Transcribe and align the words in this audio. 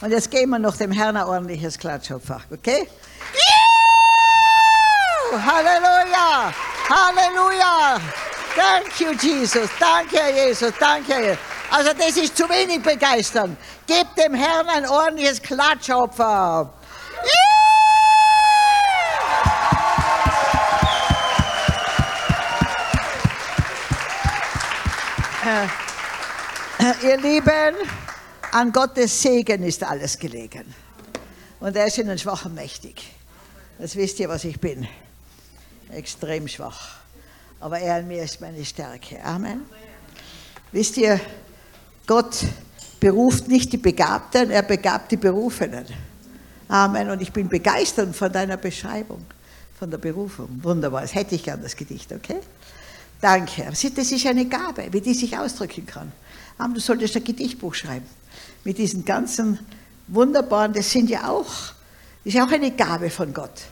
Und 0.00 0.12
jetzt 0.12 0.30
geben 0.30 0.52
wir 0.52 0.58
noch 0.60 0.76
dem 0.76 0.92
Herrn 0.92 1.16
ein 1.16 1.24
ordentliches 1.24 1.76
Klatschopfer, 1.76 2.40
okay? 2.52 2.88
Halleluja! 5.32 6.52
Halleluja! 6.88 8.00
Thank 8.54 9.00
you, 9.00 9.12
Jesus. 9.12 9.68
Danke, 9.78 10.20
Jesus. 10.34 10.72
Danke, 10.78 11.12
Jesus. 11.20 11.38
Also 11.70 11.90
das 11.92 12.16
ist 12.16 12.36
zu 12.36 12.48
wenig 12.48 12.82
begeistern. 12.82 13.56
Gebt 13.86 14.16
dem 14.16 14.34
Herrn 14.34 14.68
ein 14.68 14.88
ordentliches 14.88 15.42
Klatschopfer. 15.42 16.72
Äh, 26.78 27.06
ihr 27.06 27.16
Lieben, 27.16 27.74
an 28.52 28.72
Gottes 28.72 29.22
Segen 29.22 29.62
ist 29.62 29.82
alles 29.82 30.18
gelegen. 30.18 30.74
Und 31.60 31.76
er 31.76 31.86
ist 31.86 31.98
in 31.98 32.08
den 32.08 32.18
Schwachen 32.18 32.54
mächtig. 32.54 33.10
Das 33.78 33.96
wisst 33.96 34.20
ihr, 34.20 34.28
was 34.28 34.44
ich 34.44 34.60
bin. 34.60 34.86
Extrem 35.90 36.46
schwach. 36.48 36.98
Aber 37.60 37.78
er 37.78 38.00
in 38.00 38.08
mir 38.08 38.22
ist 38.22 38.40
meine 38.40 38.64
Stärke. 38.64 39.22
Amen. 39.24 39.62
Wisst 40.70 40.96
ihr, 40.96 41.20
Gott 42.06 42.44
beruft 43.00 43.48
nicht 43.48 43.72
die 43.72 43.78
Begabten, 43.78 44.50
er 44.50 44.62
begabt 44.62 45.10
die 45.10 45.16
Berufenen. 45.16 45.86
Amen. 46.68 47.10
Und 47.10 47.22
ich 47.22 47.32
bin 47.32 47.48
begeistert 47.48 48.14
von 48.14 48.30
deiner 48.30 48.56
Beschreibung, 48.56 49.24
von 49.78 49.90
der 49.90 49.98
Berufung. 49.98 50.60
Wunderbar. 50.62 51.02
Das 51.02 51.14
hätte 51.14 51.34
ich 51.34 51.42
gern, 51.42 51.62
das 51.62 51.74
Gedicht, 51.74 52.12
okay? 52.12 52.40
Danke. 53.20 53.64
Das 53.64 53.82
ist 53.84 54.26
eine 54.26 54.46
Gabe, 54.46 54.88
wie 54.92 55.00
die 55.00 55.14
sich 55.14 55.36
ausdrücken 55.36 55.86
kann. 55.86 56.12
Du 56.74 56.80
solltest 56.80 57.16
ein 57.16 57.24
Gedichtbuch 57.24 57.74
schreiben. 57.74 58.06
Mit 58.64 58.78
diesen 58.78 59.04
ganzen 59.04 59.58
wunderbaren, 60.06 60.72
das 60.72 60.90
sind 60.90 61.10
ja 61.10 61.28
auch, 61.28 61.52
ist 62.24 62.34
ja 62.34 62.44
auch 62.44 62.52
eine 62.52 62.70
Gabe 62.72 63.10
von 63.10 63.32
Gott, 63.32 63.62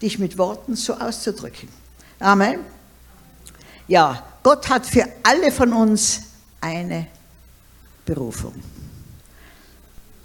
dich 0.00 0.18
mit 0.18 0.36
Worten 0.38 0.76
so 0.76 0.94
auszudrücken. 0.94 1.68
Amen. 2.18 2.60
Ja, 3.88 4.24
Gott 4.42 4.68
hat 4.68 4.86
für 4.86 5.06
alle 5.22 5.50
von 5.50 5.72
uns 5.72 6.20
eine 6.60 7.06
Berufung. 8.04 8.54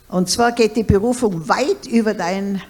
Und 0.09 0.29
zwar 0.29 0.51
geht 0.53 0.75
die 0.75 0.83
Berufung 0.83 1.47
weit 1.47 1.85
über 1.87 2.13
dein 2.13 2.61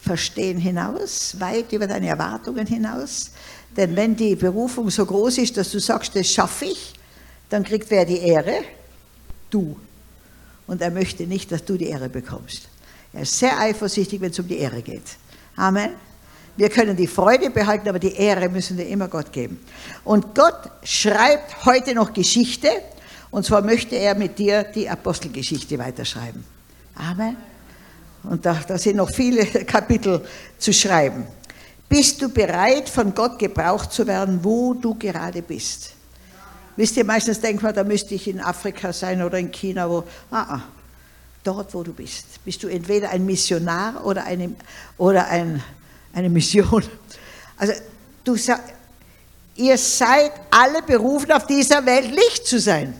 Verstehen 0.00 0.58
hinaus, 0.58 1.38
weit 1.38 1.72
über 1.72 1.86
deine 1.86 2.08
Erwartungen 2.08 2.66
hinaus. 2.66 3.30
Denn 3.76 3.94
wenn 3.94 4.16
die 4.16 4.34
Berufung 4.34 4.90
so 4.90 5.04
groß 5.04 5.38
ist, 5.38 5.56
dass 5.56 5.70
du 5.70 5.78
sagst, 5.78 6.16
das 6.16 6.26
schaffe 6.26 6.66
ich, 6.66 6.94
dann 7.48 7.64
kriegt 7.64 7.90
wer 7.90 8.04
die 8.04 8.18
Ehre? 8.18 8.62
Du. 9.50 9.76
Und 10.68 10.80
er 10.82 10.92
möchte 10.92 11.26
nicht, 11.26 11.50
dass 11.50 11.64
du 11.64 11.76
die 11.76 11.86
Ehre 11.86 12.08
bekommst. 12.08 12.68
Er 13.12 13.22
ist 13.22 13.36
sehr 13.36 13.58
eifersüchtig, 13.58 14.20
wenn 14.20 14.30
es 14.30 14.38
um 14.38 14.46
die 14.46 14.58
Ehre 14.58 14.82
geht. 14.82 15.16
Amen. 15.56 15.90
Wir 16.56 16.68
können 16.68 16.96
die 16.96 17.06
Freude 17.06 17.50
behalten, 17.50 17.88
aber 17.88 17.98
die 17.98 18.14
Ehre 18.14 18.48
müssen 18.48 18.76
wir 18.76 18.86
immer 18.86 19.08
Gott 19.08 19.32
geben. 19.32 19.58
Und 20.04 20.34
Gott 20.34 20.70
schreibt 20.84 21.64
heute 21.64 21.94
noch 21.94 22.12
Geschichte, 22.12 22.68
und 23.30 23.44
zwar 23.44 23.62
möchte 23.62 23.96
er 23.96 24.14
mit 24.14 24.38
dir 24.38 24.62
die 24.62 24.88
Apostelgeschichte 24.88 25.78
weiterschreiben. 25.78 26.44
Amen. 26.94 27.36
Und 28.24 28.44
da, 28.44 28.54
da 28.66 28.76
sind 28.76 28.96
noch 28.96 29.10
viele 29.10 29.46
Kapitel 29.64 30.24
zu 30.58 30.72
schreiben. 30.72 31.26
Bist 31.88 32.20
du 32.20 32.28
bereit, 32.28 32.88
von 32.88 33.14
Gott 33.14 33.38
gebraucht 33.38 33.92
zu 33.92 34.06
werden, 34.06 34.40
wo 34.42 34.74
du 34.74 34.94
gerade 34.94 35.40
bist? 35.40 35.92
Wisst 36.78 36.96
ihr, 36.96 37.04
meistens 37.04 37.40
denkt 37.40 37.60
man, 37.60 37.74
da 37.74 37.82
müsste 37.82 38.14
ich 38.14 38.28
in 38.28 38.40
Afrika 38.40 38.92
sein 38.92 39.20
oder 39.20 39.36
in 39.36 39.50
China, 39.50 39.90
wo, 39.90 40.04
ah, 40.30 40.46
ah, 40.48 40.62
dort, 41.42 41.74
wo 41.74 41.82
du 41.82 41.92
bist. 41.92 42.44
Bist 42.44 42.62
du 42.62 42.68
entweder 42.68 43.10
ein 43.10 43.26
Missionar 43.26 44.06
oder 44.06 44.22
eine, 44.22 44.54
oder 44.96 45.26
ein, 45.26 45.60
eine 46.12 46.28
Mission. 46.28 46.84
Also, 47.56 47.72
du 48.22 48.36
ihr 49.56 49.76
seid 49.76 50.30
alle 50.52 50.80
berufen, 50.82 51.32
auf 51.32 51.48
dieser 51.48 51.84
Welt 51.84 52.12
Licht 52.12 52.46
zu 52.46 52.60
sein, 52.60 52.94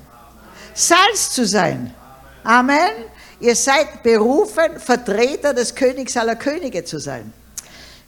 Salz 0.74 1.30
zu 1.30 1.46
sein. 1.46 1.94
Amen. 2.42 2.90
Ihr 3.38 3.54
seid 3.54 4.02
berufen, 4.02 4.80
Vertreter 4.80 5.54
des 5.54 5.72
Königs 5.72 6.16
aller 6.16 6.34
Könige 6.34 6.84
zu 6.84 6.98
sein. 6.98 7.32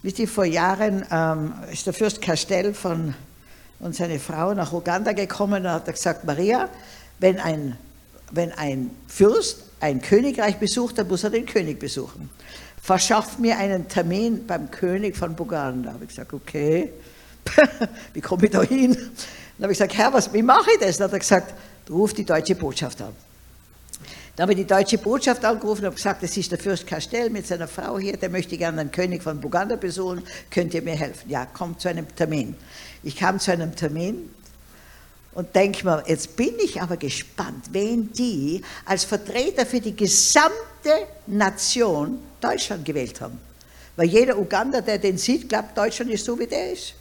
Wisst 0.02 0.18
ihr, 0.18 0.26
vor 0.26 0.46
Jahren 0.46 1.06
ähm, 1.12 1.54
ist 1.70 1.86
der 1.86 1.92
Fürst 1.92 2.20
Castell 2.20 2.74
von 2.74 3.14
und 3.80 3.96
seine 3.96 4.18
Frau 4.18 4.54
nach 4.54 4.72
Uganda 4.72 5.12
gekommen 5.12 5.64
und 5.64 5.70
hat 5.70 5.86
gesagt, 5.86 6.24
Maria, 6.24 6.68
wenn 7.18 7.38
ein, 7.38 7.76
wenn 8.30 8.52
ein 8.52 8.90
Fürst 9.08 9.64
ein 9.80 10.02
Königreich 10.02 10.58
besucht, 10.58 10.98
dann 10.98 11.08
muss 11.08 11.24
er 11.24 11.30
den 11.30 11.46
König 11.46 11.78
besuchen. 11.78 12.30
Verschafft 12.82 13.38
mir 13.38 13.58
einen 13.58 13.88
Termin 13.88 14.46
beim 14.46 14.70
König 14.70 15.16
von 15.16 15.34
Buganda. 15.34 15.88
Da 15.88 15.94
habe 15.94 16.04
ich 16.04 16.10
gesagt, 16.10 16.32
okay, 16.32 16.92
wie 18.14 18.20
komme 18.20 18.44
ich 18.44 18.50
da 18.50 18.62
hin? 18.62 18.94
Dann 18.94 19.64
habe 19.64 19.72
ich 19.72 19.78
gesagt, 19.78 19.96
Herr, 19.96 20.12
was, 20.12 20.32
wie 20.32 20.42
mache 20.42 20.70
ich 20.72 20.80
das? 20.80 20.98
Dann 20.98 21.06
hat 21.06 21.12
er 21.12 21.18
gesagt, 21.18 21.54
ruf 21.88 22.14
die 22.14 22.24
deutsche 22.24 22.54
Botschaft 22.54 23.00
an. 23.02 23.14
Dann 24.36 24.44
habe 24.44 24.52
ich 24.52 24.58
die 24.58 24.66
deutsche 24.66 24.96
Botschaft 24.96 25.44
angerufen 25.44 25.84
und 25.84 25.96
gesagt, 25.96 26.22
das 26.22 26.34
ist 26.36 26.50
der 26.50 26.58
Fürst 26.58 26.86
Castell 26.86 27.28
mit 27.28 27.46
seiner 27.46 27.68
Frau 27.68 27.98
hier, 27.98 28.16
der 28.16 28.30
möchte 28.30 28.56
gerne 28.56 28.78
den 28.78 28.90
König 28.90 29.22
von 29.22 29.38
Buganda 29.40 29.76
besuchen, 29.76 30.22
könnt 30.50 30.72
ihr 30.72 30.80
mir 30.80 30.96
helfen? 30.96 31.28
Ja, 31.28 31.44
kommt 31.46 31.80
zu 31.80 31.88
einem 31.88 32.06
Termin. 32.14 32.54
Ich 33.02 33.16
kam 33.16 33.38
zu 33.38 33.52
einem 33.52 33.74
Termin 33.74 34.30
und 35.32 35.54
denke 35.54 35.84
mir, 35.84 36.04
jetzt 36.06 36.36
bin 36.36 36.54
ich 36.58 36.80
aber 36.80 36.96
gespannt, 36.96 37.66
wen 37.70 38.12
die 38.12 38.62
als 38.84 39.04
Vertreter 39.04 39.64
für 39.64 39.80
die 39.80 39.96
gesamte 39.96 41.06
Nation 41.26 42.18
Deutschland 42.40 42.84
gewählt 42.84 43.20
haben. 43.20 43.38
Weil 43.96 44.08
jeder 44.08 44.38
Uganda, 44.38 44.80
der 44.80 44.98
den 44.98 45.18
sieht, 45.18 45.48
glaubt, 45.48 45.76
Deutschland 45.76 46.10
ist 46.10 46.24
so, 46.24 46.38
wie 46.38 46.46
der 46.46 46.72
ist. 46.72 46.94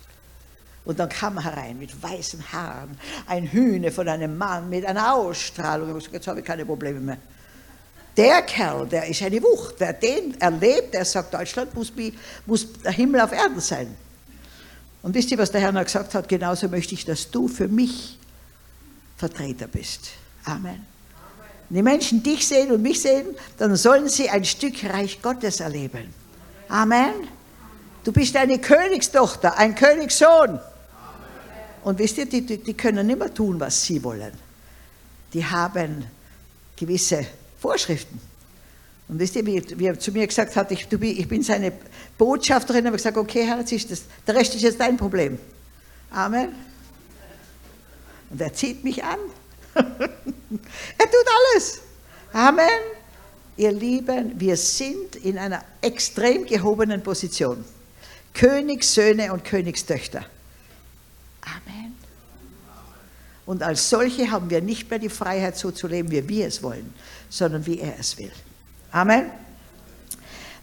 Und 0.85 0.99
dann 0.99 1.09
kam 1.09 1.38
er 1.38 1.43
herein 1.43 1.77
mit 1.77 2.01
weißen 2.01 2.51
Haaren, 2.51 2.97
ein 3.27 3.51
Hühne 3.51 3.91
von 3.91 4.07
einem 4.07 4.38
Mann 4.38 4.69
mit 4.69 4.85
einer 4.85 5.13
Ausstrahlung. 5.13 5.99
Jetzt 6.11 6.27
habe 6.27 6.39
ich 6.39 6.45
keine 6.45 6.65
Probleme 6.65 6.99
mehr. 6.99 7.17
Der 8.17 8.41
Kerl, 8.41 8.88
der 8.88 9.07
ist 9.07 9.21
eine 9.21 9.41
Wucht. 9.41 9.75
Wer 9.77 9.93
den 9.93 10.39
erlebt, 10.41 10.93
der 10.93 11.05
sagt, 11.05 11.33
Deutschland 11.33 11.73
muss, 11.75 11.93
muss 12.45 12.73
der 12.81 12.91
Himmel 12.91 13.21
auf 13.21 13.31
Erden 13.31 13.59
sein. 13.59 13.95
Und 15.01 15.15
wisst 15.15 15.31
ihr, 15.31 15.37
was 15.37 15.51
der 15.51 15.61
Herr 15.61 15.71
noch 15.71 15.83
gesagt 15.83 16.13
hat? 16.13 16.27
Genauso 16.27 16.67
möchte 16.67 16.93
ich, 16.93 17.05
dass 17.05 17.31
du 17.31 17.47
für 17.47 17.67
mich 17.67 18.17
Vertreter 19.17 19.67
bist. 19.67 20.11
Amen. 20.45 20.85
Wenn 21.69 21.75
die 21.75 21.83
Menschen 21.83 22.23
dich 22.23 22.47
sehen 22.47 22.71
und 22.71 22.81
mich 22.81 23.01
sehen, 23.01 23.27
dann 23.57 23.75
sollen 23.75 24.09
sie 24.09 24.29
ein 24.29 24.43
Stück 24.43 24.83
Reich 24.83 25.21
Gottes 25.21 25.59
erleben. 25.59 26.13
Amen. 26.67 27.13
Du 28.03 28.11
bist 28.11 28.35
eine 28.35 28.59
Königstochter, 28.59 29.57
ein 29.57 29.75
Königssohn. 29.75 30.59
Und 31.83 31.99
wisst 31.99 32.17
ihr, 32.17 32.25
die, 32.27 32.41
die, 32.41 32.73
können 32.73 33.07
nicht 33.07 33.19
mehr 33.19 33.33
tun, 33.33 33.59
was 33.59 33.83
sie 33.83 34.03
wollen. 34.03 34.33
Die 35.33 35.45
haben 35.45 36.05
gewisse 36.75 37.25
Vorschriften. 37.59 38.19
Und 39.09 39.17
wisst 39.17 39.35
ihr, 39.35 39.45
wie, 39.45 39.61
wie 39.77 39.87
er 39.87 39.99
zu 39.99 40.11
mir 40.11 40.25
gesagt 40.27 40.55
hat, 40.55 40.71
ich, 40.71 40.87
ich 40.91 41.27
bin 41.27 41.41
seine 41.41 41.73
Botschafterin, 42.17 42.85
habe 42.85 42.95
ich 42.95 43.01
gesagt, 43.01 43.17
okay, 43.17 43.43
Herr, 43.43 43.57
jetzt 43.57 43.71
ist 43.71 43.89
das, 43.89 44.03
der 44.25 44.35
Rest 44.35 44.53
ist 44.53 44.61
jetzt 44.61 44.79
dein 44.79 44.97
Problem. 44.97 45.39
Amen. 46.11 46.49
Und 48.29 48.39
er 48.39 48.53
zieht 48.53 48.83
mich 48.83 49.03
an. 49.03 49.17
er 49.73 49.83
tut 49.87 51.25
alles. 51.53 51.81
Amen. 52.31 52.69
Ihr 53.57 53.71
Lieben, 53.71 54.39
wir 54.39 54.55
sind 54.55 55.15
in 55.15 55.39
einer 55.39 55.63
extrem 55.81 56.45
gehobenen 56.45 57.01
Position. 57.01 57.65
Königssöhne 58.35 59.33
und 59.33 59.43
Königstöchter. 59.43 60.23
Amen. 61.41 61.95
Und 63.47 63.63
als 63.63 63.89
solche 63.89 64.29
haben 64.29 64.51
wir 64.51 64.61
nicht 64.61 64.91
mehr 64.91 64.99
die 64.99 65.09
Freiheit, 65.09 65.57
so 65.57 65.71
zu 65.71 65.87
leben, 65.87 66.11
wie 66.11 66.29
wir 66.29 66.45
es 66.45 66.61
wollen, 66.61 66.93
sondern 67.29 67.65
wie 67.65 67.79
er 67.79 67.97
es 67.99 68.15
will. 68.19 68.31
Amen. 68.91 69.31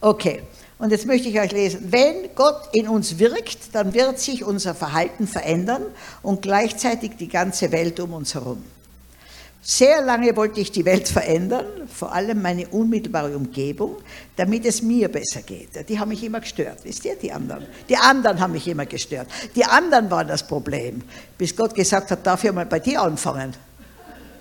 Okay, 0.01 0.43
und 0.79 0.91
jetzt 0.91 1.07
möchte 1.07 1.29
ich 1.29 1.41
euch 1.41 1.53
lesen. 1.53 1.87
Wenn 1.91 2.35
Gott 2.35 2.69
in 2.73 2.89
uns 2.89 3.19
wirkt, 3.19 3.75
dann 3.75 3.95
wird 3.95 4.19
sich 4.19 4.45
unser 4.45 4.75
Verhalten 4.75 5.27
verändern 5.27 5.83
und 6.23 6.43
gleichzeitig 6.43 7.13
die 7.19 7.29
ganze 7.29 7.73
Welt 7.73 7.99
um 8.01 8.13
uns 8.13 8.35
herum. 8.35 8.63
Sehr 9.63 10.01
lange 10.03 10.37
wollte 10.37 10.61
ich 10.61 10.71
die 10.71 10.85
Welt 10.85 11.09
verändern, 11.09 11.67
vor 11.93 12.13
allem 12.13 12.41
meine 12.41 12.69
unmittelbare 12.69 13.37
Umgebung, 13.37 13.97
damit 14.37 14.65
es 14.65 14.81
mir 14.81 15.09
besser 15.09 15.43
geht. 15.43 15.89
Die 15.89 15.99
haben 15.99 16.11
mich 16.11 16.23
immer 16.23 16.39
gestört, 16.39 16.79
wisst 16.85 17.05
ihr, 17.05 17.17
die 17.17 17.33
anderen. 17.33 17.67
Die 17.89 17.97
anderen 17.97 18.39
haben 18.39 18.53
mich 18.53 18.69
immer 18.69 18.87
gestört. 18.87 19.27
Die 19.57 19.65
anderen 19.65 20.09
waren 20.09 20.29
das 20.29 20.47
Problem, 20.47 21.03
bis 21.37 21.57
Gott 21.57 21.75
gesagt 21.75 22.13
hat, 22.13 22.25
darf 22.25 22.45
ich 22.45 22.53
mal 22.53 22.67
bei 22.67 22.79
dir 22.79 23.03
anfangen. 23.03 23.55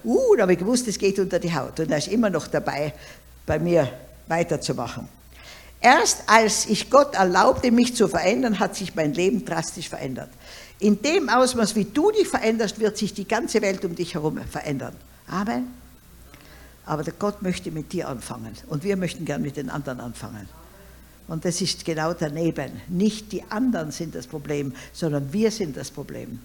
Uh, 0.03 0.35
da 0.35 0.43
habe 0.43 0.53
ich 0.53 0.59
gewusst, 0.59 0.87
es 0.87 0.99
geht 0.99 1.17
unter 1.17 1.39
die 1.39 1.51
Haut. 1.51 1.79
Und 1.79 1.89
er 1.89 1.97
ist 1.97 2.09
immer 2.09 2.29
noch 2.29 2.45
dabei, 2.45 2.93
bei 3.45 3.59
mir 3.59 3.89
weiterzumachen. 4.27 5.07
Erst 5.81 6.23
als 6.27 6.65
ich 6.65 6.89
Gott 6.89 7.13
erlaubte, 7.15 7.71
mich 7.71 7.95
zu 7.95 8.07
verändern, 8.07 8.59
hat 8.59 8.75
sich 8.75 8.95
mein 8.95 9.13
Leben 9.13 9.45
drastisch 9.45 9.89
verändert. 9.89 10.29
In 10.79 11.01
dem 11.01 11.29
Ausmaß, 11.29 11.75
wie 11.75 11.85
du 11.85 12.11
dich 12.11 12.27
veränderst, 12.27 12.79
wird 12.79 12.97
sich 12.97 13.13
die 13.13 13.27
ganze 13.27 13.61
Welt 13.61 13.85
um 13.85 13.95
dich 13.95 14.15
herum 14.15 14.39
verändern. 14.49 14.95
Amen. 15.27 15.67
Aber 16.85 17.03
der 17.03 17.13
Gott 17.13 17.41
möchte 17.41 17.71
mit 17.71 17.93
dir 17.93 18.09
anfangen 18.09 18.53
und 18.67 18.83
wir 18.83 18.97
möchten 18.97 19.25
gern 19.25 19.41
mit 19.41 19.57
den 19.57 19.69
anderen 19.69 19.99
anfangen. 19.99 20.47
Und 21.27 21.45
das 21.45 21.61
ist 21.61 21.85
genau 21.85 22.13
daneben. 22.13 22.81
Nicht 22.87 23.31
die 23.31 23.43
anderen 23.49 23.91
sind 23.91 24.13
das 24.13 24.27
Problem, 24.27 24.73
sondern 24.93 25.33
wir 25.33 25.49
sind 25.49 25.75
das 25.75 25.89
Problem. 25.89 26.39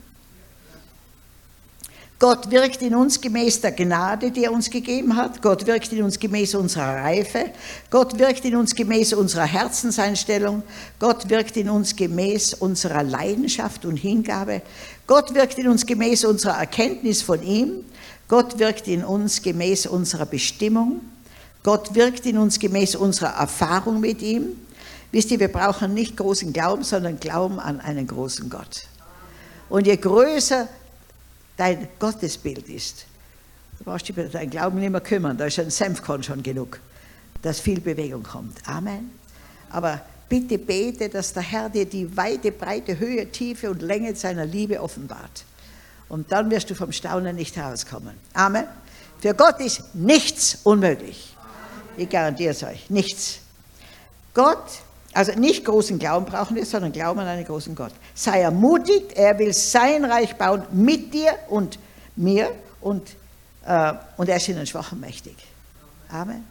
Gott 2.21 2.51
wirkt 2.51 2.83
in 2.83 2.95
uns 2.95 3.19
gemäß 3.19 3.63
der 3.63 3.73
Gnade, 3.73 4.31
die 4.31 4.45
er 4.45 4.53
uns 4.53 4.69
gegeben 4.69 5.17
hat. 5.17 5.41
Gott 5.41 5.67
wirkt 5.67 5.91
in 5.91 6.03
uns 6.03 6.19
gemäß 6.19 6.55
unserer 6.55 6.97
Reife. 6.97 7.47
Gott 7.89 8.19
wirkt 8.19 8.45
in 8.45 8.57
uns 8.57 8.75
gemäß 8.75 9.15
unserer 9.15 9.47
Herzenseinstellung. 9.47 10.63
Gott 10.99 11.31
wirkt 11.31 11.57
in 11.57 11.71
uns 11.71 11.97
gemäß 11.97 12.53
unserer 12.53 13.03
Leidenschaft 13.05 13.87
und 13.87 13.97
Hingabe. 13.97 14.61
Gott 15.07 15.35
wirkt 15.35 15.57
in 15.57 15.67
uns 15.67 15.87
gemäß 15.87 16.27
unserer 16.27 16.59
Erkenntnis 16.59 17.23
von 17.23 17.43
ihm. 17.43 17.87
Gott 18.29 18.59
wirkt 18.59 18.87
in 18.87 19.03
uns 19.03 19.41
gemäß 19.41 19.87
unserer 19.87 20.27
Bestimmung. 20.27 21.01
Gott 21.63 21.95
wirkt 21.95 22.27
in 22.27 22.37
uns 22.37 22.59
gemäß 22.59 22.97
unserer 22.97 23.31
Erfahrung 23.31 23.99
mit 23.99 24.21
ihm. 24.21 24.59
Wisst 25.11 25.31
ihr, 25.31 25.41
wir 25.41 25.49
brauchen 25.49 25.95
nicht 25.95 26.19
großen 26.19 26.53
Glauben, 26.53 26.85
sondern 26.85 27.19
Glauben 27.19 27.59
an 27.59 27.81
einen 27.81 28.07
großen 28.07 28.51
Gott. 28.51 28.83
Und 29.71 29.87
je 29.87 29.97
größer 29.97 30.69
dein 31.57 31.89
Gottesbild 31.99 32.69
ist, 32.69 33.07
du 33.79 33.85
brauchst 33.85 34.09
dich 34.09 34.17
über 34.17 34.29
deinen 34.29 34.51
Glauben 34.51 34.79
nicht 34.79 34.91
mehr 34.91 35.01
kümmern, 35.01 35.37
da 35.37 35.47
ist 35.47 35.59
ein 35.59 35.71
Senfkorn 35.71 36.23
schon 36.23 36.43
genug, 36.43 36.81
dass 37.43 37.61
viel 37.61 37.81
Bewegung 37.81 38.23
kommt. 38.23 38.57
Amen. 38.69 39.11
Aber 39.71 40.01
bitte 40.29 40.59
bete, 40.59 41.09
dass 41.09 41.33
der 41.33 41.43
Herr 41.43 41.69
dir 41.69 41.87
die 41.87 42.17
weite, 42.17 42.53
breite 42.53 42.99
Höhe, 42.99 43.31
Tiefe 43.31 43.71
und 43.71 43.83
Länge 43.83 44.15
seiner 44.15 44.47
Liebe 44.47 44.81
offenbart. 44.81 45.45
Und 46.09 46.33
dann 46.33 46.51
wirst 46.51 46.71
du 46.71 46.75
vom 46.75 46.93
Staunen 46.93 47.37
nicht 47.37 47.57
herauskommen. 47.57 48.15
Amen. 48.35 48.65
Für 49.21 49.35
Gott 49.35 49.61
ist 49.61 49.95
nichts 49.95 50.59
unmöglich. 50.65 51.37
Ich 51.97 52.09
garantiere 52.09 52.53
es 52.53 52.63
euch, 52.63 52.89
nichts. 52.89 53.41
Gott 54.33 54.81
also 55.13 55.33
nicht 55.33 55.65
großen 55.65 55.99
Glauben 55.99 56.25
brauchen 56.25 56.55
wir, 56.57 56.65
sondern 56.65 56.93
Glauben 56.93 57.19
an 57.21 57.27
einen 57.27 57.45
großen 57.45 57.75
Gott. 57.75 57.93
Sei 58.15 58.43
ermutigt, 58.43 59.13
er 59.15 59.39
will 59.39 59.53
sein 59.53 60.05
Reich 60.05 60.37
bauen 60.37 60.65
mit 60.71 61.13
dir 61.13 61.37
und 61.49 61.79
mir 62.15 62.53
und, 62.81 63.11
äh, 63.65 63.93
und 64.17 64.29
er 64.29 64.37
ist 64.37 64.49
in 64.49 64.57
den 64.57 64.67
Schwachen 64.67 65.01
mächtig. 65.01 65.37
Amen. 66.09 66.45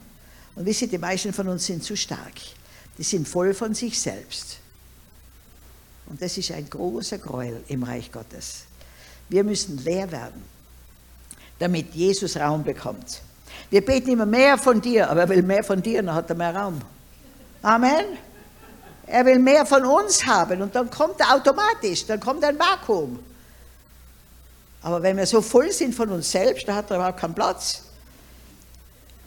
Und 0.55 0.65
wisst 0.65 0.81
ihr, 0.81 0.89
die 0.89 0.97
meisten 0.97 1.31
von 1.31 1.47
uns 1.47 1.65
sind 1.65 1.83
zu 1.83 1.95
stark. 1.95 2.33
Die 2.97 3.03
sind 3.03 3.27
voll 3.27 3.53
von 3.53 3.73
sich 3.73 3.99
selbst. 3.99 4.57
Und 6.07 6.21
das 6.21 6.37
ist 6.37 6.51
ein 6.51 6.69
großer 6.69 7.17
Gräuel 7.19 7.63
im 7.67 7.83
Reich 7.83 8.11
Gottes. 8.11 8.63
Wir 9.29 9.43
müssen 9.43 9.77
leer 9.85 10.11
werden, 10.11 10.43
damit 11.59 11.93
Jesus 11.93 12.35
Raum 12.35 12.63
bekommt. 12.63 13.21
Wir 13.69 13.85
beten 13.85 14.09
immer 14.09 14.25
mehr 14.25 14.57
von 14.57 14.81
dir, 14.81 15.09
aber 15.09 15.21
er 15.21 15.29
will 15.29 15.43
mehr 15.43 15.63
von 15.63 15.81
dir, 15.81 16.01
dann 16.01 16.15
hat 16.15 16.29
er 16.29 16.35
mehr 16.35 16.55
Raum. 16.55 16.81
Amen. 17.61 18.17
Er 19.11 19.25
will 19.25 19.39
mehr 19.39 19.65
von 19.65 19.83
uns 19.85 20.23
haben 20.25 20.61
und 20.61 20.75
dann 20.75 20.89
kommt 20.91 21.19
er 21.19 21.33
automatisch, 21.33 22.05
dann 22.05 22.19
kommt 22.19 22.43
ein 22.43 22.59
Vakuum. 22.59 23.19
Aber 24.83 25.01
wenn 25.01 25.17
wir 25.17 25.25
so 25.25 25.41
voll 25.41 25.71
sind 25.71 25.95
von 25.95 26.09
uns 26.09 26.31
selbst, 26.31 26.67
dann 26.67 26.75
hat 26.75 26.91
er 26.91 26.97
überhaupt 26.97 27.19
keinen 27.19 27.33
Platz. 27.33 27.81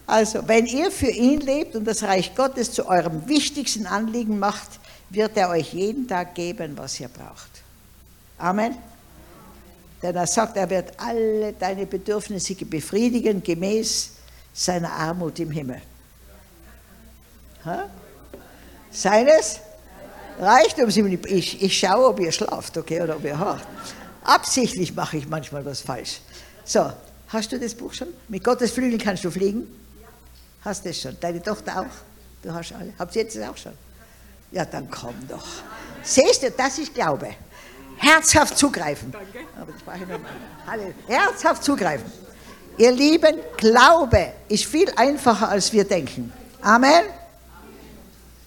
Also, 0.06 0.46
wenn 0.46 0.66
ihr 0.66 0.90
für 0.90 1.10
ihn 1.10 1.40
lebt 1.40 1.74
und 1.74 1.84
das 1.84 2.02
Reich 2.04 2.34
Gottes 2.34 2.72
zu 2.72 2.86
eurem 2.86 3.26
wichtigsten 3.28 3.86
Anliegen 3.86 4.38
macht, 4.38 4.68
wird 5.10 5.36
er 5.36 5.50
euch 5.50 5.74
jeden 5.74 6.06
Tag 6.06 6.36
geben, 6.36 6.76
was 6.76 7.00
ihr 7.00 7.08
braucht. 7.08 7.50
Amen. 8.38 8.76
Denn 10.00 10.14
er 10.14 10.26
sagt, 10.26 10.56
er 10.56 10.70
wird 10.70 10.92
alle 10.98 11.52
deine 11.54 11.86
Bedürfnisse 11.86 12.54
befriedigen, 12.54 13.42
gemäß 13.42 14.12
seiner 14.52 14.92
Armut 14.92 15.38
im 15.40 15.50
Himmel. 15.50 15.82
Ha? 17.64 17.88
Seines 18.90 19.60
Reichtum, 20.42 20.88
ich, 20.88 21.62
ich 21.62 21.78
schaue, 21.78 22.08
ob 22.08 22.18
ihr 22.18 22.32
schlaft, 22.32 22.76
okay, 22.76 23.00
oder 23.00 23.16
ob 23.16 23.24
ihr 23.24 23.38
hört. 23.38 23.62
Absichtlich 24.24 24.94
mache 24.94 25.16
ich 25.16 25.28
manchmal 25.28 25.64
was 25.64 25.80
falsch. 25.80 26.20
So, 26.64 26.92
hast 27.28 27.52
du 27.52 27.58
das 27.58 27.74
Buch 27.74 27.92
schon? 27.94 28.08
Mit 28.28 28.42
Gottes 28.42 28.72
Flügeln 28.72 29.00
kannst 29.00 29.24
du 29.24 29.30
fliegen? 29.30 29.68
Hast 30.64 30.84
du 30.84 30.90
es 30.90 31.00
schon? 31.00 31.16
Deine 31.20 31.40
Tochter 31.40 31.80
auch? 31.80 32.42
Du 32.42 32.52
hast 32.52 32.72
alle. 32.72 32.92
Habt 32.98 33.14
ihr 33.14 33.22
jetzt 33.22 33.36
das 33.36 33.48
auch 33.48 33.56
schon? 33.56 33.72
Ja, 34.50 34.64
dann 34.64 34.90
komm 34.90 35.14
doch. 35.28 35.46
Siehst 36.02 36.42
du, 36.42 36.50
das 36.50 36.78
ist 36.78 36.92
Glaube. 36.92 37.34
Herzhaft 37.96 38.58
zugreifen. 38.58 39.12
Danke. 39.12 40.94
Herzhaft 41.06 41.62
zugreifen. 41.62 42.10
Ihr 42.78 42.90
Lieben, 42.90 43.38
Glaube 43.56 44.32
ist 44.48 44.64
viel 44.64 44.90
einfacher, 44.96 45.48
als 45.50 45.72
wir 45.72 45.84
denken. 45.84 46.32
Amen. 46.60 47.04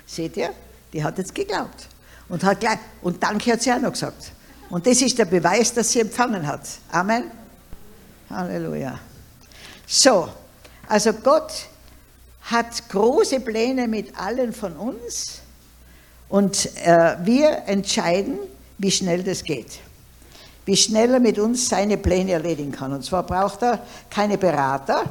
Seht 0.06 0.36
ihr? 0.36 0.53
Die 0.95 1.03
hat 1.03 1.18
jetzt 1.18 1.36
geglaubt. 1.36 1.89
Und, 2.30 2.42
hat 2.45 2.62
gleich, 2.62 2.80
und 3.01 3.21
Danke 3.21 3.51
hat 3.51 3.62
sie 3.62 3.69
auch 3.74 3.81
noch 3.81 3.92
gesagt. 3.92 4.31
Und 4.69 4.88
das 4.88 5.01
ist 5.01 5.19
der 5.19 5.25
Beweis, 5.25 5.74
dass 5.74 5.92
sie 5.92 6.00
empfangen 6.00 6.47
hat. 6.47 6.62
Amen. 6.89 7.25
Halleluja. 8.30 8.97
So, 9.86 10.30
also 10.88 11.12
Gott 11.12 11.51
hat 12.44 12.88
große 12.88 13.42
Pläne 13.42 13.89
mit 13.89 14.18
allen 14.18 14.53
von 14.53 14.71
uns 14.77 15.42
und 16.30 16.69
äh, 16.77 17.18
wir 17.24 17.63
entscheiden, 17.65 18.39
wie 18.77 18.91
schnell 18.91 19.21
das 19.21 19.44
geht. 19.44 19.80
Wie 20.63 20.77
schnell 20.77 21.13
er 21.13 21.19
mit 21.19 21.38
uns 21.39 21.68
seine 21.68 21.98
Pläne 21.98 22.31
erledigen 22.31 22.71
kann. 22.71 22.94
Und 22.94 23.03
zwar 23.03 23.24
braucht 23.24 23.63
er 23.63 23.86
keine 24.09 24.38
Berater, 24.38 25.03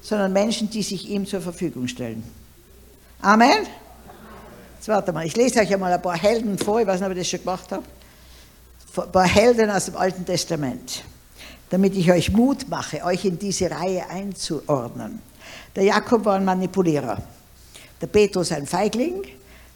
sondern 0.00 0.32
Menschen, 0.32 0.70
die 0.70 0.82
sich 0.82 1.10
ihm 1.10 1.26
zur 1.26 1.42
Verfügung 1.42 1.88
stellen. 1.88 2.24
Amen. 3.20 3.66
Jetzt 4.84 4.88
warte 4.90 5.14
mal, 5.14 5.24
ich 5.24 5.34
lese 5.34 5.60
euch 5.60 5.72
einmal 5.72 5.94
ein 5.94 6.02
paar 6.02 6.18
Helden 6.18 6.58
vor, 6.58 6.78
ich 6.78 6.86
weiß 6.86 7.00
nicht, 7.00 7.06
ob 7.06 7.16
ich 7.16 7.20
das 7.20 7.28
schon 7.30 7.40
gemacht 7.40 7.72
habe. 7.72 7.84
Ein 8.98 9.12
paar 9.12 9.26
Helden 9.26 9.70
aus 9.70 9.86
dem 9.86 9.96
Alten 9.96 10.26
Testament, 10.26 11.02
damit 11.70 11.96
ich 11.96 12.12
euch 12.12 12.30
Mut 12.30 12.68
mache, 12.68 13.02
euch 13.02 13.24
in 13.24 13.38
diese 13.38 13.70
Reihe 13.70 14.06
einzuordnen. 14.10 15.22
Der 15.74 15.84
Jakob 15.84 16.26
war 16.26 16.36
ein 16.36 16.44
Manipulierer, 16.44 17.16
der 17.98 18.06
Petrus 18.08 18.52
ein 18.52 18.66
Feigling, 18.66 19.22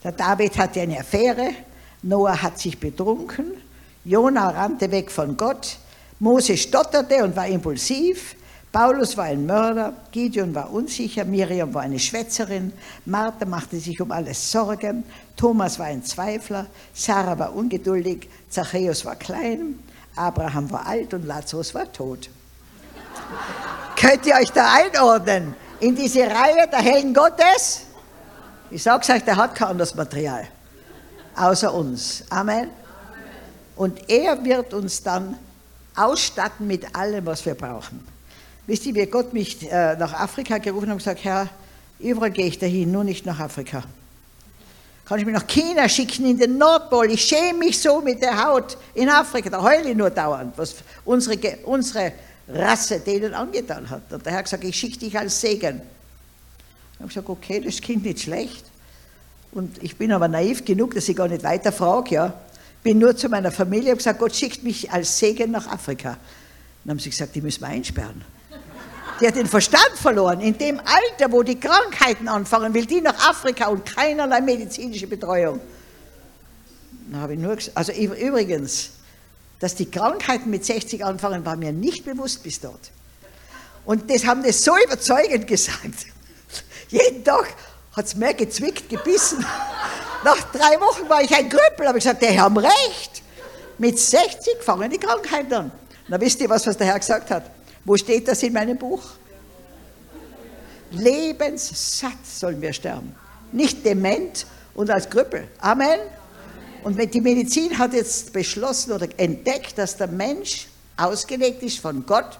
der 0.04 0.12
David 0.12 0.58
hatte 0.58 0.82
eine 0.82 1.00
Affäre, 1.00 1.52
Noah 2.02 2.42
hat 2.42 2.58
sich 2.58 2.78
betrunken, 2.78 3.52
Jona 4.04 4.50
rannte 4.50 4.90
weg 4.90 5.10
von 5.10 5.38
Gott, 5.38 5.78
Mose 6.18 6.54
stotterte 6.54 7.24
und 7.24 7.34
war 7.34 7.46
impulsiv, 7.46 8.36
Paulus 8.78 9.16
war 9.16 9.24
ein 9.24 9.44
Mörder, 9.44 9.92
Gideon 10.12 10.54
war 10.54 10.72
unsicher, 10.72 11.24
Miriam 11.24 11.74
war 11.74 11.82
eine 11.82 11.98
Schwätzerin, 11.98 12.72
Martha 13.06 13.44
machte 13.44 13.76
sich 13.80 14.00
um 14.00 14.12
alles 14.12 14.52
Sorgen, 14.52 15.02
Thomas 15.36 15.80
war 15.80 15.86
ein 15.86 16.04
Zweifler, 16.04 16.64
Sarah 16.94 17.36
war 17.40 17.56
ungeduldig, 17.56 18.28
Zachäus 18.48 19.04
war 19.04 19.16
klein, 19.16 19.80
Abraham 20.14 20.70
war 20.70 20.86
alt 20.86 21.12
und 21.12 21.26
Lazarus 21.26 21.74
war 21.74 21.92
tot. 21.92 22.30
Könnt 23.96 24.24
ihr 24.26 24.36
euch 24.36 24.52
da 24.52 24.72
einordnen 24.72 25.56
in 25.80 25.96
diese 25.96 26.20
Reihe 26.20 26.68
der 26.70 26.78
Helden 26.78 27.12
Gottes? 27.12 27.86
Ich 28.70 28.84
sag's 28.84 29.10
euch, 29.10 29.24
der 29.24 29.34
hat 29.34 29.56
kein 29.56 29.70
anderes 29.70 29.96
Material 29.96 30.46
außer 31.34 31.74
uns. 31.74 32.22
Amen. 32.30 32.70
Und 33.74 34.08
er 34.08 34.44
wird 34.44 34.72
uns 34.72 35.02
dann 35.02 35.36
ausstatten 35.96 36.68
mit 36.68 36.94
allem, 36.94 37.26
was 37.26 37.44
wir 37.44 37.56
brauchen. 37.56 38.17
Wisst 38.68 38.84
ihr, 38.84 38.94
wie 38.94 39.06
Gott 39.06 39.32
mich 39.32 39.62
äh, 39.72 39.96
nach 39.96 40.12
Afrika 40.12 40.58
gerufen 40.58 40.88
hat 40.88 40.92
und 40.92 40.98
gesagt, 40.98 41.24
Herr, 41.24 41.48
überall 41.98 42.30
gehe 42.30 42.44
ich 42.44 42.58
dahin, 42.58 42.92
nur 42.92 43.02
nicht 43.02 43.24
nach 43.24 43.40
Afrika. 43.40 43.82
Kann 45.06 45.18
ich 45.18 45.24
mich 45.24 45.34
nach 45.34 45.46
China 45.46 45.88
schicken, 45.88 46.26
in 46.26 46.36
den 46.36 46.58
Nordpol? 46.58 47.10
Ich 47.10 47.22
schäme 47.22 47.60
mich 47.60 47.80
so 47.80 48.02
mit 48.02 48.20
der 48.20 48.44
Haut 48.46 48.76
in 48.92 49.08
Afrika, 49.08 49.48
da 49.48 49.62
heule 49.62 49.88
ich 49.88 49.96
nur 49.96 50.10
dauernd, 50.10 50.52
was 50.58 50.74
unsere, 51.06 51.38
unsere 51.64 52.12
Rasse 52.46 53.00
denen 53.00 53.32
angetan 53.32 53.88
hat. 53.88 54.12
Und 54.12 54.26
der 54.26 54.32
Herr 54.32 54.40
hat 54.40 54.44
gesagt, 54.44 54.64
ich 54.64 54.76
schicke 54.76 54.98
dich 54.98 55.18
als 55.18 55.40
Segen. 55.40 55.80
Ich 56.92 56.98
habe 56.98 57.08
gesagt, 57.08 57.28
okay, 57.30 57.60
das 57.60 57.80
klingt 57.80 58.04
nicht 58.04 58.20
schlecht. 58.20 58.66
Und 59.52 59.82
ich 59.82 59.96
bin 59.96 60.12
aber 60.12 60.28
naiv 60.28 60.62
genug, 60.66 60.94
dass 60.94 61.08
ich 61.08 61.16
gar 61.16 61.28
nicht 61.28 61.42
weiter 61.42 61.72
frage, 61.72 62.14
ja. 62.14 62.34
Bin 62.82 62.98
nur 62.98 63.16
zu 63.16 63.30
meiner 63.30 63.50
Familie 63.50 63.92
und 63.92 63.96
gesagt, 63.96 64.18
Gott 64.18 64.36
schickt 64.36 64.62
mich 64.62 64.92
als 64.92 65.18
Segen 65.18 65.52
nach 65.52 65.66
Afrika. 65.68 66.18
Dann 66.84 66.90
haben 66.90 66.98
sie 66.98 67.08
gesagt, 67.08 67.34
die 67.34 67.40
müssen 67.40 67.62
wir 67.62 67.68
einsperren. 67.68 68.22
Die 69.20 69.26
hat 69.26 69.36
den 69.36 69.46
Verstand 69.46 69.90
verloren. 69.94 70.40
In 70.40 70.56
dem 70.56 70.80
Alter, 70.80 71.32
wo 71.32 71.42
die 71.42 71.58
Krankheiten 71.58 72.28
anfangen, 72.28 72.72
will 72.72 72.86
die 72.86 73.00
nach 73.00 73.28
Afrika 73.28 73.66
und 73.66 73.84
keinerlei 73.84 74.40
medizinische 74.40 75.06
Betreuung. 75.06 75.60
Dann 77.10 77.20
habe 77.20 77.34
ich 77.34 77.40
nur 77.40 77.56
also 77.74 77.92
übrigens, 77.92 78.90
dass 79.60 79.74
die 79.74 79.90
Krankheiten 79.90 80.50
mit 80.50 80.64
60 80.64 81.04
anfangen, 81.04 81.44
war 81.44 81.56
mir 81.56 81.72
nicht 81.72 82.04
bewusst 82.04 82.42
bis 82.42 82.60
dort. 82.60 82.90
Und 83.84 84.10
das 84.10 84.26
haben 84.26 84.42
das 84.42 84.62
so 84.62 84.76
überzeugend 84.76 85.46
gesagt. 85.46 86.06
Jeden 86.88 87.24
Tag 87.24 87.48
hat 87.96 88.04
es 88.04 88.14
mehr 88.14 88.34
gezwickt, 88.34 88.88
gebissen. 88.88 89.38
Nach 90.24 90.42
drei 90.52 90.80
Wochen 90.80 91.08
war 91.08 91.22
ich 91.22 91.34
ein 91.34 91.48
Krüppel, 91.48 91.88
habe 91.88 91.98
ich 91.98 92.04
gesagt, 92.04 92.22
die 92.22 92.38
haben 92.38 92.56
recht. 92.56 93.22
Mit 93.78 93.98
60 93.98 94.62
fangen 94.62 94.90
die 94.90 94.98
Krankheiten 94.98 95.54
an. 95.54 95.72
Na 96.08 96.20
wisst 96.20 96.40
ihr 96.40 96.48
was, 96.48 96.66
was 96.66 96.76
der 96.76 96.88
Herr 96.88 96.98
gesagt 96.98 97.30
hat? 97.30 97.57
Wo 97.84 97.96
steht 97.96 98.28
das 98.28 98.42
in 98.42 98.52
meinem 98.52 98.76
Buch? 98.76 99.02
Lebenssatt 100.90 102.24
sollen 102.24 102.60
wir 102.60 102.72
sterben. 102.72 103.14
Nicht 103.52 103.84
dement 103.84 104.46
und 104.74 104.90
als 104.90 105.08
Krüppel. 105.08 105.48
Amen. 105.60 105.98
Und 106.82 106.96
die 107.12 107.20
Medizin 107.20 107.76
hat 107.78 107.92
jetzt 107.92 108.32
beschlossen 108.32 108.92
oder 108.92 109.08
entdeckt, 109.16 109.76
dass 109.76 109.96
der 109.96 110.06
Mensch 110.06 110.68
ausgelegt 110.96 111.62
ist 111.62 111.78
von 111.80 112.06
Gott, 112.06 112.38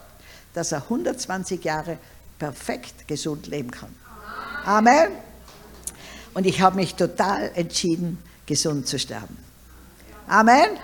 dass 0.55 0.73
er 0.73 0.83
120 0.83 1.63
Jahre 1.65 1.99
perfekt 2.39 3.07
gesund 3.07 3.47
leben 3.47 3.71
kann. 3.71 3.95
Amen. 4.65 5.13
Und 6.35 6.47
ich 6.47 6.61
habe 6.61 6.77
mich 6.77 6.95
total 6.95 7.51
entschieden, 7.55 8.19
gesund 8.47 8.87
zu 8.87 8.99
sterben. 8.99 9.37
Amen. 10.27 10.79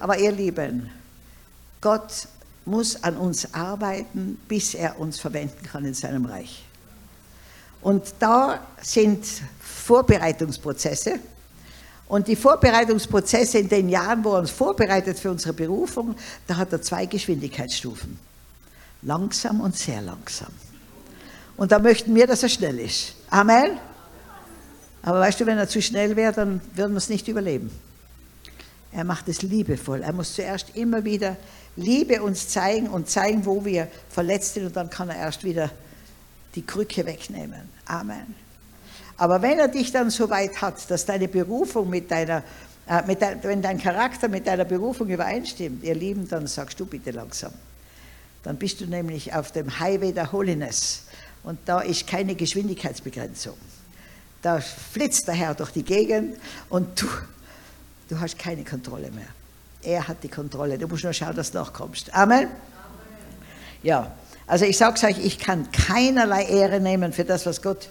Aber 0.00 0.18
ihr 0.18 0.32
Lieben, 0.32 0.90
Gott 1.80 2.28
muss 2.64 3.02
an 3.02 3.16
uns 3.16 3.52
arbeiten, 3.54 4.40
bis 4.48 4.74
er 4.74 4.98
uns 4.98 5.18
verwenden 5.18 5.62
kann 5.64 5.84
in 5.84 5.94
seinem 5.94 6.24
Reich. 6.24 6.64
Und 7.82 8.14
da 8.18 8.60
sind 8.80 9.26
Vorbereitungsprozesse. 9.60 11.20
Und 12.06 12.28
die 12.28 12.36
Vorbereitungsprozesse 12.36 13.58
in 13.58 13.68
den 13.68 13.88
Jahren, 13.88 14.24
wo 14.24 14.32
er 14.32 14.40
uns 14.40 14.50
vorbereitet 14.50 15.18
für 15.18 15.30
unsere 15.30 15.52
Berufung, 15.52 16.14
da 16.46 16.56
hat 16.56 16.72
er 16.72 16.80
zwei 16.80 17.06
Geschwindigkeitsstufen. 17.06 18.18
Langsam 19.02 19.60
und 19.60 19.76
sehr 19.76 20.00
langsam. 20.00 20.52
Und 21.56 21.72
da 21.72 21.78
möchten 21.78 22.14
wir, 22.14 22.26
dass 22.26 22.42
er 22.42 22.48
schnell 22.48 22.78
ist. 22.78 23.14
Amen. 23.28 23.78
Aber 25.02 25.20
weißt 25.20 25.40
du, 25.40 25.46
wenn 25.46 25.58
er 25.58 25.68
zu 25.68 25.82
schnell 25.82 26.16
wäre, 26.16 26.32
dann 26.32 26.60
würden 26.74 26.92
wir 26.92 26.98
es 26.98 27.10
nicht 27.10 27.28
überleben. 27.28 27.70
Er 28.94 29.04
macht 29.04 29.28
es 29.28 29.42
liebevoll. 29.42 30.02
Er 30.02 30.12
muss 30.12 30.34
zuerst 30.34 30.76
immer 30.76 31.04
wieder 31.04 31.36
Liebe 31.76 32.22
uns 32.22 32.48
zeigen 32.48 32.88
und 32.88 33.10
zeigen, 33.10 33.44
wo 33.44 33.64
wir 33.64 33.88
verletzt 34.08 34.54
sind 34.54 34.66
und 34.66 34.76
dann 34.76 34.88
kann 34.88 35.08
er 35.08 35.16
erst 35.16 35.42
wieder 35.42 35.70
die 36.54 36.64
Krücke 36.64 37.04
wegnehmen. 37.04 37.68
Amen. 37.86 38.36
Aber 39.16 39.42
wenn 39.42 39.58
er 39.58 39.68
dich 39.68 39.90
dann 39.90 40.10
so 40.10 40.30
weit 40.30 40.60
hat, 40.62 40.88
dass 40.90 41.04
deine 41.04 41.26
Berufung 41.26 41.90
mit 41.90 42.10
deiner, 42.10 42.44
äh, 42.88 43.02
mit 43.06 43.20
dein, 43.20 43.42
wenn 43.42 43.62
dein 43.62 43.80
Charakter 43.80 44.28
mit 44.28 44.46
deiner 44.46 44.64
Berufung 44.64 45.08
übereinstimmt, 45.08 45.82
ihr 45.82 45.94
Lieben, 45.94 46.28
dann 46.28 46.46
sagst 46.46 46.78
du 46.78 46.86
bitte 46.86 47.10
langsam. 47.10 47.52
Dann 48.44 48.56
bist 48.56 48.80
du 48.80 48.86
nämlich 48.86 49.34
auf 49.34 49.50
dem 49.50 49.80
Highway 49.80 50.12
der 50.12 50.30
Holiness 50.30 51.04
und 51.42 51.58
da 51.64 51.80
ist 51.80 52.06
keine 52.06 52.36
Geschwindigkeitsbegrenzung. 52.36 53.56
Da 54.42 54.60
flitzt 54.60 55.26
der 55.26 55.34
Herr 55.34 55.54
durch 55.54 55.70
die 55.70 55.82
Gegend 55.82 56.36
und 56.68 57.00
du, 57.00 57.08
du 58.08 58.20
hast 58.20 58.38
keine 58.38 58.64
Kontrolle 58.64 59.10
mehr. 59.10 59.26
Er 59.82 60.08
hat 60.08 60.22
die 60.22 60.28
Kontrolle. 60.28 60.78
Du 60.78 60.88
musst 60.88 61.04
nur 61.04 61.12
schauen, 61.12 61.36
dass 61.36 61.50
du 61.50 61.58
nachkommst. 61.58 62.14
Amen. 62.14 62.48
Ja, 63.82 64.12
also 64.46 64.64
ich 64.64 64.76
sage 64.76 64.94
es 64.96 65.04
euch, 65.04 65.24
ich 65.24 65.38
kann 65.38 65.70
keinerlei 65.72 66.44
Ehre 66.44 66.80
nehmen 66.80 67.12
für 67.12 67.24
das, 67.24 67.44
was 67.44 67.60
Gott 67.60 67.88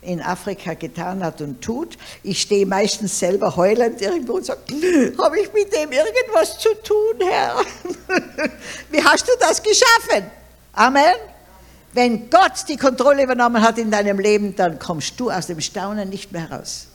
in 0.00 0.22
Afrika 0.22 0.74
getan 0.74 1.22
hat 1.24 1.40
und 1.40 1.60
tut. 1.60 1.98
Ich 2.22 2.40
stehe 2.40 2.64
meistens 2.64 3.18
selber 3.18 3.56
heulend 3.56 4.00
irgendwo 4.00 4.34
und 4.34 4.46
sage, 4.46 4.60
habe 5.20 5.40
ich 5.40 5.52
mit 5.52 5.74
dem 5.74 5.92
irgendwas 5.92 6.58
zu 6.58 6.68
tun, 6.82 7.28
Herr? 7.28 7.60
Wie 8.90 9.02
hast 9.02 9.26
du 9.26 9.32
das 9.40 9.62
geschaffen? 9.62 10.30
Amen. 10.72 11.14
Wenn 11.92 12.30
Gott 12.30 12.64
die 12.68 12.76
Kontrolle 12.76 13.24
übernommen 13.24 13.62
hat 13.62 13.78
in 13.78 13.90
deinem 13.90 14.18
Leben, 14.18 14.54
dann 14.54 14.78
kommst 14.78 15.18
du 15.18 15.30
aus 15.30 15.46
dem 15.46 15.60
Staunen 15.60 16.08
nicht 16.08 16.30
mehr 16.30 16.48
heraus 16.48 16.88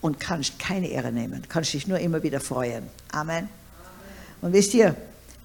und 0.00 0.18
kannst 0.18 0.58
keine 0.58 0.88
Ehre 0.88 1.12
nehmen, 1.12 1.42
kannst 1.48 1.72
dich 1.74 1.86
nur 1.86 1.98
immer 1.98 2.22
wieder 2.22 2.40
freuen. 2.40 2.88
Amen. 3.12 3.48
Und 4.40 4.52
wisst 4.52 4.74
ihr, 4.74 4.96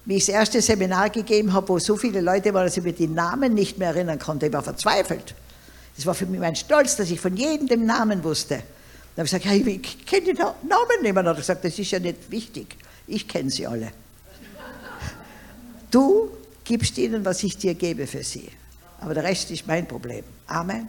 wie 0.04 0.16
ich 0.16 0.26
das 0.26 0.34
erste 0.34 0.62
Seminar 0.62 1.10
gegeben 1.10 1.52
habe, 1.52 1.68
wo 1.68 1.78
so 1.78 1.96
viele 1.96 2.20
Leute 2.20 2.54
waren, 2.54 2.64
dass 2.64 2.76
ich 2.76 2.84
mir 2.84 2.92
die 2.92 3.08
Namen 3.08 3.54
nicht 3.54 3.76
mehr 3.78 3.88
erinnern 3.88 4.18
konnte, 4.18 4.46
ich 4.46 4.52
war 4.52 4.62
verzweifelt. 4.62 5.34
Das 5.96 6.06
war 6.06 6.14
für 6.14 6.26
mich 6.26 6.40
mein 6.40 6.56
Stolz, 6.56 6.96
dass 6.96 7.10
ich 7.10 7.20
von 7.20 7.36
jedem 7.36 7.66
den 7.66 7.86
Namen 7.86 8.22
wusste. 8.22 8.62
Dann 9.16 9.26
habe 9.26 9.36
ich 9.36 9.42
gesagt, 9.42 9.44
ja, 9.46 9.52
ich 9.52 10.06
kenne 10.06 10.26
den 10.26 10.36
Namen 10.36 11.02
nicht 11.02 11.14
mehr. 11.14 11.14
Dann 11.14 11.28
hat 11.28 11.36
er 11.36 11.40
gesagt, 11.40 11.64
das 11.64 11.78
ist 11.78 11.90
ja 11.90 11.98
nicht 11.98 12.30
wichtig. 12.30 12.76
Ich 13.06 13.26
kenne 13.26 13.50
sie 13.50 13.66
alle. 13.66 13.90
Du 15.90 16.30
gibst 16.64 16.98
ihnen, 16.98 17.24
was 17.24 17.42
ich 17.42 17.56
dir 17.56 17.74
gebe 17.74 18.06
für 18.06 18.22
sie. 18.22 18.48
Aber 19.00 19.14
der 19.14 19.24
Rest 19.24 19.50
ist 19.50 19.66
mein 19.66 19.88
Problem. 19.88 20.24
Amen. 20.46 20.88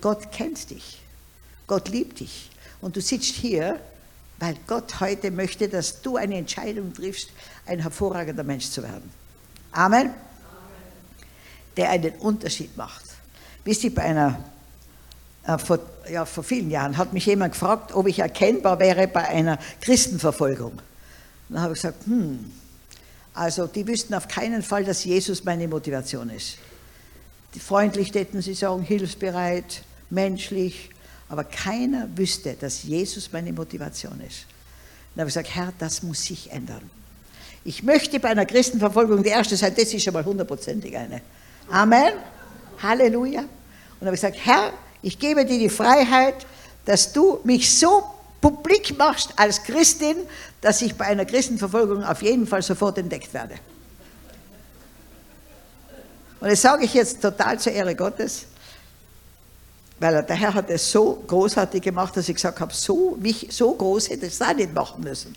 Gott 0.00 0.30
kennt 0.30 0.70
dich. 0.70 1.00
Gott 1.66 1.88
liebt 1.88 2.20
dich. 2.20 2.50
Und 2.86 2.94
du 2.94 3.00
sitzt 3.00 3.34
hier, 3.34 3.80
weil 4.38 4.54
Gott 4.68 5.00
heute 5.00 5.32
möchte, 5.32 5.68
dass 5.68 6.02
du 6.02 6.14
eine 6.18 6.36
Entscheidung 6.36 6.94
triffst, 6.94 7.30
ein 7.66 7.80
hervorragender 7.80 8.44
Mensch 8.44 8.70
zu 8.70 8.80
werden. 8.80 9.10
Amen. 9.72 10.14
Der 11.76 11.90
einen 11.90 12.12
Unterschied 12.20 12.76
macht. 12.76 13.02
Wisst 13.64 13.82
ihr, 13.82 13.92
bei 13.92 14.02
einer, 14.02 14.38
äh, 15.48 15.58
vor, 15.58 15.80
ja, 16.08 16.24
vor 16.24 16.44
vielen 16.44 16.70
Jahren 16.70 16.96
hat 16.96 17.12
mich 17.12 17.26
jemand 17.26 17.54
gefragt, 17.54 17.92
ob 17.92 18.06
ich 18.06 18.20
erkennbar 18.20 18.78
wäre 18.78 19.08
bei 19.08 19.26
einer 19.26 19.58
Christenverfolgung. 19.80 20.80
Dann 21.48 21.62
habe 21.62 21.72
ich 21.72 21.82
gesagt, 21.82 22.06
hm, 22.06 22.52
also 23.34 23.66
die 23.66 23.84
wüssten 23.88 24.14
auf 24.14 24.28
keinen 24.28 24.62
Fall, 24.62 24.84
dass 24.84 25.02
Jesus 25.02 25.42
meine 25.42 25.66
Motivation 25.66 26.30
ist. 26.30 26.58
Freundlich 27.58 28.12
täten 28.12 28.42
sie 28.42 28.54
sagen, 28.54 28.82
hilfsbereit, 28.82 29.82
menschlich, 30.08 30.90
aber 31.28 31.44
keiner 31.44 32.08
wüsste, 32.16 32.54
dass 32.54 32.82
Jesus 32.82 33.32
meine 33.32 33.52
Motivation 33.52 34.20
ist. 34.20 34.46
Dann 35.14 35.22
habe 35.22 35.28
ich 35.28 35.34
gesagt, 35.34 35.54
Herr, 35.54 35.72
das 35.78 36.02
muss 36.02 36.22
sich 36.22 36.52
ändern. 36.52 36.90
Ich 37.64 37.82
möchte 37.82 38.20
bei 38.20 38.28
einer 38.28 38.46
Christenverfolgung 38.46 39.22
die 39.22 39.30
erste 39.30 39.56
sein, 39.56 39.74
das 39.76 39.92
ist 39.92 40.04
schon 40.04 40.14
mal 40.14 40.24
hundertprozentig 40.24 40.96
eine. 40.96 41.20
Amen. 41.68 42.12
Halleluja. 42.80 43.40
Und 43.40 43.48
dann 44.00 44.06
habe 44.06 44.14
ich 44.14 44.20
gesagt, 44.20 44.38
Herr, 44.44 44.72
ich 45.02 45.18
gebe 45.18 45.44
dir 45.44 45.58
die 45.58 45.68
Freiheit, 45.68 46.46
dass 46.84 47.12
du 47.12 47.40
mich 47.42 47.76
so 47.76 48.04
publik 48.40 48.96
machst 48.96 49.32
als 49.36 49.62
Christin, 49.64 50.16
dass 50.60 50.82
ich 50.82 50.94
bei 50.94 51.06
einer 51.06 51.24
Christenverfolgung 51.24 52.04
auf 52.04 52.22
jeden 52.22 52.46
Fall 52.46 52.62
sofort 52.62 52.98
entdeckt 52.98 53.34
werde. 53.34 53.54
Und 56.40 56.50
das 56.50 56.62
sage 56.62 56.84
ich 56.84 56.94
jetzt 56.94 57.22
total 57.22 57.58
zur 57.58 57.72
Ehre 57.72 57.96
Gottes. 57.96 58.46
Weil 59.98 60.22
der 60.22 60.36
Herr 60.36 60.54
hat 60.54 60.68
es 60.70 60.90
so 60.90 61.22
großartig 61.26 61.82
gemacht, 61.82 62.16
dass 62.16 62.28
ich 62.28 62.34
gesagt 62.34 62.60
habe, 62.60 62.72
so, 62.74 63.18
so 63.48 63.74
groß 63.74 64.10
hätte 64.10 64.26
ich 64.26 64.34
es 64.34 64.42
auch 64.42 64.54
nicht 64.54 64.74
machen 64.74 65.02
müssen. 65.02 65.34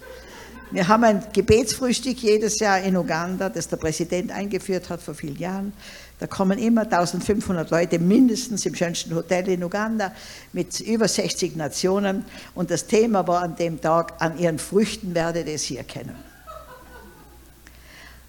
Wir 0.71 0.87
haben 0.87 1.03
ein 1.03 1.23
Gebetsfrühstück 1.33 2.17
jedes 2.19 2.59
Jahr 2.59 2.79
in 2.81 2.95
Uganda, 2.95 3.49
das 3.49 3.67
der 3.67 3.77
Präsident 3.77 4.31
eingeführt 4.31 4.89
hat 4.89 5.01
vor 5.01 5.15
vielen 5.15 5.37
Jahren. 5.37 5.73
Da 6.19 6.27
kommen 6.27 6.59
immer 6.59 6.81
1500 6.81 7.71
Leute 7.71 7.97
mindestens 7.97 8.65
im 8.65 8.75
schönsten 8.75 9.15
Hotel 9.15 9.47
in 9.49 9.63
Uganda 9.63 10.11
mit 10.53 10.79
über 10.81 11.07
60 11.07 11.55
Nationen. 11.55 12.25
Und 12.53 12.69
das 12.69 12.85
Thema 12.85 13.25
war 13.27 13.41
an 13.41 13.55
dem 13.55 13.81
Tag, 13.81 14.13
an 14.19 14.37
ihren 14.37 14.59
Früchten 14.59 15.15
werdet 15.15 15.47
ihr 15.47 15.57
sie 15.57 15.77
erkennen. 15.77 16.15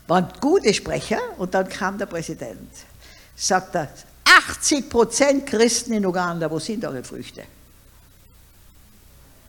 Waren 0.07 0.29
gute 0.41 0.73
Sprecher 0.73 1.21
und 1.37 1.53
dann 1.53 1.69
kam 1.69 1.99
der 1.99 2.07
Präsident. 2.07 2.71
Sagt 3.37 3.75
er, 3.75 3.89
80 4.25 4.89
Prozent 4.89 5.47
Christen 5.47 5.93
in 5.93 6.07
Uganda, 6.07 6.51
wo 6.51 6.59
sind 6.59 6.85
eure 6.85 7.03
Früchte? 7.03 7.45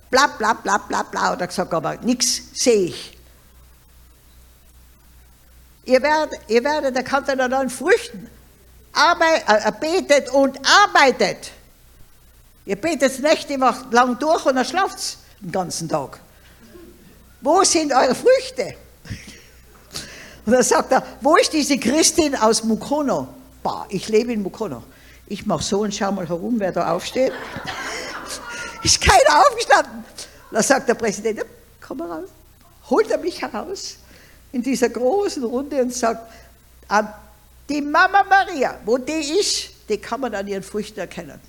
Bla, 0.10 0.28
bla, 0.28 0.54
bla, 0.54 0.78
bla, 0.78 1.04
bla. 1.04 1.34
Und 1.34 1.42
er 1.42 1.48
gesagt, 1.48 1.74
aber 1.74 1.96
nichts 1.98 2.42
sehe 2.54 2.88
ich. 2.88 3.18
Ihr 5.86 6.01
werdet, 6.01 6.40
ihr 6.48 6.63
werdet 6.63 6.96
erkannt 6.96 7.30
an 7.30 7.40
euren 7.40 7.70
Früchten. 7.70 8.30
Arbeit, 8.94 9.44
äh, 9.48 9.72
betet 9.80 10.30
und 10.30 10.60
arbeitet. 10.68 11.51
Ihr 12.66 12.75
betet 12.75 13.20
Nächte 13.20 13.56
lang 13.92 14.20
durch 14.20 14.46
und 14.46 14.56
dann 14.56 14.66
schlaft 14.66 15.18
den 15.40 15.51
ganzen 15.51 15.90
Tag. 15.90 16.20
Wo 17.42 17.63
sind 17.63 17.92
eure 17.92 18.13
Früchte? 18.13 18.75
Und 20.46 20.54
dann 20.54 20.63
sagt 20.63 20.92
er, 20.92 21.04
wo 21.22 21.36
ist 21.38 21.51
diese 21.54 21.78
Christin 21.78 22.36
aus 22.36 22.63
Mukono? 22.63 23.28
Bah, 23.63 23.86
ich 23.89 24.08
lebe 24.10 24.34
in 24.34 24.41
Mukono. 24.41 24.84
Ich 25.27 25.46
mache 25.46 25.63
so 25.63 25.82
und 25.82 25.94
schau 25.94 26.12
mal 26.12 26.27
herum, 26.27 26.56
wer 26.58 26.72
da 26.72 26.91
aufsteht. 26.94 27.32
ist 28.84 29.00
keiner 29.00 29.46
aufgestanden. 29.48 30.03
Da 30.51 30.62
sagt 30.62 30.89
der 30.89 30.96
Präsident, 30.96 31.46
komm 31.80 32.00
mal 32.00 32.12
raus. 32.12 32.30
Holt 32.89 33.10
er 33.10 33.18
mich 33.18 33.41
heraus 33.41 33.98
in 34.51 34.62
dieser 34.62 34.89
großen 34.89 35.44
Runde 35.44 35.82
und 35.82 35.94
sagt, 35.94 36.30
die 37.70 37.82
Mama 37.82 38.24
Maria, 38.24 38.77
wo 38.84 38.98
die 38.98 39.39
ist, 39.39 39.70
die 39.88 39.98
kann 39.98 40.20
man 40.20 40.36
an 40.36 40.48
ihren 40.48 40.63
Früchten 40.63 41.00
erkennen. 41.00 41.39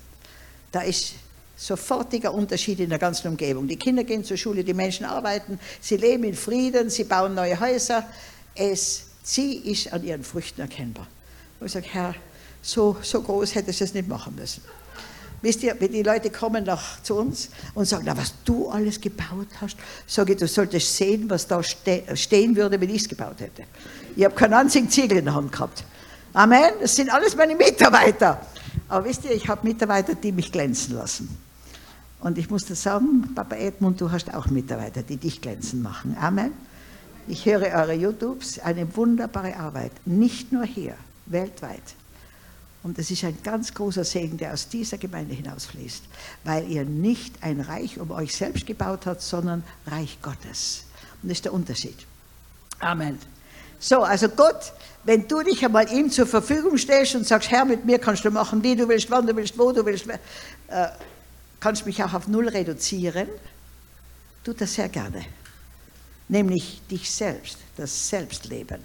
Da 0.71 0.81
ist 0.81 1.15
sofortiger 1.57 2.33
Unterschied 2.33 2.79
in 2.79 2.89
der 2.89 2.99
ganzen 2.99 3.27
Umgebung. 3.27 3.67
Die 3.67 3.77
Kinder 3.77 4.03
gehen 4.03 4.23
zur 4.23 4.37
Schule, 4.37 4.63
die 4.63 4.73
Menschen 4.73 5.05
arbeiten, 5.05 5.59
sie 5.81 5.97
leben 5.97 6.23
in 6.23 6.33
Frieden, 6.33 6.89
sie 6.89 7.03
bauen 7.03 7.35
neue 7.35 7.59
Häuser. 7.59 8.07
Es, 8.55 9.07
sie 9.23 9.55
ist 9.57 9.91
an 9.91 10.03
ihren 10.03 10.23
Früchten 10.23 10.61
erkennbar. 10.61 11.07
Und 11.59 11.67
ich 11.67 11.71
sage, 11.71 11.87
Herr, 11.91 12.15
so, 12.61 12.97
so 13.01 13.21
groß 13.21 13.55
hättest 13.55 13.79
du 13.81 13.83
es 13.83 13.93
nicht 13.93 14.07
machen 14.07 14.35
müssen. 14.35 14.61
Wisst 15.41 15.61
ihr, 15.61 15.75
wenn 15.77 15.91
die 15.91 16.03
Leute 16.03 16.29
kommen 16.29 16.63
nach, 16.63 17.03
zu 17.03 17.15
uns 17.15 17.49
und 17.73 17.85
sagen, 17.85 18.03
na, 18.05 18.15
was 18.15 18.33
du 18.45 18.69
alles 18.69 19.01
gebaut 19.01 19.49
hast, 19.59 19.75
sage 20.07 20.33
ich, 20.33 20.39
du 20.39 20.47
solltest 20.47 20.95
sehen, 20.95 21.29
was 21.29 21.45
da 21.45 21.61
ste 21.61 22.03
stehen 22.15 22.55
würde, 22.55 22.79
wenn 22.79 22.89
ich 22.89 23.01
es 23.01 23.09
gebaut 23.09 23.39
hätte. 23.39 23.63
Ich 24.15 24.23
habe 24.23 24.33
keinen 24.33 24.53
einzigen 24.53 24.89
Ziegel 24.89 25.17
in 25.17 25.25
der 25.25 25.35
Hand 25.35 25.51
gehabt. 25.51 25.83
Amen. 26.31 26.71
Das 26.79 26.95
sind 26.95 27.11
alles 27.11 27.35
meine 27.35 27.55
Mitarbeiter. 27.55 28.39
Aber 28.87 29.05
wisst 29.05 29.25
ihr, 29.25 29.31
ich 29.31 29.47
habe 29.49 29.67
Mitarbeiter, 29.67 30.15
die 30.15 30.31
mich 30.31 30.49
glänzen 30.49 30.95
lassen. 30.95 31.37
Und 32.21 32.37
ich 32.37 32.49
muss 32.49 32.63
dir 32.65 32.75
sagen, 32.75 33.35
Papa 33.35 33.57
Edmund, 33.57 33.99
du 33.99 34.09
hast 34.09 34.33
auch 34.33 34.47
Mitarbeiter, 34.47 35.03
die 35.03 35.17
dich 35.17 35.41
glänzen 35.41 35.81
machen. 35.81 36.15
Amen. 36.21 36.53
Ich 37.27 37.45
höre 37.45 37.63
eure 37.63 37.93
YouTubes, 37.93 38.59
eine 38.59 38.95
wunderbare 38.95 39.57
Arbeit. 39.57 39.91
Nicht 40.05 40.53
nur 40.53 40.63
hier, 40.63 40.95
weltweit. 41.25 41.95
Und 42.83 42.99
es 42.99 43.09
ist 43.09 43.23
ein 43.23 43.37
ganz 43.43 43.73
großer 43.73 44.03
Segen, 44.03 44.37
der 44.37 44.53
aus 44.53 44.67
dieser 44.67 44.97
Gemeinde 44.97 45.33
hinausfließt, 45.33 46.03
weil 46.43 46.69
ihr 46.69 46.83
nicht 46.83 47.41
ein 47.41 47.61
Reich 47.61 47.97
um 47.97 48.11
euch 48.11 48.35
selbst 48.35 48.65
gebaut 48.65 49.05
habt, 49.05 49.21
sondern 49.21 49.63
Reich 49.87 50.21
Gottes. 50.21 50.83
Und 51.21 51.29
das 51.29 51.37
ist 51.37 51.45
der 51.45 51.53
Unterschied. 51.53 51.95
Amen. 52.79 53.17
So, 53.79 54.03
also 54.03 54.27
Gott, 54.27 54.73
wenn 55.05 55.27
du 55.27 55.41
dich 55.41 55.63
einmal 55.63 55.89
ihm 55.91 56.09
zur 56.09 56.27
Verfügung 56.27 56.77
stellst 56.77 57.15
und 57.15 57.25
sagst, 57.25 57.51
Herr, 57.51 57.63
mit 57.63 57.85
mir 57.85 57.99
kannst 57.99 58.25
du 58.25 58.31
machen, 58.31 58.61
wie 58.63 58.75
du 58.75 58.87
willst, 58.87 59.09
wann 59.09 59.25
du 59.25 59.35
willst, 59.35 59.57
wo 59.57 59.71
du 59.71 59.85
willst, 59.85 60.07
äh, 60.07 60.17
kannst 61.61 61.85
mich 61.85 62.03
auch 62.03 62.13
auf 62.13 62.27
Null 62.27 62.49
reduzieren, 62.49 63.29
tut 64.43 64.59
das 64.59 64.73
sehr 64.73 64.89
gerne. 64.89 65.25
Nämlich 66.27 66.81
dich 66.89 67.09
selbst, 67.09 67.57
das 67.77 68.09
Selbstleben. 68.09 68.81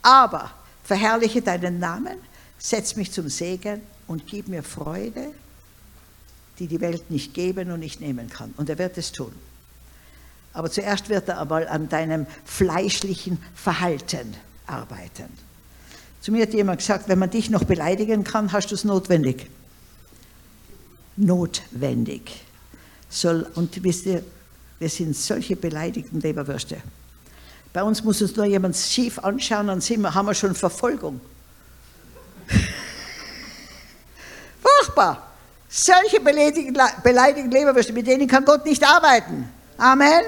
Aber 0.00 0.50
verherrliche 0.86 1.42
deinen 1.42 1.78
Namen, 1.78 2.16
setz 2.58 2.96
mich 2.96 3.10
zum 3.12 3.28
Segen 3.28 3.82
und 4.06 4.26
gib 4.26 4.48
mir 4.48 4.62
Freude, 4.62 5.32
die 6.58 6.68
die 6.68 6.80
Welt 6.80 7.10
nicht 7.10 7.34
geben 7.34 7.70
und 7.72 7.80
nicht 7.80 8.00
nehmen 8.00 8.30
kann. 8.30 8.54
Und 8.56 8.70
er 8.70 8.78
wird 8.78 8.96
es 8.96 9.12
tun. 9.12 9.32
Aber 10.52 10.70
zuerst 10.70 11.08
wird 11.08 11.28
er 11.28 11.40
einmal 11.40 11.68
an 11.68 11.88
deinem 11.88 12.26
fleischlichen 12.44 13.38
Verhalten 13.54 14.34
arbeiten. 14.66 15.28
Zu 16.20 16.32
mir 16.32 16.42
hat 16.42 16.54
jemand 16.54 16.78
gesagt, 16.78 17.08
wenn 17.08 17.18
man 17.18 17.30
dich 17.30 17.50
noch 17.50 17.64
beleidigen 17.64 18.24
kann, 18.24 18.52
hast 18.52 18.70
du 18.70 18.74
es 18.74 18.84
notwendig. 18.84 19.50
Notwendig. 21.16 22.42
Soll, 23.08 23.46
und 23.54 23.82
wisst 23.82 24.06
ihr, 24.06 24.24
wir 24.78 24.88
sind 24.88 25.16
solche 25.16 25.56
beleidigten 25.56 26.20
Leberwürste. 26.20 26.78
Bei 27.76 27.82
uns 27.82 28.02
muss 28.02 28.22
uns 28.22 28.34
nur 28.34 28.46
jemand 28.46 28.74
schief 28.74 29.18
anschauen, 29.18 29.66
dann 29.66 29.82
sind 29.82 30.00
wir, 30.00 30.14
haben 30.14 30.24
wir 30.24 30.32
schon 30.32 30.54
Verfolgung. 30.54 31.20
Furchtbar. 34.62 35.30
Solche 35.68 36.20
beleidigten, 36.20 37.50
Leberwürste, 37.50 37.92
mit 37.92 38.06
denen 38.06 38.26
kann 38.26 38.46
Gott 38.46 38.64
nicht 38.64 38.82
arbeiten. 38.82 39.50
Amen. 39.76 40.22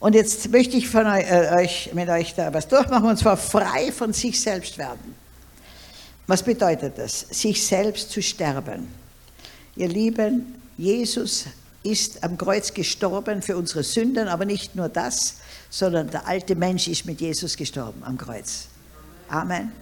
Und 0.00 0.14
jetzt 0.14 0.50
möchte 0.50 0.78
ich 0.78 0.88
von 0.88 1.06
euch, 1.06 1.90
mit 1.92 2.08
euch 2.08 2.34
da 2.34 2.54
was 2.54 2.66
durchmachen, 2.66 3.10
und 3.10 3.18
zwar 3.18 3.36
frei 3.36 3.92
von 3.92 4.14
sich 4.14 4.40
selbst 4.40 4.78
werden. 4.78 5.14
Was 6.26 6.42
bedeutet 6.42 6.96
das? 6.96 7.26
Sich 7.28 7.66
selbst 7.66 8.10
zu 8.10 8.22
sterben. 8.22 8.88
Ihr 9.74 9.88
Lieben, 9.88 10.62
Jesus 10.78 11.44
ist 11.86 12.24
am 12.24 12.36
Kreuz 12.36 12.74
gestorben 12.74 13.42
für 13.42 13.56
unsere 13.56 13.84
Sünden, 13.84 14.28
aber 14.28 14.44
nicht 14.44 14.74
nur 14.74 14.88
das, 14.88 15.36
sondern 15.70 16.10
der 16.10 16.26
alte 16.26 16.56
Mensch 16.56 16.88
ist 16.88 17.06
mit 17.06 17.20
Jesus 17.20 17.56
gestorben 17.56 18.02
am 18.02 18.18
Kreuz. 18.18 18.66
Amen. 19.28 19.72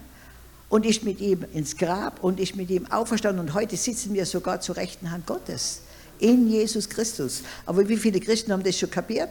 Und 0.69 0.87
ist 0.87 1.05
mit 1.05 1.21
ihm 1.21 1.45
ins 1.53 1.77
Grab 1.77 2.23
und 2.23 2.41
ist 2.41 2.57
mit 2.57 2.71
ihm 2.71 2.91
auferstanden. 2.91 3.41
Und 3.41 3.55
heute 3.55 3.77
sitzen 3.77 4.13
wir 4.15 4.27
sogar 4.27 4.61
zur 4.61 4.77
rechten 4.77 5.11
Hand 5.11 5.27
Gottes 5.27 5.81
in 6.19 6.49
Jesus 6.49 6.89
Christus. 6.89 7.43
Aber 7.67 7.89
wie 7.89 7.97
viele 7.97 8.21
Christen 8.21 8.53
haben 8.53 8.63
das 8.63 8.79
schon 8.79 8.91
kapiert? 8.91 9.31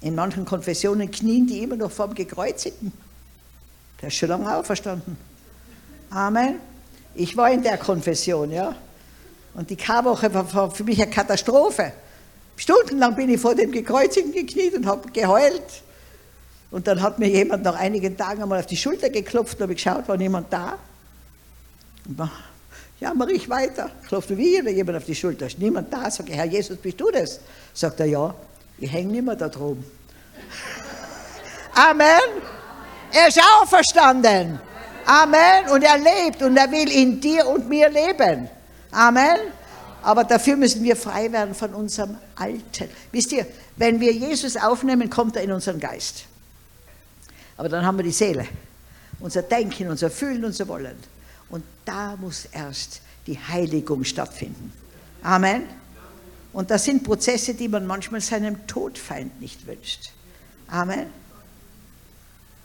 In 0.00 0.14
manchen 0.14 0.44
Konfessionen 0.44 1.10
knien 1.10 1.46
die 1.46 1.62
immer 1.62 1.76
noch 1.76 1.90
vorm 1.90 2.14
Gekreuzigten. 2.14 2.92
Der 4.00 4.08
ist 4.08 4.16
schon 4.16 4.28
lange 4.28 4.54
auferstanden. 4.54 5.16
Amen. 6.10 6.56
Ich 7.14 7.36
war 7.36 7.50
in 7.50 7.62
der 7.62 7.78
Konfession, 7.78 8.50
ja. 8.50 8.76
Und 9.54 9.70
die 9.70 9.76
Karwoche 9.76 10.32
war 10.34 10.70
für 10.70 10.84
mich 10.84 11.00
eine 11.00 11.10
Katastrophe. 11.10 11.92
Stundenlang 12.56 13.14
bin 13.14 13.30
ich 13.30 13.40
vor 13.40 13.54
dem 13.54 13.72
Gekreuzigten 13.72 14.32
gekniet 14.32 14.74
und 14.74 14.86
habe 14.86 15.10
geheult. 15.10 15.82
Und 16.70 16.86
dann 16.86 17.00
hat 17.02 17.18
mir 17.18 17.28
jemand 17.28 17.62
nach 17.62 17.76
einigen 17.76 18.16
Tagen 18.16 18.42
einmal 18.42 18.58
auf 18.58 18.66
die 18.66 18.76
Schulter 18.76 19.10
geklopft 19.10 19.56
und 19.56 19.62
habe 19.62 19.74
geschaut, 19.74 20.08
war 20.08 20.16
niemand 20.16 20.52
da? 20.52 20.78
Und 22.06 22.28
ja, 23.00 23.12
mache 23.14 23.32
ich 23.32 23.48
weiter. 23.48 23.90
Klopft 24.08 24.30
wieder 24.36 24.70
jemand 24.70 24.98
auf 24.98 25.04
die 25.04 25.14
Schulter. 25.14 25.46
Ist 25.46 25.58
niemand 25.58 25.92
da? 25.92 26.10
Sag 26.10 26.28
ich, 26.28 26.36
Herr 26.36 26.46
Jesus, 26.46 26.76
bist 26.78 27.00
du 27.00 27.10
das? 27.10 27.40
Sagt 27.72 28.00
er, 28.00 28.06
ja. 28.06 28.34
Ich 28.78 28.90
hänge 28.90 29.12
nicht 29.12 29.24
mehr 29.24 29.36
da 29.36 29.48
droben. 29.48 29.84
Amen. 31.74 32.42
Er 33.12 33.28
ist 33.28 33.40
auferstanden. 33.60 34.58
Amen. 35.06 35.70
Und 35.70 35.82
er 35.82 35.98
lebt 35.98 36.42
und 36.42 36.56
er 36.56 36.70
will 36.70 36.90
in 36.90 37.20
dir 37.20 37.46
und 37.46 37.68
mir 37.68 37.88
leben. 37.88 38.48
Amen. 38.94 39.38
Aber 40.02 40.24
dafür 40.24 40.56
müssen 40.56 40.82
wir 40.84 40.96
frei 40.96 41.32
werden 41.32 41.54
von 41.54 41.74
unserem 41.74 42.16
Alten. 42.36 42.88
Wisst 43.10 43.32
ihr, 43.32 43.46
wenn 43.76 44.00
wir 44.00 44.12
Jesus 44.12 44.56
aufnehmen, 44.56 45.08
kommt 45.08 45.36
er 45.36 45.42
in 45.42 45.50
unseren 45.50 45.80
Geist. 45.80 46.26
Aber 47.56 47.68
dann 47.68 47.84
haben 47.84 47.96
wir 47.96 48.04
die 48.04 48.12
Seele, 48.12 48.46
unser 49.20 49.42
Denken, 49.42 49.88
unser 49.88 50.10
Fühlen, 50.10 50.44
unser 50.44 50.68
Wollen. 50.68 50.96
Und 51.48 51.64
da 51.84 52.16
muss 52.16 52.46
erst 52.46 53.00
die 53.26 53.38
Heiligung 53.38 54.04
stattfinden. 54.04 54.72
Amen. 55.22 55.64
Und 56.52 56.70
das 56.70 56.84
sind 56.84 57.02
Prozesse, 57.02 57.54
die 57.54 57.68
man 57.68 57.86
manchmal 57.86 58.20
seinem 58.20 58.66
Todfeind 58.66 59.40
nicht 59.40 59.66
wünscht. 59.66 60.10
Amen. 60.68 61.06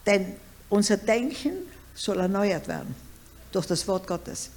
Denn 0.06 0.34
unser 0.68 0.96
Denken 0.96 1.52
soll 1.94 2.18
erneuert 2.18 2.68
werden 2.68 2.94
durch 3.50 3.66
das 3.66 3.88
Wort 3.88 4.06
Gottes. 4.06 4.50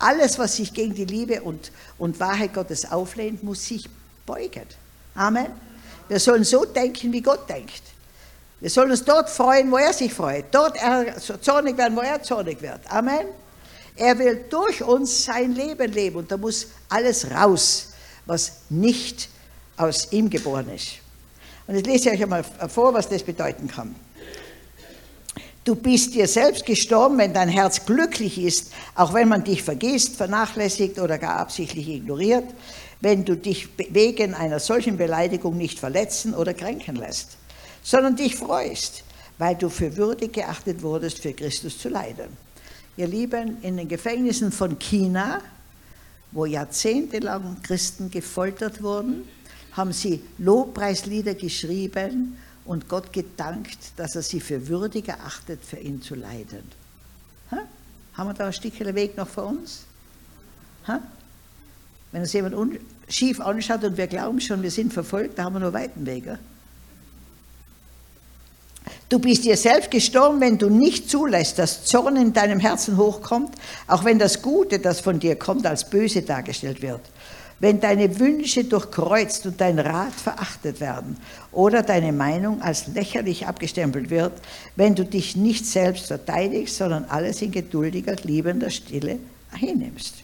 Alles, 0.00 0.38
was 0.38 0.56
sich 0.56 0.74
gegen 0.74 0.94
die 0.94 1.04
Liebe 1.04 1.42
und, 1.42 1.70
und 1.98 2.18
Wahrheit 2.18 2.52
Gottes 2.54 2.90
auflehnt, 2.90 3.44
muss 3.44 3.64
sich 3.64 3.88
beugen. 4.26 4.66
Amen. 5.14 5.46
Wir 6.08 6.18
sollen 6.18 6.42
so 6.42 6.64
denken, 6.64 7.12
wie 7.12 7.22
Gott 7.22 7.48
denkt. 7.48 7.82
Wir 8.58 8.70
sollen 8.70 8.90
uns 8.90 9.04
dort 9.04 9.30
freuen, 9.30 9.70
wo 9.70 9.76
er 9.76 9.92
sich 9.92 10.12
freut. 10.12 10.46
Dort 10.50 10.76
zornig 11.40 11.78
werden, 11.78 11.96
wo 11.96 12.00
er 12.00 12.22
zornig 12.22 12.60
wird. 12.60 12.80
Amen. 12.90 13.26
Er 13.96 14.18
will 14.18 14.44
durch 14.50 14.82
uns 14.82 15.24
sein 15.24 15.54
Leben 15.54 15.92
leben 15.92 16.16
und 16.16 16.32
da 16.32 16.36
muss 16.36 16.66
alles 16.88 17.30
raus 17.30 17.90
was 18.30 18.52
nicht 18.68 19.28
aus 19.76 20.12
ihm 20.12 20.30
geboren 20.30 20.70
ist. 20.74 20.98
Und 21.66 21.74
jetzt 21.74 21.86
lese 21.86 22.08
ich 22.08 22.14
euch 22.16 22.22
einmal 22.22 22.44
vor, 22.44 22.94
was 22.94 23.08
das 23.08 23.22
bedeuten 23.22 23.66
kann. 23.66 23.94
Du 25.64 25.74
bist 25.74 26.14
dir 26.14 26.26
selbst 26.26 26.64
gestorben, 26.64 27.18
wenn 27.18 27.34
dein 27.34 27.48
Herz 27.48 27.84
glücklich 27.84 28.38
ist, 28.38 28.72
auch 28.94 29.12
wenn 29.12 29.28
man 29.28 29.44
dich 29.44 29.62
vergisst, 29.62 30.16
vernachlässigt 30.16 30.98
oder 30.98 31.18
gar 31.18 31.38
absichtlich 31.38 31.88
ignoriert, 31.88 32.44
wenn 33.00 33.24
du 33.24 33.36
dich 33.36 33.68
wegen 33.90 34.34
einer 34.34 34.58
solchen 34.58 34.96
Beleidigung 34.96 35.56
nicht 35.56 35.78
verletzen 35.78 36.34
oder 36.34 36.54
kränken 36.54 36.96
lässt, 36.96 37.36
sondern 37.82 38.16
dich 38.16 38.36
freust, 38.36 39.04
weil 39.38 39.54
du 39.54 39.68
für 39.68 39.96
würdig 39.96 40.32
geachtet 40.32 40.82
wurdest, 40.82 41.18
für 41.18 41.32
Christus 41.32 41.78
zu 41.78 41.88
leiden. 41.88 42.36
Ihr 42.96 43.06
Lieben, 43.06 43.58
in 43.62 43.76
den 43.76 43.88
Gefängnissen 43.88 44.52
von 44.52 44.78
China 44.78 45.40
wo 46.32 46.46
jahrzehntelang 46.46 47.56
Christen 47.62 48.10
gefoltert 48.10 48.82
wurden, 48.82 49.24
haben 49.72 49.92
sie 49.92 50.22
Lobpreislieder 50.38 51.34
geschrieben 51.34 52.36
und 52.64 52.88
Gott 52.88 53.12
gedankt, 53.12 53.78
dass 53.96 54.14
er 54.14 54.22
sie 54.22 54.40
für 54.40 54.68
würdig 54.68 55.08
erachtet, 55.08 55.64
für 55.64 55.78
ihn 55.78 56.02
zu 56.02 56.14
leiden. 56.14 56.62
Ha? 57.50 57.58
Haben 58.14 58.28
wir 58.28 58.34
da 58.34 58.46
ein 58.46 58.52
Stückchen 58.52 58.94
Weg 58.94 59.16
noch 59.16 59.28
vor 59.28 59.46
uns? 59.46 59.84
Ha? 60.86 61.00
Wenn 62.12 62.22
uns 62.22 62.32
jemand 62.32 62.80
schief 63.08 63.40
anschaut 63.40 63.84
und 63.84 63.96
wir 63.96 64.06
glauben 64.06 64.40
schon, 64.40 64.62
wir 64.62 64.70
sind 64.70 64.92
verfolgt, 64.92 65.38
da 65.38 65.44
haben 65.44 65.54
wir 65.54 65.60
nur 65.60 65.72
weiten 65.72 66.06
Weg. 66.06 66.24
Du 69.08 69.18
bist 69.18 69.44
dir 69.44 69.56
selbst 69.56 69.90
gestorben, 69.90 70.40
wenn 70.40 70.56
du 70.56 70.68
nicht 70.68 71.10
zulässt, 71.10 71.58
dass 71.58 71.84
Zorn 71.84 72.16
in 72.16 72.32
deinem 72.32 72.60
Herzen 72.60 72.96
hochkommt, 72.96 73.54
auch 73.88 74.04
wenn 74.04 74.18
das 74.18 74.40
Gute, 74.40 74.78
das 74.78 75.00
von 75.00 75.18
dir 75.18 75.36
kommt, 75.36 75.66
als 75.66 75.90
böse 75.90 76.22
dargestellt 76.22 76.80
wird. 76.80 77.00
Wenn 77.60 77.78
deine 77.78 78.18
Wünsche 78.18 78.64
durchkreuzt 78.64 79.44
und 79.44 79.60
dein 79.60 79.78
Rat 79.78 80.14
verachtet 80.14 80.80
werden 80.80 81.18
oder 81.52 81.82
deine 81.82 82.10
Meinung 82.12 82.62
als 82.62 82.86
lächerlich 82.88 83.46
abgestempelt 83.46 84.08
wird, 84.08 84.32
wenn 84.76 84.94
du 84.94 85.04
dich 85.04 85.36
nicht 85.36 85.66
selbst 85.66 86.06
verteidigst, 86.06 86.76
sondern 86.76 87.04
alles 87.04 87.42
in 87.42 87.52
geduldiger, 87.52 88.16
liebender 88.24 88.70
Stille 88.70 89.18
hinnimmst. 89.54 90.14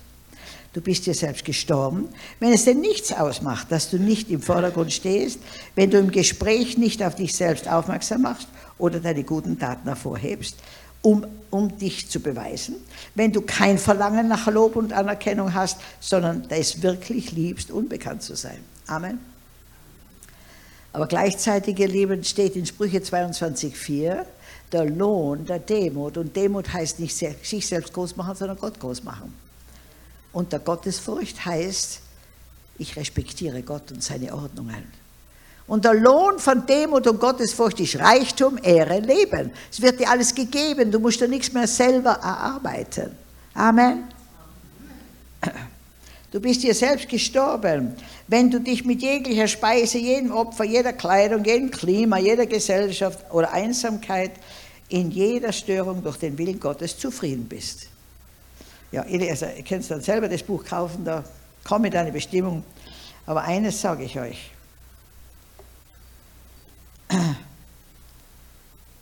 Du 0.72 0.80
bist 0.80 1.06
dir 1.06 1.14
selbst 1.14 1.44
gestorben, 1.44 2.08
wenn 2.40 2.52
es 2.52 2.64
dir 2.64 2.74
nichts 2.74 3.12
ausmacht, 3.12 3.70
dass 3.70 3.90
du 3.90 3.98
nicht 3.98 4.30
im 4.30 4.42
Vordergrund 4.42 4.92
stehst, 4.92 5.38
wenn 5.74 5.90
du 5.90 5.98
im 5.98 6.10
Gespräch 6.10 6.76
nicht 6.76 7.02
auf 7.02 7.14
dich 7.14 7.34
selbst 7.34 7.68
aufmerksam 7.68 8.22
machst 8.22 8.48
oder 8.78 9.00
deine 9.00 9.24
guten 9.24 9.58
Taten 9.58 9.88
hervorhebst, 9.88 10.56
um, 11.06 11.24
um 11.50 11.78
dich 11.78 12.10
zu 12.10 12.18
beweisen. 12.18 12.74
Wenn 13.14 13.32
du 13.32 13.40
kein 13.40 13.78
Verlangen 13.78 14.26
nach 14.26 14.48
Lob 14.48 14.74
und 14.74 14.92
Anerkennung 14.92 15.54
hast, 15.54 15.78
sondern 16.00 16.44
es 16.48 16.82
wirklich 16.82 17.30
liebst, 17.30 17.70
unbekannt 17.70 18.24
zu 18.24 18.34
sein. 18.34 18.58
Amen. 18.88 19.20
Aber 20.92 21.06
gleichzeitig, 21.06 21.78
ihr 21.78 21.86
Lieben, 21.86 22.24
steht 22.24 22.56
in 22.56 22.66
Sprüche 22.66 22.98
22,4 22.98 24.24
der 24.72 24.84
Lohn 24.84 25.46
der 25.46 25.60
Demut. 25.60 26.16
Und 26.16 26.34
Demut 26.34 26.72
heißt 26.72 26.98
nicht 26.98 27.16
sich 27.16 27.66
selbst 27.68 27.92
groß 27.92 28.16
machen, 28.16 28.34
sondern 28.34 28.58
Gott 28.58 28.80
groß 28.80 29.04
machen. 29.04 29.32
Und 30.32 30.50
der 30.50 30.58
Gottesfurcht 30.58 31.44
heißt, 31.44 32.00
ich 32.78 32.96
respektiere 32.96 33.62
Gott 33.62 33.92
und 33.92 34.02
seine 34.02 34.34
Ordnungen. 34.34 35.05
Und 35.66 35.84
der 35.84 35.94
Lohn 35.94 36.38
von 36.38 36.64
Demut 36.64 37.06
und 37.08 37.18
Gottesfurcht 37.18 37.80
ist 37.80 37.98
Reichtum, 37.98 38.58
Ehre, 38.62 39.00
Leben. 39.00 39.50
Es 39.70 39.82
wird 39.82 39.98
dir 39.98 40.08
alles 40.08 40.34
gegeben, 40.34 40.92
du 40.92 41.00
musst 41.00 41.20
dir 41.20 41.28
nichts 41.28 41.52
mehr 41.52 41.66
selber 41.66 42.12
erarbeiten. 42.12 43.10
Amen. 43.54 44.04
Du 46.30 46.40
bist 46.40 46.62
dir 46.62 46.74
selbst 46.74 47.08
gestorben, 47.08 47.96
wenn 48.28 48.50
du 48.50 48.60
dich 48.60 48.84
mit 48.84 49.00
jeglicher 49.00 49.48
Speise, 49.48 49.98
jedem 49.98 50.32
Opfer, 50.32 50.64
jeder 50.64 50.92
Kleidung, 50.92 51.44
jedem 51.44 51.70
Klima, 51.70 52.18
jeder 52.18 52.46
Gesellschaft 52.46 53.24
oder 53.32 53.52
Einsamkeit 53.52 54.32
in 54.88 55.10
jeder 55.10 55.52
Störung 55.52 56.02
durch 56.02 56.16
den 56.18 56.36
Willen 56.38 56.60
Gottes 56.60 56.98
zufrieden 56.98 57.46
bist. 57.46 57.88
Ja, 58.92 59.02
also, 59.02 59.46
ihr 59.46 59.64
könnt 59.64 59.90
dann 59.90 60.00
selber 60.00 60.28
das 60.28 60.42
Buch 60.42 60.64
kaufen, 60.64 61.04
da 61.04 61.24
komme 61.64 61.90
deine 61.90 62.12
Bestimmung. 62.12 62.62
Aber 63.24 63.42
eines 63.42 63.80
sage 63.80 64.04
ich 64.04 64.18
euch. 64.18 64.50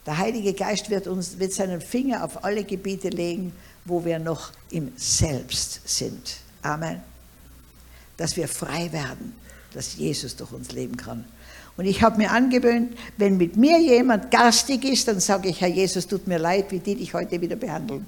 Der 0.06 0.18
Heilige 0.18 0.52
Geist 0.52 0.90
wird 0.90 1.06
uns 1.06 1.38
wird 1.38 1.52
seinen 1.52 1.80
Finger 1.80 2.24
auf 2.24 2.44
alle 2.44 2.64
Gebiete 2.64 3.08
legen, 3.08 3.52
wo 3.84 4.04
wir 4.04 4.18
noch 4.18 4.52
im 4.70 4.92
Selbst 4.96 5.80
sind. 5.84 6.36
Amen. 6.62 7.00
Dass 8.16 8.36
wir 8.36 8.48
frei 8.48 8.92
werden, 8.92 9.34
dass 9.72 9.96
Jesus 9.96 10.36
durch 10.36 10.52
uns 10.52 10.72
leben 10.72 10.96
kann. 10.96 11.24
Und 11.76 11.86
ich 11.86 12.02
habe 12.02 12.18
mir 12.18 12.30
angewöhnt, 12.30 12.96
wenn 13.16 13.36
mit 13.36 13.56
mir 13.56 13.80
jemand 13.80 14.30
garstig 14.30 14.84
ist, 14.84 15.08
dann 15.08 15.18
sage 15.20 15.48
ich, 15.48 15.60
Herr 15.60 15.68
Jesus, 15.68 16.06
tut 16.06 16.26
mir 16.26 16.38
leid, 16.38 16.70
wie 16.70 16.78
die 16.78 16.94
dich 16.94 17.12
heute 17.14 17.40
wieder 17.40 17.56
behandeln. 17.56 18.06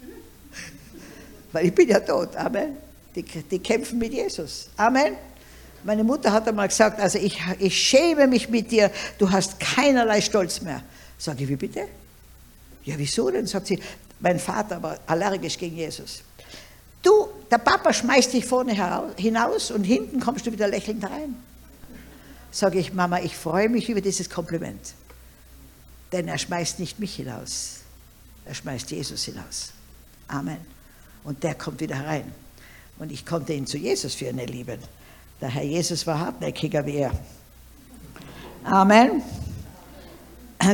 Weil 1.52 1.66
ich 1.66 1.74
bin 1.74 1.88
ja 1.88 2.00
tot. 2.00 2.34
Amen. 2.36 2.76
Die, 3.14 3.22
die 3.22 3.58
kämpfen 3.58 3.98
mit 3.98 4.14
Jesus. 4.14 4.68
Amen. 4.76 5.14
Meine 5.84 6.02
Mutter 6.02 6.32
hat 6.32 6.48
einmal 6.48 6.68
gesagt, 6.68 6.98
also 6.98 7.18
ich, 7.18 7.40
ich 7.58 7.78
schäme 7.78 8.26
mich 8.26 8.48
mit 8.48 8.70
dir, 8.70 8.90
du 9.18 9.30
hast 9.30 9.60
keinerlei 9.60 10.20
Stolz 10.20 10.62
mehr. 10.62 10.82
Sage 11.18 11.44
ich, 11.44 11.48
wie 11.48 11.56
bitte? 11.56 11.86
Ja, 12.84 12.94
wieso 12.96 13.30
denn? 13.30 13.46
Sagt 13.46 13.66
sie, 13.66 13.80
mein 14.20 14.38
Vater 14.38 14.82
war 14.82 14.98
allergisch 15.06 15.58
gegen 15.58 15.76
Jesus. 15.76 16.22
Du, 17.02 17.28
der 17.50 17.58
Papa 17.58 17.92
schmeißt 17.92 18.32
dich 18.32 18.46
vorne 18.46 18.72
hinaus 19.16 19.70
und 19.70 19.84
hinten 19.84 20.20
kommst 20.20 20.46
du 20.46 20.52
wieder 20.52 20.68
lächelnd 20.68 21.04
rein. 21.04 21.36
Sage 22.50 22.78
ich, 22.78 22.94
Mama, 22.94 23.20
ich 23.20 23.36
freue 23.36 23.68
mich 23.68 23.90
über 23.90 24.00
dieses 24.00 24.30
Kompliment. 24.30 24.94
Denn 26.12 26.28
er 26.28 26.38
schmeißt 26.38 26.78
nicht 26.78 26.98
mich 26.98 27.16
hinaus, 27.16 27.80
er 28.44 28.54
schmeißt 28.54 28.90
Jesus 28.90 29.24
hinaus. 29.24 29.72
Amen. 30.28 30.58
Und 31.24 31.42
der 31.42 31.54
kommt 31.54 31.80
wieder 31.80 31.96
herein. 31.96 32.32
Und 32.98 33.10
ich 33.10 33.26
konnte 33.26 33.52
ihn 33.52 33.66
zu 33.66 33.76
Jesus 33.76 34.14
führen, 34.14 34.38
ihr 34.38 34.46
Lieben. 34.46 34.78
Der 35.40 35.48
Herr 35.48 35.64
Jesus 35.64 36.06
war 36.06 36.18
hartnäckiger 36.18 36.84
wie 36.86 36.96
er. 36.96 37.12
Amen. 38.64 39.22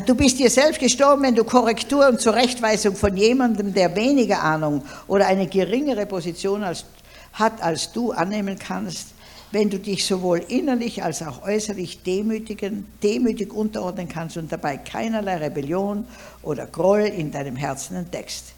Du 0.07 0.15
bist 0.15 0.39
dir 0.39 0.51
selbst 0.51 0.79
gestorben, 0.79 1.23
wenn 1.23 1.35
du 1.35 1.43
Korrektur 1.43 2.09
und 2.09 2.21
Zurechtweisung 2.21 2.95
von 2.95 3.17
jemandem, 3.17 3.75
der 3.75 3.97
weniger 3.97 4.43
Ahnung 4.43 4.85
oder 5.09 5.27
eine 5.27 5.49
geringere 5.49 6.07
Position 6.07 6.63
als, 6.63 6.85
hat 7.33 7.61
als 7.61 7.91
du, 7.91 8.13
annehmen 8.13 8.57
kannst, 8.57 9.09
wenn 9.51 9.69
du 9.69 9.81
dich 9.81 10.07
sowohl 10.07 10.39
innerlich 10.47 11.03
als 11.03 11.23
auch 11.23 11.43
äußerlich 11.43 12.05
demütigen, 12.05 12.87
demütig 13.03 13.53
unterordnen 13.53 14.09
kannst 14.09 14.37
und 14.37 14.53
dabei 14.53 14.77
keinerlei 14.77 15.39
Rebellion 15.39 16.07
oder 16.43 16.67
Groll 16.67 17.01
in 17.01 17.33
deinem 17.33 17.57
Herzen 17.57 17.97
entdeckst. 17.97 18.53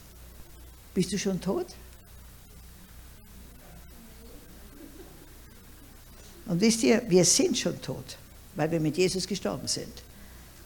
Bist 0.93 1.11
du 1.11 1.17
schon 1.17 1.41
tot? 1.41 1.65
Und 6.45 6.59
wisst 6.61 6.83
ihr, 6.83 7.01
wir 7.07 7.25
sind 7.25 7.57
schon 7.57 7.81
tot, 7.81 8.17
weil 8.55 8.69
wir 8.71 8.79
mit 8.79 8.97
Jesus 8.97 9.27
gestorben 9.27 9.67
sind. 9.67 9.93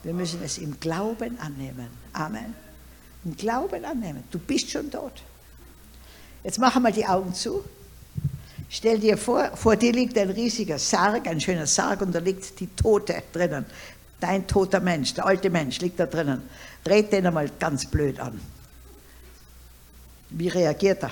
Wir 0.04 0.14
müssen 0.14 0.42
es 0.44 0.58
im 0.58 0.80
Glauben 0.80 1.40
annehmen. 1.40 1.88
Amen. 2.14 2.54
Im 3.26 3.36
Glauben 3.36 3.84
annehmen. 3.86 4.24
Du 4.32 4.40
bist 4.40 4.70
schon 4.70 4.90
tot. 4.90 5.14
Jetzt 6.44 6.60
machen 6.60 6.84
wir 6.84 6.92
die 6.92 7.06
Augen 7.06 7.34
zu. 7.34 7.64
Stell 8.70 9.00
dir 9.00 9.18
vor, 9.18 9.56
vor 9.56 9.76
dir 9.76 9.94
liegt 9.94 10.18
ein 10.18 10.30
riesiger 10.30 10.78
Sarg, 10.78 11.28
ein 11.28 11.40
schöner 11.40 11.68
Sarg, 11.68 12.02
und 12.02 12.14
da 12.14 12.20
liegt 12.20 12.60
die 12.60 12.68
Tote 12.68 13.24
drinnen. 13.32 13.66
Dein 14.20 14.48
toter 14.48 14.80
Mensch, 14.80 15.14
der 15.14 15.26
alte 15.26 15.50
Mensch 15.50 15.80
liegt 15.80 16.00
da 16.00 16.06
drinnen. 16.06 16.42
Dreht 16.84 17.12
den 17.12 17.28
einmal 17.28 17.50
ganz 17.60 17.86
blöd 17.86 18.20
an. 18.20 18.40
Wie 20.30 20.48
reagiert 20.48 21.04
er? 21.04 21.12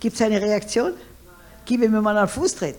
Gibt 0.00 0.16
es 0.16 0.22
eine 0.22 0.40
Reaktion? 0.40 0.92
Gib 1.66 1.82
ihm 1.82 1.92
mal 2.00 2.16
einen 2.16 2.28
Fußtritt. 2.28 2.78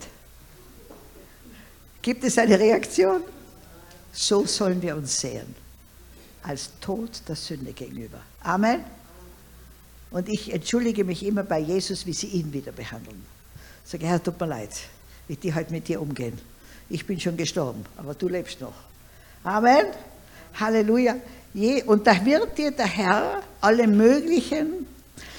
Gibt 2.02 2.24
es 2.24 2.38
eine 2.38 2.58
Reaktion? 2.58 3.22
So 4.12 4.46
sollen 4.46 4.80
wir 4.82 4.96
uns 4.96 5.20
sehen. 5.20 5.54
Als 6.42 6.70
Tod 6.80 7.10
der 7.28 7.36
Sünde 7.36 7.72
gegenüber. 7.72 8.18
Amen. 8.42 8.82
Und 10.10 10.28
ich 10.28 10.52
entschuldige 10.52 11.04
mich 11.04 11.24
immer 11.24 11.42
bei 11.42 11.58
Jesus, 11.58 12.06
wie 12.06 12.14
sie 12.14 12.28
ihn 12.28 12.52
wieder 12.52 12.72
behandeln. 12.72 13.24
Ich 13.84 13.90
sage, 13.90 14.06
Herr, 14.06 14.22
tut 14.22 14.40
mir 14.40 14.46
leid, 14.46 14.70
wie 15.26 15.36
die 15.36 15.54
heute 15.54 15.70
mit 15.70 15.86
dir 15.86 16.00
umgehen. 16.00 16.38
Ich 16.88 17.06
bin 17.06 17.20
schon 17.20 17.36
gestorben, 17.36 17.84
aber 17.98 18.14
du 18.14 18.28
lebst 18.28 18.60
noch. 18.60 18.72
Amen. 19.44 19.86
Halleluja. 20.58 21.16
Und 21.84 22.06
da 22.06 22.24
wird 22.24 22.56
dir 22.56 22.70
der 22.70 22.86
Herr 22.86 23.42
alle 23.60 23.86
möglichen, 23.86 24.86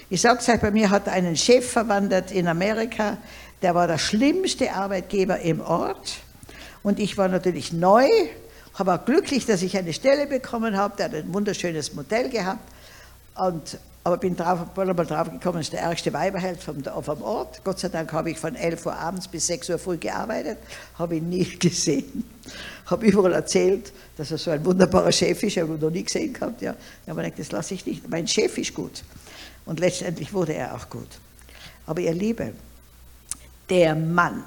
ich 0.10 0.22
sage 0.22 0.39
es 0.39 0.50
euch, 0.50 0.60
bei 0.60 0.72
mir 0.72 0.89
hat 0.89 1.08
einen 1.08 1.36
Chef 1.36 1.72
verwandert 1.72 2.32
in 2.32 2.48
Amerika, 2.48 3.17
der 3.62 3.76
war 3.76 3.88
der 3.88 4.00
schlimmste 4.00 4.74
Arbeitgeber 4.74 5.39
im 5.39 5.62
Ort. 5.62 6.17
Und 6.82 7.00
ich 7.00 7.17
war 7.17 7.28
natürlich 7.28 7.74
neu, 7.74 8.08
aber 8.74 8.98
glücklich, 9.00 9.45
dass 9.45 9.62
ich 9.62 9.78
eine 9.78 9.93
Stelle 9.93 10.26
bekommen 10.26 10.78
habe. 10.78 10.95
Der 10.98 11.06
hat 11.08 11.13
ein 11.13 11.34
wunderschönes 11.34 11.93
Modell 11.93 12.30
gehabt. 12.30 12.62
Und, 13.36 13.78
aber 14.04 14.17
bin 14.17 14.36
drauf, 14.36 14.65
bin 14.74 14.88
mal 14.88 15.06
drauf 15.06 15.30
gekommen, 15.30 15.60
ist 15.60 15.74
der 15.74 15.82
ärgste 15.82 16.12
Weiberheld 16.13 16.63
vom, 16.63 16.82
vom 16.84 17.22
Ort. 17.22 17.62
Gott 17.63 17.80
sei 17.80 17.89
Dank 17.89 18.12
habe 18.13 18.32
ich 18.32 18.39
von 18.39 18.56
11 18.56 18.86
Uhr 18.86 18.95
abends 18.95 19.28
bis 19.28 19.48
6 19.48 19.69
Uhr 19.69 19.78
früh 19.78 19.98
gearbeitet, 19.98 20.58
habe 20.98 21.17
ihn 21.17 21.30
nie 21.30 21.43
gesehen. 21.60 22.24
Habe 22.86 23.06
überall 23.06 23.34
erzählt, 23.34 23.91
dass 24.17 24.32
er 24.32 24.38
so 24.38 24.50
ein 24.50 24.65
wunderbarer 24.65 25.12
Chef 25.12 25.43
ist, 25.43 25.58
habe 25.58 25.74
ihn 25.74 25.80
noch 25.80 25.91
nie 25.91 26.04
gesehen 26.04 26.34
gehabt. 26.34 26.62
Ja. 26.62 26.76
Aber 27.06 27.24
ich 27.26 27.34
das 27.36 27.52
lasse 27.52 27.74
ich 27.74 27.86
nicht. 27.86 28.10
Mein 28.10 28.28
Chef 28.28 28.58
ist 28.58 28.74
gut. 28.74 29.04
Und 29.69 29.79
letztendlich 29.79 30.34
wurde 30.34 30.55
er 30.55 30.75
auch 30.75 30.89
gut. 30.89 31.08
Aber 31.86 32.01
ihr 32.01 32.15
Liebe, 32.15 32.53
der 33.69 33.93
Mann, 33.93 34.43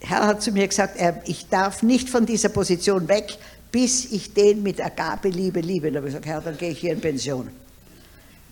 Herr 0.00 0.26
hat 0.26 0.42
zu 0.42 0.52
mir 0.52 0.68
gesagt, 0.68 0.98
er, 0.98 1.22
ich 1.26 1.48
darf 1.48 1.82
nicht 1.82 2.10
von 2.10 2.26
dieser 2.26 2.50
Position 2.50 3.08
weg, 3.08 3.38
bis 3.72 4.12
ich 4.12 4.34
den 4.34 4.62
mit 4.62 4.78
Agape 4.78 5.30
liebe, 5.30 5.60
liebe. 5.60 5.90
Da 5.90 6.00
habe 6.00 6.08
ich 6.08 6.12
gesagt, 6.12 6.26
Herr, 6.26 6.42
dann 6.42 6.58
gehe 6.58 6.72
ich 6.72 6.80
hier 6.80 6.92
in 6.92 7.00
Pension. 7.00 7.48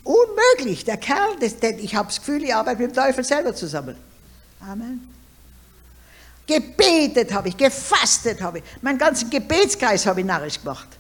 Unmöglich, 0.04 0.86
der 0.86 0.96
Kerl, 0.96 1.36
das, 1.38 1.58
der, 1.58 1.78
ich 1.80 1.94
habe 1.94 2.08
das 2.08 2.18
Gefühl, 2.18 2.42
ich 2.42 2.54
arbeite 2.54 2.80
mit 2.80 2.92
dem 2.92 2.94
Teufel 2.94 3.22
selber 3.22 3.54
zusammen. 3.54 3.94
Amen. 4.60 5.06
Gebetet 6.46 7.30
habe 7.34 7.50
ich, 7.50 7.58
gefastet 7.58 8.40
habe 8.40 8.60
ich, 8.60 8.64
meinen 8.80 8.98
ganzen 8.98 9.28
Gebetskreis 9.28 10.06
habe 10.06 10.20
ich 10.20 10.26
narrisch 10.26 10.58
gemacht. 10.58 10.95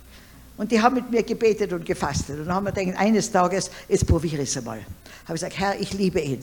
Und 0.56 0.72
die 0.72 0.80
haben 0.80 0.94
mit 0.94 1.10
mir 1.10 1.22
gebetet 1.22 1.72
und 1.72 1.84
gefastet. 1.84 2.38
Und 2.38 2.46
dann 2.46 2.54
haben 2.54 2.64
wir 2.64 2.72
gedacht, 2.72 2.98
eines 2.98 3.30
Tages, 3.30 3.70
jetzt 3.88 4.06
probiere 4.06 4.42
ich 4.42 4.48
es 4.48 4.56
einmal. 4.56 4.78
Habe 4.78 5.36
ich 5.36 5.40
gesagt, 5.40 5.58
Herr, 5.58 5.78
ich 5.78 5.92
liebe 5.92 6.20
ihn. 6.20 6.42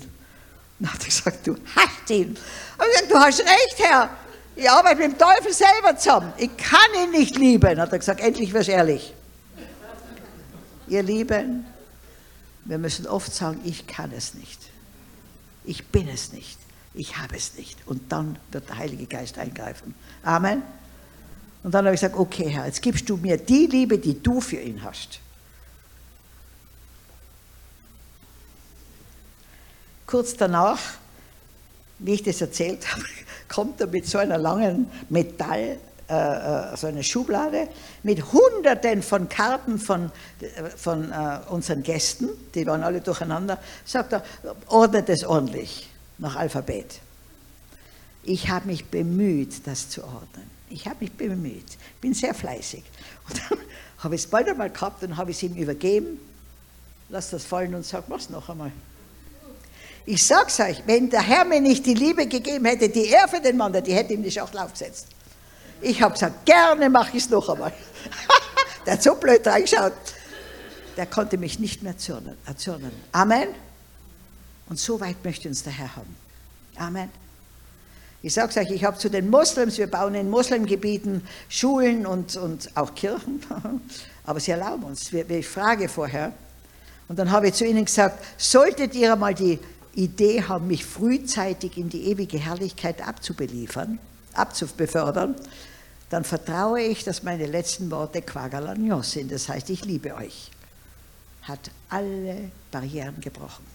Dann 0.80 0.94
hat 0.94 1.02
er 1.02 1.06
gesagt, 1.06 1.48
du 1.48 1.56
hast 1.76 2.10
ihn. 2.10 2.30
Und 2.30 2.38
ich 2.38 2.94
gesagt, 2.94 3.12
du 3.12 3.16
hast 3.16 3.40
recht, 3.40 3.76
Herr. 3.78 4.10
Ich 4.56 4.70
arbeite 4.70 5.02
mit 5.02 5.14
dem 5.14 5.18
Teufel 5.18 5.52
selber 5.52 5.98
zusammen. 5.98 6.34
Ich 6.38 6.56
kann 6.58 6.80
ihn 7.04 7.12
nicht 7.12 7.38
lieben. 7.38 7.62
Dann 7.62 7.82
hat 7.82 7.92
er 7.92 8.00
gesagt, 8.00 8.20
endlich 8.20 8.54
wirst 8.54 8.68
du 8.68 8.74
ehrlich. 8.74 9.14
Ihr 10.88 11.02
Lieben, 11.02 11.66
wir 12.66 12.78
müssen 12.78 13.08
oft 13.08 13.34
sagen, 13.34 13.62
ich 13.64 13.88
kann 13.88 14.12
es 14.12 14.36
nicht. 14.36 14.60
Ich 15.64 15.88
bin 15.88 16.08
es 16.08 16.34
nicht. 16.34 16.60
Ich 16.94 17.18
habe 17.18 17.36
es 17.36 17.56
nicht. 17.56 17.80
Und 17.88 18.12
dann 18.12 18.38
wird 18.52 18.70
der 18.70 18.78
Heilige 18.78 19.08
Geist 19.08 19.40
eingreifen. 19.40 19.96
Amen. 20.24 20.62
Und 21.64 21.74
dann 21.74 21.86
habe 21.86 21.96
ich 21.96 22.02
gesagt, 22.02 22.20
okay 22.20 22.50
Herr, 22.50 22.66
jetzt 22.66 22.82
gibst 22.82 23.10
du 23.10 23.18
mir 23.18 23.38
die 23.38 23.68
Liebe, 23.68 23.98
die 23.98 24.22
du 24.22 24.42
für 24.42 24.58
ihn 24.58 24.84
hast. 24.84 25.20
Kurz 30.06 30.36
danach, 30.36 30.80
wie 32.00 32.16
ich 32.16 32.24
das 32.24 32.42
erzählt 32.42 32.86
habe, 32.94 33.04
kommt 33.48 33.80
er 33.82 33.88
mit 33.88 34.06
so 34.06 34.18
einer 34.18 34.38
langen 34.38 34.90
Metall, 35.10 35.78
äh, 36.10 36.14
äh, 36.14 36.78
so 36.78 36.88
einer 36.88 37.02
Schublade, 37.02 37.70
mit 38.04 38.34
Hunderten 38.34 39.02
von 39.02 39.30
Karten 39.30 39.80
von, 39.80 40.12
von 40.76 41.12
äh, 41.12 41.40
unseren 41.50 41.82
Gästen, 41.82 42.30
die 42.54 42.66
waren 42.68 42.84
alle 42.84 43.00
durcheinander, 43.00 43.58
sagt 43.86 44.14
er, 44.14 44.24
ordnet 44.68 45.08
es 45.10 45.24
ordentlich 45.24 45.90
nach 46.18 46.36
Alphabet. 46.36 47.00
Ich 48.24 48.50
habe 48.50 48.68
mich 48.68 48.86
bemüht, 48.86 49.66
das 49.66 49.90
zu 49.90 50.04
ordnen. 50.04 50.50
Ich 50.74 50.88
habe 50.88 50.98
mich 51.02 51.12
bemüht. 51.12 51.78
Bin 52.02 52.14
sehr 52.14 52.34
fleißig. 52.34 52.84
Und 53.30 53.42
dann 53.50 53.60
habe 54.00 54.16
ich 54.16 54.22
es 54.22 54.28
bald 54.28 54.50
einmal 54.50 54.70
gehabt 54.70 55.02
und 55.04 55.16
habe 55.16 55.32
es 55.32 55.42
ihm 55.44 55.56
übergeben. 55.56 56.20
Lass 57.08 57.30
das 57.30 57.46
fallen 57.46 57.74
und 57.74 57.86
sag, 57.86 58.10
mach's 58.10 58.30
noch 58.30 58.50
einmal. 58.50 58.72
Ich 60.06 60.26
sag's 60.26 60.60
euch, 60.60 60.84
wenn 60.86 61.10
der 61.10 61.22
Herr 61.22 61.46
mir 61.46 61.62
nicht 61.62 61.86
die 61.86 61.94
Liebe 61.94 62.28
gegeben 62.28 62.66
hätte, 62.66 62.90
die 62.90 63.08
er 63.08 63.30
für 63.30 63.40
den 63.40 63.56
Mann 63.56 63.74
hat, 63.74 63.88
die 63.88 63.94
hätte 63.94 64.14
ihm 64.14 64.22
die 64.22 64.32
Schachtel 64.32 64.58
aufgesetzt. 64.58 65.08
Ich 65.80 66.02
habe 66.02 66.14
gesagt, 66.14 66.46
gerne 66.46 66.90
mache 66.90 67.16
ich 67.16 67.24
es 67.24 67.30
noch 67.30 67.48
einmal. 67.48 67.72
der 68.86 68.94
hat 68.94 69.04
so 69.04 69.16
blöd 69.16 69.48
reingeschaut. 69.48 69.94
Der 70.98 71.06
konnte 71.06 71.38
mich 71.38 71.60
nicht 71.60 71.82
mehr 71.82 71.98
zürnen, 71.98 72.36
erzürnen. 72.46 72.92
Amen. 73.14 73.48
Und 74.68 74.80
so 74.80 75.00
weit 75.00 75.24
möchte 75.24 75.48
uns 75.48 75.64
der 75.64 75.72
Herr 75.72 75.96
haben. 75.96 76.16
Amen. 76.76 77.10
Ich 78.26 78.34
sage 78.34 78.52
es 78.52 78.58
euch, 78.58 78.72
ich 78.72 78.86
habe 78.86 78.98
zu 78.98 79.10
den 79.10 79.30
Moslems, 79.30 79.78
wir 79.78 79.88
bauen 79.88 80.16
in 80.16 80.30
Muslimgebieten 80.30 81.28
Schulen 81.50 82.06
und, 82.06 82.38
und 82.38 82.70
auch 82.74 82.96
Kirchen, 82.96 83.42
aber 84.26 84.40
sie 84.40 84.52
erlauben 84.52 84.86
uns. 84.86 85.12
Ich 85.12 85.46
frage 85.46 85.90
vorher. 85.90 86.32
Und 87.10 87.20
dann 87.20 87.32
habe 87.32 87.50
ich 87.50 87.56
zu 87.56 87.66
ihnen 87.66 87.84
gesagt, 87.84 88.24
solltet 88.38 88.96
ihr 88.96 89.18
mal 89.18 89.34
die 89.34 89.60
Idee 89.94 90.42
haben, 90.42 90.68
mich 90.68 90.86
frühzeitig 90.86 91.78
in 91.78 91.90
die 91.90 92.08
ewige 92.08 92.38
Herrlichkeit 92.38 93.06
abzubeliefern, 93.06 94.00
abzubefördern, 94.34 95.36
dann 96.10 96.24
vertraue 96.24 96.82
ich, 96.82 97.04
dass 97.04 97.24
meine 97.24 97.46
letzten 97.46 97.92
Worte 97.92 98.22
Quagalagnon 98.22 99.04
sind. 99.04 99.34
Das 99.34 99.50
heißt, 99.50 99.70
ich 99.70 99.84
liebe 99.84 100.16
euch. 100.16 100.50
Hat 101.42 101.72
alle 101.90 102.52
Barrieren 102.72 103.20
gebrochen. 103.20 103.73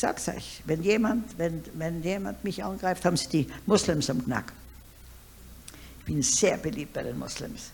Ich 0.00 0.02
sag's 0.02 0.28
euch, 0.28 0.62
wenn 0.64 0.82
jemand, 0.82 1.36
wenn, 1.36 1.62
wenn 1.74 2.02
jemand 2.02 2.42
mich 2.42 2.64
angreift, 2.64 3.04
haben 3.04 3.18
sie 3.18 3.28
die 3.28 3.46
Moslems 3.66 4.08
am 4.08 4.24
Knack. 4.24 4.50
Ich 5.98 6.06
bin 6.06 6.22
sehr 6.22 6.56
beliebt 6.56 6.94
bei 6.94 7.02
den 7.02 7.18
Moslems. 7.18 7.70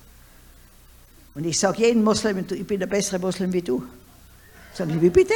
Und 1.36 1.44
ich 1.44 1.56
sage 1.56 1.82
jedem 1.82 2.02
Moslem, 2.02 2.44
ich 2.50 2.66
bin 2.66 2.80
der 2.80 2.88
bessere 2.88 3.20
Moslem 3.20 3.52
wie 3.52 3.62
du. 3.62 3.86
Sagen 4.74 4.94
die, 4.94 5.02
wie 5.02 5.10
bitte? 5.10 5.34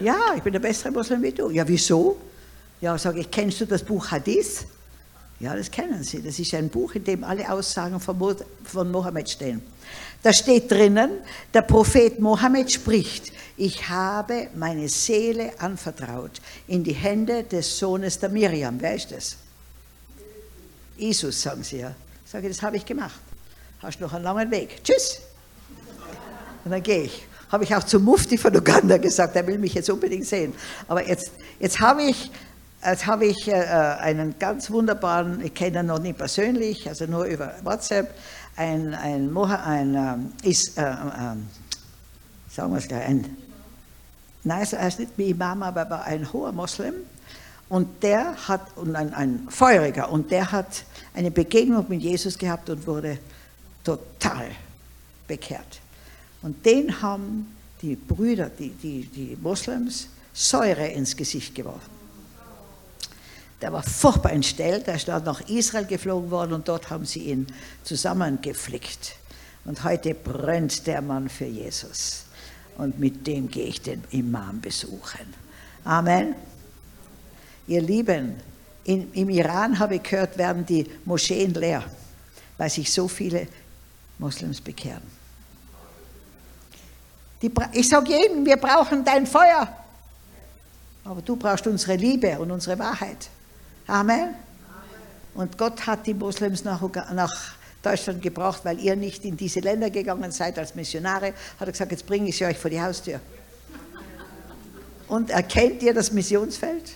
Ja, 0.00 0.34
ich 0.36 0.42
bin 0.42 0.52
der 0.52 0.58
bessere 0.58 0.90
Moslem 0.90 1.22
wie 1.22 1.30
du. 1.30 1.50
Ja, 1.50 1.68
wieso? 1.68 2.20
Ja, 2.80 2.98
sage 2.98 3.20
ich, 3.20 3.30
kennst 3.30 3.60
du 3.60 3.66
das 3.66 3.84
Buch 3.84 4.10
Hadith? 4.10 4.66
Ja, 5.40 5.54
das 5.54 5.70
kennen 5.70 6.02
Sie. 6.02 6.20
Das 6.20 6.38
ist 6.38 6.52
ein 6.54 6.68
Buch, 6.68 6.94
in 6.94 7.04
dem 7.04 7.24
alle 7.24 7.50
Aussagen 7.50 8.00
von 8.00 8.90
Mohammed 8.90 9.30
stehen. 9.30 9.62
Da 10.22 10.32
steht 10.32 10.70
drinnen, 10.70 11.10
der 11.54 11.62
Prophet 11.62 12.18
Mohammed 12.18 12.72
spricht, 12.72 13.32
ich 13.56 13.88
habe 13.88 14.48
meine 14.54 14.88
Seele 14.88 15.52
anvertraut 15.58 16.40
in 16.66 16.84
die 16.84 16.92
Hände 16.92 17.44
des 17.44 17.78
Sohnes 17.78 18.18
der 18.18 18.28
Miriam. 18.28 18.80
Wer 18.80 18.94
ist 18.94 19.10
das? 19.10 19.36
Jesus, 20.96 21.42
sagen 21.42 21.62
sie 21.62 21.78
ja. 21.78 21.94
Ich 22.24 22.30
sage, 22.30 22.48
das 22.48 22.62
habe 22.62 22.76
ich 22.76 22.84
gemacht. 22.84 23.18
Hast 23.80 24.00
noch 24.00 24.12
einen 24.12 24.24
langen 24.24 24.50
Weg. 24.50 24.82
Tschüss. 24.84 25.20
Und 26.64 26.70
dann 26.72 26.82
gehe 26.82 27.04
ich 27.04 27.28
habe 27.50 27.64
ich 27.64 27.74
auch 27.74 27.84
zum 27.84 28.04
Mufti 28.04 28.36
von 28.36 28.54
Uganda 28.54 28.98
gesagt, 28.98 29.36
er 29.36 29.46
will 29.46 29.58
mich 29.58 29.74
jetzt 29.74 29.90
unbedingt 29.90 30.26
sehen. 30.26 30.52
Aber 30.86 31.06
jetzt, 31.06 31.32
jetzt 31.58 31.80
habe 31.80 32.02
ich, 32.02 32.30
jetzt 32.84 33.06
habe 33.06 33.26
ich 33.26 33.48
äh, 33.48 33.52
einen 33.52 34.38
ganz 34.38 34.70
wunderbaren, 34.70 35.44
ich 35.44 35.54
kenne 35.54 35.80
ihn 35.80 35.86
noch 35.86 35.98
nicht 35.98 36.18
persönlich, 36.18 36.88
also 36.88 37.06
nur 37.06 37.24
über 37.24 37.54
WhatsApp, 37.62 38.14
ein, 38.56 38.94
ein, 38.94 39.36
ein, 39.36 39.96
ein 39.96 40.30
äh, 40.42 40.48
ist, 40.48 40.78
äh, 40.78 40.82
äh, 40.82 41.36
sagen 42.50 42.72
wir 42.72 42.78
es 42.78 42.88
gleich, 42.88 43.06
ein, 43.06 43.36
nein, 44.44 44.66
er 44.70 44.88
ist 44.88 44.98
nicht 44.98 45.12
wie 45.16 45.30
Imam, 45.30 45.62
aber 45.62 45.82
er 45.82 46.04
ein 46.04 46.32
hoher 46.32 46.52
Moslem. 46.52 46.94
Und 47.68 48.02
der 48.02 48.34
hat, 48.48 48.62
und 48.76 48.96
ein, 48.96 49.12
ein 49.12 49.46
Feuriger, 49.50 50.10
und 50.10 50.30
der 50.30 50.50
hat 50.50 50.84
eine 51.14 51.30
Begegnung 51.30 51.84
mit 51.88 52.00
Jesus 52.00 52.38
gehabt 52.38 52.70
und 52.70 52.86
wurde 52.86 53.18
total 53.84 54.46
bekehrt. 55.26 55.80
Und 56.40 56.64
den 56.64 57.02
haben 57.02 57.54
die 57.82 57.94
Brüder, 57.94 58.48
die, 58.48 58.70
die, 58.70 59.04
die 59.04 59.36
Moslems, 59.40 60.08
Säure 60.32 60.86
ins 60.88 61.14
Gesicht 61.14 61.54
geworfen. 61.54 61.97
Der 63.60 63.72
war 63.72 63.82
furchtbar 63.82 64.32
entstellt, 64.32 64.86
er 64.86 64.94
ist 64.94 65.08
dort 65.08 65.24
nach 65.24 65.40
Israel 65.48 65.84
geflogen 65.84 66.30
worden 66.30 66.52
und 66.52 66.68
dort 66.68 66.90
haben 66.90 67.04
sie 67.04 67.30
ihn 67.30 67.46
zusammengeflickt. 67.82 69.16
Und 69.64 69.82
heute 69.84 70.14
brennt 70.14 70.86
der 70.86 71.02
Mann 71.02 71.28
für 71.28 71.44
Jesus. 71.44 72.24
Und 72.76 73.00
mit 73.00 73.26
dem 73.26 73.50
gehe 73.50 73.66
ich 73.66 73.82
den 73.82 74.04
Imam 74.10 74.60
besuchen. 74.60 75.34
Amen. 75.84 76.36
Ihr 77.66 77.82
Lieben, 77.82 78.40
in, 78.84 79.12
im 79.12 79.28
Iran 79.28 79.78
habe 79.78 79.96
ich 79.96 80.02
gehört, 80.04 80.38
werden 80.38 80.64
die 80.64 80.86
Moscheen 81.04 81.52
leer, 81.54 81.84
weil 82.56 82.70
sich 82.70 82.92
so 82.92 83.08
viele 83.08 83.48
Moslems 84.18 84.60
bekehren. 84.60 85.02
Die, 87.42 87.50
ich 87.72 87.88
sage 87.88 88.10
jedem, 88.10 88.46
wir 88.46 88.56
brauchen 88.56 89.04
dein 89.04 89.26
Feuer. 89.26 89.68
Aber 91.04 91.22
du 91.22 91.36
brauchst 91.36 91.66
unsere 91.66 91.96
Liebe 91.96 92.38
und 92.38 92.50
unsere 92.50 92.78
Wahrheit. 92.78 93.28
Amen. 93.88 94.34
Und 95.34 95.56
Gott 95.56 95.86
hat 95.86 96.06
die 96.06 96.14
Moslems 96.14 96.62
nach, 96.62 96.82
nach 97.12 97.54
Deutschland 97.82 98.22
gebracht, 98.22 98.60
weil 98.64 98.78
ihr 98.80 98.94
nicht 98.96 99.24
in 99.24 99.36
diese 99.36 99.60
Länder 99.60 99.88
gegangen 99.88 100.30
seid 100.30 100.58
als 100.58 100.74
Missionare. 100.74 101.32
Hat 101.58 101.68
er 101.68 101.72
gesagt, 101.72 101.90
jetzt 101.90 102.06
bringe 102.06 102.28
ich 102.28 102.36
sie 102.36 102.44
euch 102.44 102.58
vor 102.58 102.70
die 102.70 102.80
Haustür. 102.80 103.20
Und 105.08 105.30
erkennt 105.30 105.82
ihr 105.82 105.94
das 105.94 106.12
Missionsfeld? 106.12 106.92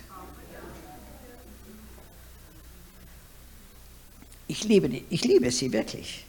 Ich 4.47 4.65
liebe, 4.65 5.03
ich 5.09 5.25
liebe 5.25 5.51
sie 5.51 5.73
wirklich. 5.73 6.27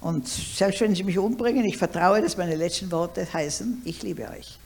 Und 0.00 0.26
selbst 0.26 0.80
wenn 0.80 0.94
sie 0.94 1.02
mich 1.02 1.18
umbringen, 1.18 1.64
ich 1.66 1.76
vertraue, 1.76 2.22
dass 2.22 2.38
meine 2.38 2.54
letzten 2.54 2.90
Worte 2.90 3.30
heißen, 3.30 3.82
ich 3.84 4.02
liebe 4.02 4.30
euch. 4.30 4.58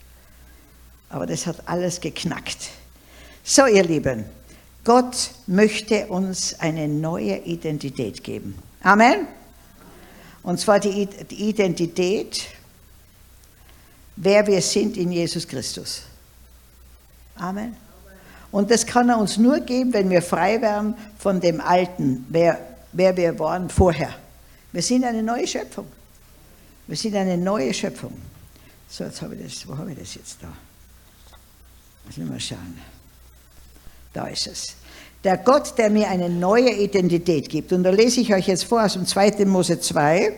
Aber 1.08 1.26
das 1.26 1.46
hat 1.46 1.56
alles 1.66 2.00
geknackt. 2.00 2.70
So, 3.42 3.66
ihr 3.66 3.82
Lieben, 3.82 4.26
Gott 4.84 5.30
möchte 5.46 6.06
uns 6.08 6.58
eine 6.58 6.88
neue 6.88 7.38
Identität 7.38 8.24
geben. 8.24 8.58
Amen. 8.82 9.28
Und 10.42 10.58
zwar 10.58 10.80
die 10.80 11.08
Identität, 11.30 12.46
wer 14.16 14.46
wir 14.46 14.60
sind 14.60 14.96
in 14.96 15.12
Jesus 15.12 15.46
Christus. 15.46 16.02
Amen. 17.36 17.76
Und 18.50 18.70
das 18.70 18.84
kann 18.84 19.08
er 19.08 19.18
uns 19.18 19.38
nur 19.38 19.60
geben, 19.60 19.92
wenn 19.92 20.10
wir 20.10 20.20
frei 20.20 20.60
werden 20.60 20.94
von 21.18 21.40
dem 21.40 21.60
Alten, 21.60 22.26
wer, 22.28 22.58
wer 22.92 23.16
wir 23.16 23.38
waren 23.38 23.70
vorher. 23.70 24.14
Wir 24.72 24.82
sind 24.82 25.04
eine 25.04 25.22
neue 25.22 25.46
Schöpfung. 25.46 25.86
Wir 26.86 26.96
sind 26.96 27.14
eine 27.14 27.38
neue 27.38 27.72
Schöpfung. 27.72 28.20
So, 28.88 29.04
jetzt 29.04 29.22
habe 29.22 29.36
ich 29.36 29.42
das, 29.44 29.68
wo 29.68 29.78
habe 29.78 29.92
ich 29.92 29.98
das 29.98 30.14
jetzt 30.14 30.42
da? 30.42 30.52
Lass 32.04 32.16
mich 32.16 32.28
mal 32.28 32.40
schauen. 32.40 32.91
Da 34.12 34.26
ist 34.26 34.46
es. 34.46 34.74
Der 35.24 35.36
Gott, 35.36 35.78
der 35.78 35.88
mir 35.88 36.08
eine 36.08 36.28
neue 36.28 36.70
Identität 36.70 37.48
gibt. 37.48 37.72
Und 37.72 37.84
da 37.84 37.90
lese 37.90 38.20
ich 38.20 38.34
euch 38.34 38.48
jetzt 38.48 38.64
vor 38.64 38.84
aus 38.84 38.94
dem 38.94 39.06
2. 39.06 39.44
Mose 39.46 39.80
2. 39.80 40.32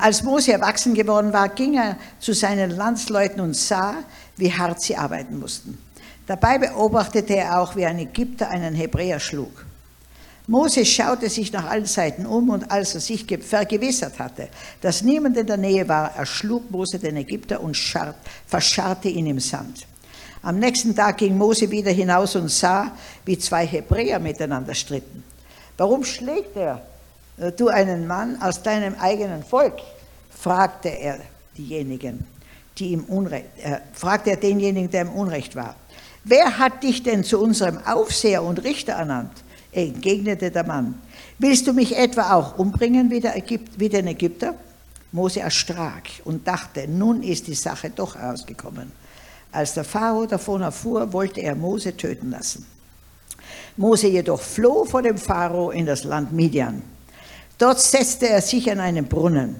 Als 0.00 0.22
Mose 0.22 0.52
erwachsen 0.52 0.94
geworden 0.94 1.32
war, 1.32 1.48
ging 1.50 1.74
er 1.74 1.96
zu 2.18 2.32
seinen 2.32 2.70
Landsleuten 2.70 3.40
und 3.40 3.54
sah, 3.54 3.96
wie 4.36 4.52
hart 4.52 4.80
sie 4.80 4.96
arbeiten 4.96 5.38
mussten. 5.38 5.78
Dabei 6.26 6.58
beobachtete 6.58 7.36
er 7.36 7.60
auch, 7.60 7.76
wie 7.76 7.84
ein 7.84 7.98
Ägypter 7.98 8.48
einen 8.48 8.74
Hebräer 8.74 9.20
schlug. 9.20 9.66
Mose 10.46 10.84
schaute 10.84 11.28
sich 11.28 11.52
nach 11.52 11.68
allen 11.68 11.86
Seiten 11.86 12.24
um 12.24 12.50
und 12.50 12.70
als 12.70 12.94
er 12.94 13.00
sich 13.00 13.26
vergewissert 13.40 14.18
hatte, 14.18 14.48
dass 14.80 15.02
niemand 15.02 15.36
in 15.36 15.46
der 15.46 15.56
Nähe 15.56 15.88
war, 15.88 16.14
erschlug 16.16 16.70
Mose 16.70 16.98
den 16.98 17.16
Ägypter 17.16 17.60
und 17.60 17.76
verscharrte 18.46 19.08
ihn 19.08 19.26
im 19.26 19.40
Sand. 19.40 19.86
Am 20.44 20.58
nächsten 20.58 20.94
Tag 20.94 21.16
ging 21.16 21.38
Mose 21.38 21.70
wieder 21.70 21.90
hinaus 21.90 22.36
und 22.36 22.50
sah, 22.50 22.92
wie 23.24 23.38
zwei 23.38 23.66
Hebräer 23.66 24.18
miteinander 24.18 24.74
stritten. 24.74 25.24
Warum 25.78 26.04
schlägt 26.04 26.54
er 26.54 26.82
äh, 27.38 27.50
du 27.50 27.68
einen 27.68 28.06
Mann 28.06 28.40
aus 28.42 28.62
deinem 28.62 28.94
eigenen 29.00 29.42
Volk? 29.42 29.78
fragte 30.30 30.90
er 30.90 31.20
diejenigen, 31.56 32.26
die 32.76 32.88
ihm 32.88 33.04
Unrecht, 33.04 33.46
äh, 33.62 33.78
fragte 33.94 34.30
er 34.30 34.36
denjenigen, 34.36 34.90
der 34.90 35.02
im 35.02 35.12
Unrecht 35.12 35.56
war. 35.56 35.76
Wer 36.24 36.58
hat 36.58 36.82
dich 36.82 37.02
denn 37.02 37.24
zu 37.24 37.40
unserem 37.40 37.78
Aufseher 37.78 38.42
und 38.42 38.62
Richter 38.64 38.92
ernannt? 38.92 39.32
entgegnete 39.72 40.50
der 40.50 40.64
Mann. 40.64 41.00
Willst 41.38 41.66
du 41.66 41.72
mich 41.72 41.96
etwa 41.96 42.34
auch 42.34 42.58
umbringen 42.58 43.10
wie, 43.10 43.20
der 43.20 43.34
Ägypt, 43.36 43.80
wie 43.80 43.88
den 43.88 44.08
Ägypter? 44.08 44.54
Mose 45.10 45.40
erstrak 45.40 46.02
und 46.24 46.46
dachte, 46.46 46.86
nun 46.86 47.22
ist 47.22 47.46
die 47.46 47.54
Sache 47.54 47.90
doch 47.90 48.14
herausgekommen. 48.14 48.92
Als 49.54 49.74
der 49.74 49.84
Pharao 49.84 50.26
davon 50.26 50.62
erfuhr, 50.62 51.12
wollte 51.12 51.40
er 51.40 51.54
Mose 51.54 51.96
töten 51.96 52.32
lassen. 52.32 52.66
Mose 53.76 54.08
jedoch 54.08 54.40
floh 54.40 54.84
vor 54.84 55.00
dem 55.00 55.16
Pharao 55.16 55.70
in 55.70 55.86
das 55.86 56.02
Land 56.02 56.32
Midian. 56.32 56.82
Dort 57.58 57.80
setzte 57.80 58.28
er 58.28 58.42
sich 58.42 58.68
an 58.68 58.80
einen 58.80 59.06
Brunnen. 59.06 59.54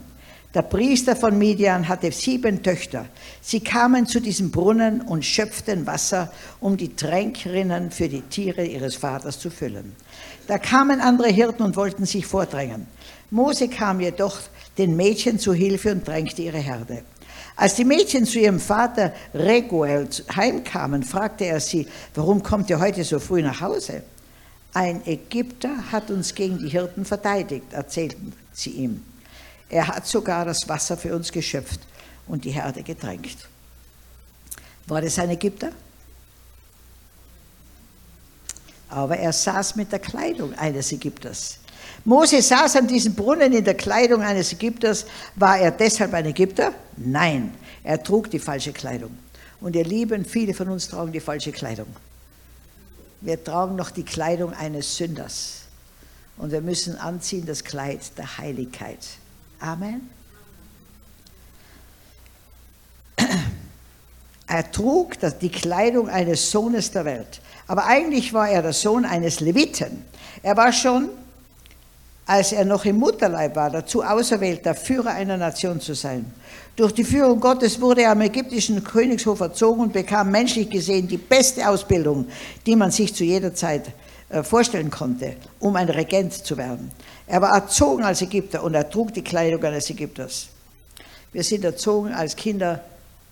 Der 0.52 0.62
Priester 0.62 1.14
von 1.14 1.38
Midian 1.38 1.86
hatte 1.86 2.10
sieben 2.10 2.60
Töchter. 2.64 3.06
Sie 3.40 3.60
kamen 3.60 4.06
zu 4.06 4.20
diesem 4.20 4.50
Brunnen 4.50 5.00
und 5.00 5.24
schöpften 5.24 5.86
Wasser, 5.86 6.32
um 6.58 6.76
die 6.76 6.96
Tränkerinnen 6.96 7.92
für 7.92 8.08
die 8.08 8.22
Tiere 8.22 8.64
ihres 8.64 8.96
Vaters 8.96 9.38
zu 9.38 9.48
füllen. 9.48 9.94
Da 10.48 10.58
kamen 10.58 11.00
andere 11.00 11.28
Hirten 11.28 11.62
und 11.62 11.76
wollten 11.76 12.04
sich 12.04 12.26
vordrängen. 12.26 12.88
Mose 13.30 13.68
kam 13.68 14.00
jedoch 14.00 14.40
den 14.76 14.96
Mädchen 14.96 15.38
zu 15.38 15.54
Hilfe 15.54 15.92
und 15.92 16.06
drängte 16.06 16.42
ihre 16.42 16.58
Herde. 16.58 17.04
Als 17.56 17.74
die 17.76 17.84
Mädchen 17.84 18.26
zu 18.26 18.38
ihrem 18.38 18.58
Vater 18.58 19.12
Reguel 19.32 20.08
heimkamen, 20.34 21.04
fragte 21.04 21.44
er 21.44 21.60
sie, 21.60 21.86
warum 22.14 22.42
kommt 22.42 22.68
ihr 22.68 22.80
heute 22.80 23.04
so 23.04 23.20
früh 23.20 23.42
nach 23.42 23.60
Hause? 23.60 24.02
Ein 24.72 25.06
Ägypter 25.06 25.92
hat 25.92 26.10
uns 26.10 26.34
gegen 26.34 26.58
die 26.58 26.68
Hirten 26.68 27.04
verteidigt, 27.04 27.72
erzählten 27.72 28.32
sie 28.52 28.70
ihm. 28.70 29.04
Er 29.68 29.86
hat 29.86 30.06
sogar 30.06 30.44
das 30.44 30.68
Wasser 30.68 30.96
für 30.96 31.14
uns 31.14 31.30
geschöpft 31.30 31.80
und 32.26 32.44
die 32.44 32.50
Herde 32.50 32.82
getränkt. 32.82 33.48
War 34.86 35.00
das 35.00 35.18
ein 35.18 35.30
Ägypter? 35.30 35.70
Aber 38.88 39.16
er 39.16 39.32
saß 39.32 39.76
mit 39.76 39.92
der 39.92 40.00
Kleidung 40.00 40.54
eines 40.54 40.90
Ägypters. 40.92 41.58
Mose 42.04 42.42
saß 42.42 42.76
an 42.76 42.86
diesem 42.86 43.14
Brunnen 43.14 43.52
in 43.52 43.64
der 43.64 43.74
Kleidung 43.74 44.22
eines 44.22 44.52
Ägypters. 44.52 45.06
War 45.36 45.58
er 45.58 45.70
deshalb 45.70 46.12
ein 46.12 46.26
Ägypter? 46.26 46.72
Nein, 46.96 47.54
er 47.82 48.02
trug 48.02 48.30
die 48.30 48.38
falsche 48.38 48.72
Kleidung. 48.72 49.16
Und 49.60 49.74
ihr 49.74 49.84
Lieben, 49.84 50.24
viele 50.24 50.52
von 50.52 50.68
uns 50.68 50.88
tragen 50.88 51.12
die 51.12 51.20
falsche 51.20 51.52
Kleidung. 51.52 51.86
Wir 53.22 53.42
tragen 53.42 53.74
noch 53.76 53.90
die 53.90 54.02
Kleidung 54.02 54.52
eines 54.52 54.96
Sünders. 54.96 55.62
Und 56.36 56.52
wir 56.52 56.60
müssen 56.60 56.98
anziehen 56.98 57.46
das 57.46 57.64
Kleid 57.64 58.00
der 58.18 58.36
Heiligkeit. 58.36 58.98
Amen. 59.60 60.10
Er 64.46 64.70
trug 64.70 65.16
die 65.40 65.48
Kleidung 65.48 66.08
eines 66.08 66.50
Sohnes 66.50 66.90
der 66.90 67.06
Welt. 67.06 67.40
Aber 67.66 67.86
eigentlich 67.86 68.34
war 68.34 68.48
er 68.48 68.60
der 68.60 68.74
Sohn 68.74 69.06
eines 69.06 69.40
Leviten. 69.40 70.04
Er 70.42 70.56
war 70.56 70.70
schon 70.70 71.08
als 72.26 72.52
er 72.52 72.64
noch 72.64 72.84
im 72.84 72.96
Mutterleib 72.96 73.54
war, 73.54 73.70
dazu 73.70 74.02
auserwählt, 74.02 74.64
der 74.64 74.74
Führer 74.74 75.10
einer 75.10 75.36
Nation 75.36 75.80
zu 75.80 75.94
sein. 75.94 76.32
Durch 76.76 76.92
die 76.92 77.04
Führung 77.04 77.38
Gottes 77.38 77.80
wurde 77.80 78.02
er 78.02 78.12
am 78.12 78.20
ägyptischen 78.22 78.82
Königshof 78.82 79.40
erzogen 79.40 79.82
und 79.82 79.92
bekam 79.92 80.30
menschlich 80.30 80.70
gesehen 80.70 81.06
die 81.06 81.18
beste 81.18 81.68
Ausbildung, 81.68 82.26
die 82.66 82.76
man 82.76 82.90
sich 82.90 83.14
zu 83.14 83.24
jeder 83.24 83.54
Zeit 83.54 83.92
äh, 84.30 84.42
vorstellen 84.42 84.90
konnte, 84.90 85.36
um 85.60 85.76
ein 85.76 85.88
Regent 85.88 86.32
zu 86.32 86.56
werden. 86.56 86.90
Er 87.26 87.42
war 87.42 87.54
erzogen 87.54 88.02
als 88.02 88.22
Ägypter 88.22 88.64
und 88.64 88.74
er 88.74 88.88
trug 88.88 89.12
die 89.12 89.22
Kleidung 89.22 89.62
eines 89.62 89.88
Ägypters. 89.90 90.48
Wir 91.32 91.44
sind 91.44 91.64
erzogen 91.64 92.12
als 92.12 92.34
Kinder 92.34 92.80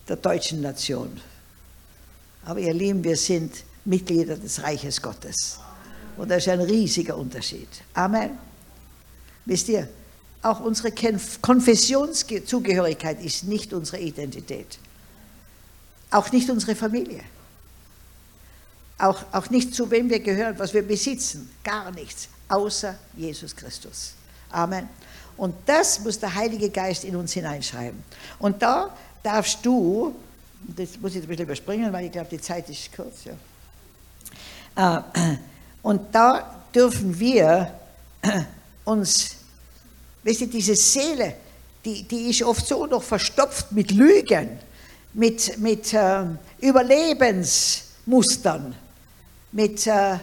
der 0.08 0.16
deutschen 0.16 0.60
Nation. 0.60 1.20
Aber 2.44 2.60
ihr 2.60 2.74
Lieben, 2.74 3.02
wir 3.02 3.16
sind 3.16 3.52
Mitglieder 3.84 4.36
des 4.36 4.62
Reiches 4.62 5.00
Gottes. 5.00 5.58
Und 6.16 6.30
das 6.30 6.38
ist 6.38 6.48
ein 6.48 6.60
riesiger 6.60 7.16
Unterschied. 7.16 7.68
Amen. 7.94 8.51
Wisst 9.44 9.68
ihr, 9.68 9.88
auch 10.42 10.60
unsere 10.60 10.92
Konfessionszugehörigkeit 11.40 13.22
ist 13.22 13.44
nicht 13.44 13.72
unsere 13.72 13.98
Identität. 13.98 14.78
Auch 16.10 16.30
nicht 16.32 16.50
unsere 16.50 16.74
Familie. 16.74 17.22
Auch, 18.98 19.22
auch 19.32 19.50
nicht 19.50 19.74
zu 19.74 19.90
wem 19.90 20.10
wir 20.10 20.20
gehören, 20.20 20.58
was 20.58 20.74
wir 20.74 20.82
besitzen. 20.82 21.50
Gar 21.64 21.90
nichts, 21.92 22.28
außer 22.48 22.96
Jesus 23.16 23.54
Christus. 23.54 24.14
Amen. 24.50 24.88
Und 25.36 25.54
das 25.66 26.00
muss 26.00 26.18
der 26.18 26.34
Heilige 26.34 26.70
Geist 26.70 27.04
in 27.04 27.16
uns 27.16 27.32
hineinschreiben. 27.32 28.02
Und 28.38 28.60
da 28.62 28.94
darfst 29.22 29.64
du, 29.64 30.14
das 30.76 30.98
muss 31.00 31.14
ich 31.14 31.22
ein 31.22 31.28
bisschen 31.28 31.44
überspringen, 31.44 31.92
weil 31.92 32.06
ich 32.06 32.12
glaube, 32.12 32.28
die 32.30 32.40
Zeit 32.40 32.68
ist 32.68 32.92
kurz. 32.94 33.24
Ja. 34.74 35.04
Äh, 35.14 35.36
und 35.82 36.14
da 36.14 36.62
dürfen 36.74 37.18
wir 37.18 37.72
uns, 38.84 39.36
weißt 40.24 40.40
du, 40.42 40.46
diese 40.46 40.74
Seele, 40.74 41.36
die, 41.84 42.02
die 42.04 42.30
ist 42.30 42.42
oft 42.42 42.66
so 42.66 42.86
noch 42.86 43.02
verstopft 43.02 43.72
mit 43.72 43.90
Lügen, 43.90 44.58
mit, 45.14 45.58
mit 45.58 45.92
äh, 45.92 46.24
Überlebensmustern, 46.60 48.74
mit, 49.52 49.86
äh, 49.86 50.18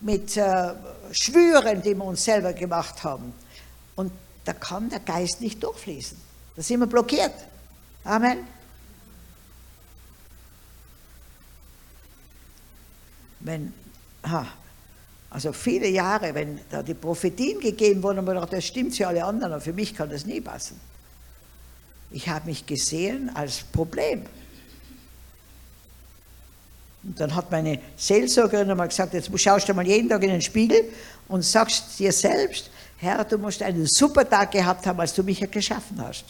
mit 0.00 0.36
äh, 0.36 0.72
Schwüren, 1.12 1.80
die 1.82 1.94
wir 1.94 2.04
uns 2.04 2.24
selber 2.24 2.52
gemacht 2.52 3.04
haben. 3.04 3.32
Und 3.96 4.12
da 4.44 4.52
kann 4.52 4.90
der 4.90 5.00
Geist 5.00 5.40
nicht 5.40 5.60
durchfließen. 5.62 6.18
Da 6.56 6.62
sind 6.62 6.80
wir 6.80 6.86
blockiert. 6.86 7.34
Amen. 8.04 8.46
Wenn, 13.40 13.72
ha, 14.26 14.46
also 15.34 15.52
viele 15.52 15.88
Jahre, 15.88 16.32
wenn 16.32 16.60
da 16.70 16.80
die 16.80 16.94
Prophetien 16.94 17.58
gegeben 17.58 18.04
wurden, 18.04 18.20
und 18.20 18.24
man 18.26 18.36
dachte, 18.36 18.54
das 18.54 18.66
stimmt 18.66 18.94
für 18.94 19.08
alle 19.08 19.24
anderen, 19.24 19.52
aber 19.52 19.60
für 19.60 19.72
mich 19.72 19.92
kann 19.92 20.08
das 20.08 20.24
nie 20.24 20.40
passen. 20.40 20.80
Ich 22.12 22.28
habe 22.28 22.46
mich 22.46 22.64
gesehen 22.64 23.32
als 23.34 23.64
Problem. 23.64 24.26
Und 27.02 27.18
dann 27.18 27.34
hat 27.34 27.50
meine 27.50 27.80
Seelsorgerin 27.96 28.70
einmal 28.70 28.86
gesagt, 28.86 29.12
jetzt 29.12 29.28
schaust 29.40 29.68
du 29.68 29.74
mal 29.74 29.84
jeden 29.84 30.08
Tag 30.08 30.22
in 30.22 30.30
den 30.30 30.40
Spiegel 30.40 30.84
und 31.26 31.42
sagst 31.42 31.98
dir 31.98 32.12
selbst, 32.12 32.70
Herr, 32.98 33.24
du 33.24 33.36
musst 33.36 33.60
einen 33.60 33.86
super 33.86 34.30
Tag 34.30 34.52
gehabt 34.52 34.86
haben, 34.86 35.00
als 35.00 35.14
du 35.14 35.24
mich 35.24 35.40
ja 35.40 35.48
geschaffen 35.48 36.00
hast. 36.00 36.26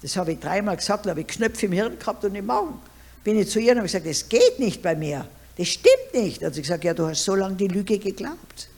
Das 0.00 0.16
habe 0.16 0.32
ich 0.32 0.38
dreimal 0.38 0.78
gesagt, 0.78 1.04
da 1.04 1.10
habe 1.10 1.20
ich 1.20 1.26
Knöpfe 1.26 1.66
im 1.66 1.72
Hirn 1.72 1.98
gehabt 1.98 2.24
und 2.24 2.34
im 2.34 2.46
Magen. 2.46 2.80
Bin 3.22 3.38
ich 3.38 3.50
zu 3.50 3.60
ihr 3.60 3.72
und 3.72 3.78
habe 3.80 3.88
gesagt, 3.88 4.06
das 4.06 4.26
geht 4.26 4.58
nicht 4.58 4.80
bei 4.80 4.96
mir. 4.96 5.28
Das 5.56 5.68
stimmt 5.68 6.14
nicht. 6.14 6.42
Also 6.42 6.58
ich 6.58 6.62
gesagt, 6.62 6.84
ja, 6.84 6.94
du 6.94 7.06
hast 7.06 7.24
so 7.24 7.34
lange 7.34 7.56
die 7.56 7.68
Lüge 7.68 7.98
geglaubt. 7.98 8.68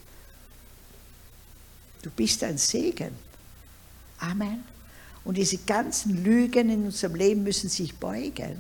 Du 2.03 2.11
bist 2.11 2.43
ein 2.43 2.59
Segen. 2.59 3.15
Amen. 4.19 4.65
Und 5.25 5.37
diese 5.37 5.59
ganzen 5.59 6.25
Lügen 6.25 6.71
in 6.71 6.85
unserem 6.87 7.15
Leben 7.15 7.45
müssen 7.45 7.69
sich 7.69 7.95
beugen, 7.95 8.59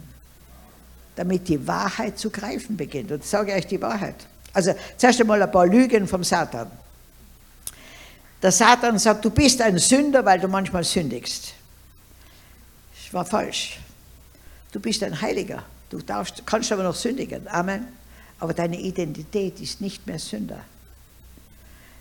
damit 1.17 1.49
die 1.49 1.67
Wahrheit 1.67 2.19
zu 2.19 2.31
greifen 2.31 2.77
beginnt. 2.77 3.11
Und 3.11 3.25
ich 3.25 3.29
sage 3.29 3.53
euch 3.53 3.67
die 3.67 3.81
Wahrheit. 3.81 4.15
Also 4.53 4.75
zuerst 4.97 5.21
einmal 5.21 5.43
ein 5.43 5.51
paar 5.51 5.67
Lügen 5.67 6.07
vom 6.07 6.23
Satan. 6.23 6.71
Der 8.41 8.53
Satan 8.53 8.99
sagt, 8.99 9.25
du 9.25 9.31
bist 9.31 9.61
ein 9.61 9.79
Sünder, 9.79 10.25
weil 10.25 10.39
du 10.39 10.47
manchmal 10.47 10.85
sündigst. 10.85 11.55
Das 12.95 13.13
war 13.15 13.25
falsch. 13.25 13.81
Du 14.71 14.79
bist 14.79 15.03
ein 15.03 15.21
Heiliger. 15.21 15.65
Du 15.91 15.99
darfst, 16.01 16.43
kannst 16.47 16.71
aber 16.71 16.83
noch 16.83 16.95
sündigen. 16.95 17.49
Amen 17.49 18.02
aber 18.43 18.55
deine 18.55 18.81
Identität 18.81 19.61
ist 19.61 19.81
nicht 19.81 20.05
mehr 20.05 20.19
Sünder. 20.19 20.65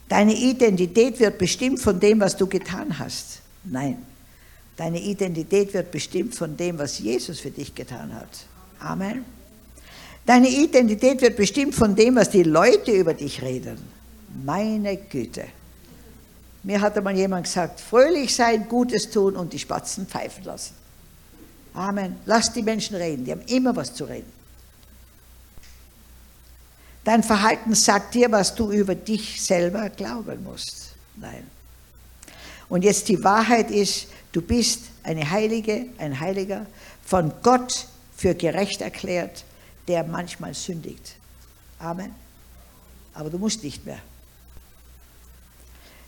Deine 0.09 0.33
Identität 0.33 1.19
wird 1.19 1.37
bestimmt 1.37 1.79
von 1.79 1.99
dem, 1.99 2.19
was 2.19 2.35
du 2.35 2.47
getan 2.47 2.97
hast. 2.97 3.41
Nein, 3.63 3.99
deine 4.75 4.99
Identität 4.99 5.71
wird 5.71 5.91
bestimmt 5.91 6.33
von 6.33 6.57
dem, 6.57 6.79
was 6.79 6.97
Jesus 6.97 7.39
für 7.39 7.51
dich 7.51 7.75
getan 7.75 8.15
hat. 8.15 8.27
Amen. 8.79 9.23
Deine 10.25 10.49
Identität 10.49 11.21
wird 11.21 11.35
bestimmt 11.35 11.75
von 11.75 11.95
dem, 11.95 12.15
was 12.15 12.31
die 12.31 12.41
Leute 12.41 12.91
über 12.91 13.13
dich 13.13 13.43
reden. 13.43 13.77
Meine 14.43 14.97
Güte. 14.97 15.45
Mir 16.63 16.81
hat 16.81 16.97
einmal 16.97 17.15
jemand 17.15 17.43
gesagt, 17.43 17.79
fröhlich 17.79 18.33
sein, 18.33 18.67
Gutes 18.67 19.11
tun 19.11 19.35
und 19.35 19.53
die 19.53 19.59
Spatzen 19.59 20.07
pfeifen 20.07 20.43
lassen. 20.45 20.73
Amen. 21.75 22.15
Lass 22.25 22.51
die 22.51 22.63
Menschen 22.63 22.95
reden, 22.95 23.25
die 23.25 23.31
haben 23.31 23.43
immer 23.45 23.75
was 23.75 23.93
zu 23.93 24.05
reden. 24.05 24.40
Dein 27.03 27.23
Verhalten 27.23 27.73
sagt 27.73 28.13
dir, 28.13 28.31
was 28.31 28.53
du 28.53 28.71
über 28.71 28.93
dich 28.95 29.41
selber 29.41 29.89
glauben 29.89 30.43
musst. 30.43 30.93
Nein. 31.15 31.47
Und 32.69 32.83
jetzt 32.83 33.09
die 33.09 33.23
Wahrheit 33.23 33.71
ist, 33.71 34.07
du 34.31 34.41
bist 34.41 34.83
eine 35.03 35.29
Heilige, 35.29 35.87
ein 35.97 36.19
Heiliger, 36.19 36.65
von 37.03 37.33
Gott 37.41 37.87
für 38.15 38.35
gerecht 38.35 38.81
erklärt, 38.81 39.43
der 39.87 40.03
manchmal 40.03 40.53
sündigt. 40.53 41.15
Amen. 41.79 42.13
Aber 43.13 43.29
du 43.29 43.37
musst 43.37 43.63
nicht 43.63 43.85
mehr. 43.85 43.99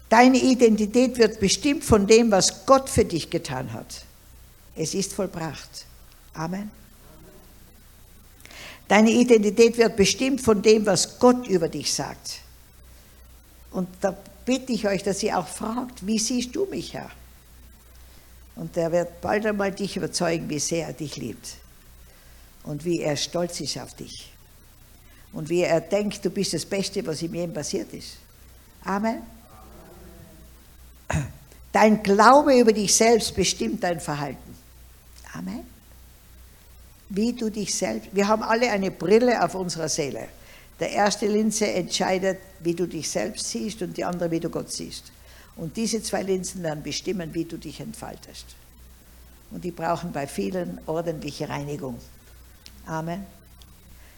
Deine 0.09 0.37
Identität 0.37 1.17
wird 1.17 1.39
bestimmt 1.39 1.83
von 1.83 2.05
dem, 2.05 2.29
was 2.29 2.67
Gott 2.67 2.87
für 2.87 3.03
dich 3.03 3.31
getan 3.31 3.73
hat. 3.73 4.05
Es 4.75 4.93
ist 4.93 5.13
vollbracht. 5.13 5.85
Amen. 6.35 6.69
Deine 8.87 9.11
Identität 9.11 9.77
wird 9.77 9.95
bestimmt 9.95 10.41
von 10.41 10.61
dem, 10.61 10.85
was 10.85 11.19
Gott 11.19 11.47
über 11.47 11.69
dich 11.69 11.93
sagt. 11.93 12.39
Und 13.71 13.87
da 14.01 14.15
bitte 14.45 14.73
ich 14.73 14.87
euch, 14.87 15.03
dass 15.03 15.23
ihr 15.23 15.37
auch 15.37 15.47
fragt, 15.47 16.05
wie 16.05 16.19
siehst 16.19 16.55
du 16.55 16.65
mich, 16.65 16.93
Herr? 16.93 17.09
Und 18.55 18.77
er 18.77 18.91
wird 18.91 19.21
bald 19.21 19.45
einmal 19.45 19.71
dich 19.71 19.97
überzeugen, 19.97 20.49
wie 20.49 20.59
sehr 20.59 20.87
er 20.87 20.93
dich 20.93 21.17
liebt 21.17 21.55
und 22.63 22.85
wie 22.85 23.01
er 23.01 23.17
stolz 23.17 23.59
ist 23.61 23.77
auf 23.79 23.95
dich 23.95 24.31
und 25.31 25.49
wie 25.49 25.61
er 25.61 25.81
denkt, 25.81 26.23
du 26.23 26.29
bist 26.29 26.53
das 26.53 26.65
Beste, 26.65 27.05
was 27.05 27.21
ihm 27.23 27.33
je 27.33 27.47
passiert 27.47 27.91
ist. 27.93 28.17
Amen. 28.83 29.23
Dein 31.71 32.03
Glaube 32.03 32.59
über 32.59 32.71
dich 32.71 32.93
selbst 32.93 33.35
bestimmt 33.35 33.83
dein 33.83 33.99
Verhalten. 33.99 34.55
Amen. 35.33 35.72
Wie 37.15 37.31
du 37.31 37.51
dich 37.51 37.75
selbst, 37.75 38.09
wir 38.11 38.27
haben 38.27 38.41
alle 38.41 38.71
eine 38.71 38.89
Brille 38.89 39.43
auf 39.43 39.53
unserer 39.53 39.87
Seele. 39.87 40.29
Der 40.79 40.89
erste 40.89 41.27
Linse 41.27 41.67
entscheidet, 41.67 42.39
wie 42.61 42.73
du 42.73 42.87
dich 42.87 43.07
selbst 43.07 43.51
siehst 43.51 43.83
und 43.83 43.95
die 43.95 44.03
andere, 44.03 44.31
wie 44.31 44.39
du 44.39 44.49
Gott 44.49 44.71
siehst. 44.71 45.11
Und 45.55 45.77
diese 45.77 46.01
zwei 46.01 46.23
Linsen 46.23 46.63
werden 46.63 46.81
bestimmen, 46.81 47.31
wie 47.35 47.45
du 47.45 47.57
dich 47.57 47.79
entfaltest. 47.79 48.47
Und 49.51 49.63
die 49.63 49.69
brauchen 49.69 50.11
bei 50.11 50.25
vielen 50.25 50.79
ordentliche 50.87 51.47
Reinigung. 51.47 51.99
Amen. 52.87 53.23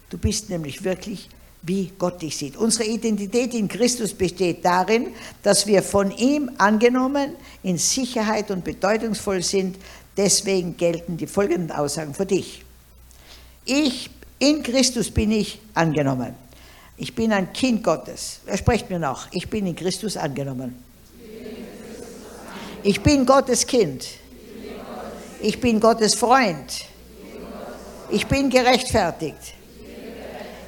Du 0.10 0.18
bist 0.18 0.50
nämlich 0.50 0.82
wirklich, 0.86 1.30
wie 1.64 1.92
Gott 2.00 2.22
dich 2.22 2.38
sieht. 2.38 2.56
Unsere 2.56 2.86
Identität 2.86 3.54
in 3.54 3.68
Christus 3.68 4.14
besteht 4.14 4.64
darin, 4.64 5.10
dass 5.44 5.68
wir 5.68 5.84
von 5.84 6.12
ihm 6.12 6.50
angenommen, 6.60 7.34
in 7.62 7.78
Sicherheit 7.78 8.52
und 8.52 8.64
bedeutungsvoll 8.64 9.44
sind. 9.44 9.76
Deswegen 10.16 10.78
gelten 10.78 11.18
die 11.18 11.28
folgenden 11.28 11.72
Aussagen 11.72 12.14
für 12.14 12.26
dich. 12.26 12.65
Ich, 13.66 14.10
in 14.40 14.62
Christus 14.62 15.10
bin 15.10 15.32
ich 15.32 15.60
angenommen. 15.74 16.36
Ich 16.98 17.14
bin 17.14 17.34
ein 17.34 17.52
Kind 17.52 17.84
Gottes. 17.84 18.40
Er 18.46 18.58
spricht 18.58 18.90
mir 18.90 19.00
noch. 19.00 19.28
Ich 19.32 19.50
bin 19.50 19.66
in 19.68 19.76
Christus 19.76 20.16
angenommen. 20.16 20.82
Ich 22.84 23.02
bin 23.02 23.26
Gottes 23.26 23.66
Kind. 23.66 24.06
Ich 25.42 25.60
bin 25.60 25.80
Gottes 25.80 26.16
Freund. 26.16 26.86
Ich 28.10 28.28
bin 28.28 28.50
gerechtfertigt. 28.50 29.56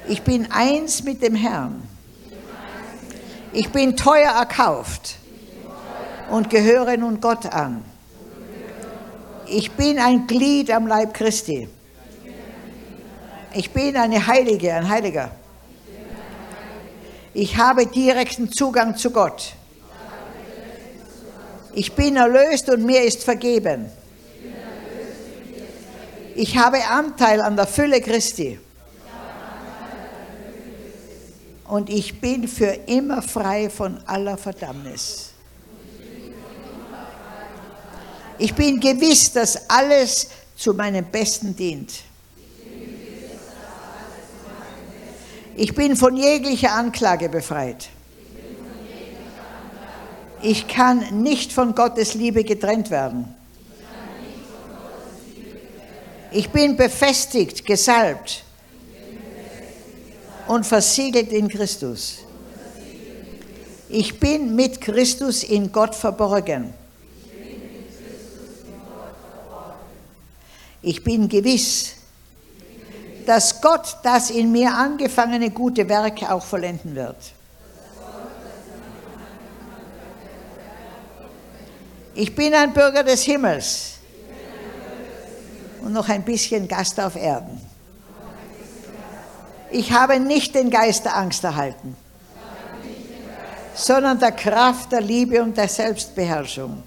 Ich 0.08 0.22
bin 0.22 0.50
eins 0.50 1.02
mit 1.04 1.22
dem 1.22 1.34
Herrn. 1.34 1.82
Ich 3.52 3.70
bin 3.70 3.96
teuer 3.96 4.32
erkauft 4.32 5.16
und 6.30 6.50
gehöre 6.50 6.96
nun 6.96 7.20
Gott 7.20 7.46
an. 7.46 7.84
Ich 9.46 9.70
bin 9.72 9.98
ein 9.98 10.26
Glied 10.26 10.70
am 10.70 10.86
Leib 10.86 11.14
Christi. 11.14 11.68
Ich 13.58 13.72
bin 13.72 13.96
eine 13.96 14.24
Heilige, 14.24 14.72
ein 14.72 14.88
Heiliger. 14.88 15.32
Ich 17.34 17.56
habe 17.56 17.86
direkten 17.86 18.52
Zugang 18.52 18.96
zu 18.96 19.10
Gott. 19.10 19.52
Ich 21.72 21.92
bin 21.92 22.14
erlöst 22.14 22.68
und 22.68 22.86
mir 22.86 23.02
ist 23.02 23.24
vergeben. 23.24 23.90
Ich 26.36 26.56
habe 26.56 26.86
Anteil 26.86 27.40
an 27.40 27.56
der 27.56 27.66
Fülle 27.66 28.00
Christi. 28.00 28.60
Und 31.66 31.90
ich 31.90 32.20
bin 32.20 32.46
für 32.46 32.78
immer 32.86 33.22
frei 33.22 33.68
von 33.70 33.98
aller 34.06 34.38
Verdammnis. 34.38 35.30
Ich 38.38 38.54
bin 38.54 38.78
gewiss, 38.78 39.32
dass 39.32 39.68
alles 39.68 40.28
zu 40.56 40.74
meinem 40.74 41.06
Besten 41.06 41.56
dient. 41.56 42.07
Ich 45.60 45.74
bin 45.74 45.96
von 45.96 46.16
jeglicher 46.16 46.72
Anklage 46.72 47.28
befreit. 47.28 47.88
Ich 50.40 50.68
kann 50.68 51.20
nicht 51.20 51.52
von 51.52 51.74
Gottes 51.74 52.14
Liebe 52.14 52.44
getrennt 52.44 52.92
werden. 52.92 53.34
Ich 56.30 56.48
bin 56.50 56.76
befestigt, 56.76 57.66
gesalbt 57.66 58.44
und 60.46 60.64
versiegelt 60.64 61.32
in 61.32 61.48
Christus. 61.48 62.18
Ich 63.88 64.20
bin 64.20 64.54
mit 64.54 64.80
Christus 64.80 65.42
in 65.42 65.72
Gott 65.72 65.96
verborgen. 65.96 66.72
Ich 70.82 71.02
bin 71.02 71.28
gewiss, 71.28 71.97
dass 73.28 73.60
Gott 73.60 73.98
das 74.02 74.30
in 74.30 74.50
mir 74.50 74.72
angefangene 74.74 75.50
gute 75.50 75.86
Werk 75.86 76.22
auch 76.30 76.42
vollenden 76.42 76.94
wird. 76.94 77.34
Ich 82.14 82.34
bin 82.34 82.54
ein 82.54 82.72
Bürger 82.72 83.04
des 83.04 83.24
Himmels 83.24 83.98
und 85.82 85.92
noch 85.92 86.08
ein 86.08 86.24
bisschen 86.24 86.66
Gast 86.66 86.98
auf 86.98 87.16
Erden. 87.16 87.60
Ich 89.70 89.92
habe 89.92 90.18
nicht 90.18 90.54
den 90.54 90.70
Geist 90.70 91.04
der 91.04 91.14
Angst 91.14 91.44
erhalten, 91.44 91.94
sondern 93.74 94.18
der 94.18 94.32
Kraft 94.32 94.90
der 94.90 95.02
Liebe 95.02 95.42
und 95.42 95.54
der 95.54 95.68
Selbstbeherrschung. 95.68 96.82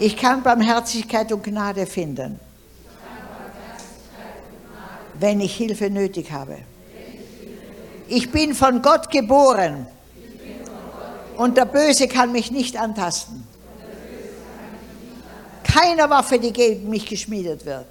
Ich 0.00 0.16
kann 0.16 0.42
Barmherzigkeit 0.42 1.30
und 1.30 1.44
Gnade 1.44 1.86
finden, 1.86 2.47
wenn 5.20 5.40
ich 5.40 5.56
Hilfe 5.56 5.90
nötig 5.90 6.32
habe. 6.32 6.58
Ich 8.08 8.30
bin 8.30 8.54
von 8.54 8.80
Gott 8.82 9.10
geboren 9.10 9.86
und 11.36 11.56
der 11.56 11.66
Böse 11.66 12.08
kann 12.08 12.32
mich 12.32 12.50
nicht 12.50 12.76
antasten. 12.76 13.46
Keine 15.62 16.08
Waffe, 16.08 16.38
die 16.38 16.52
gegen 16.52 16.88
mich 16.88 17.06
geschmiedet 17.06 17.66
wird, 17.66 17.86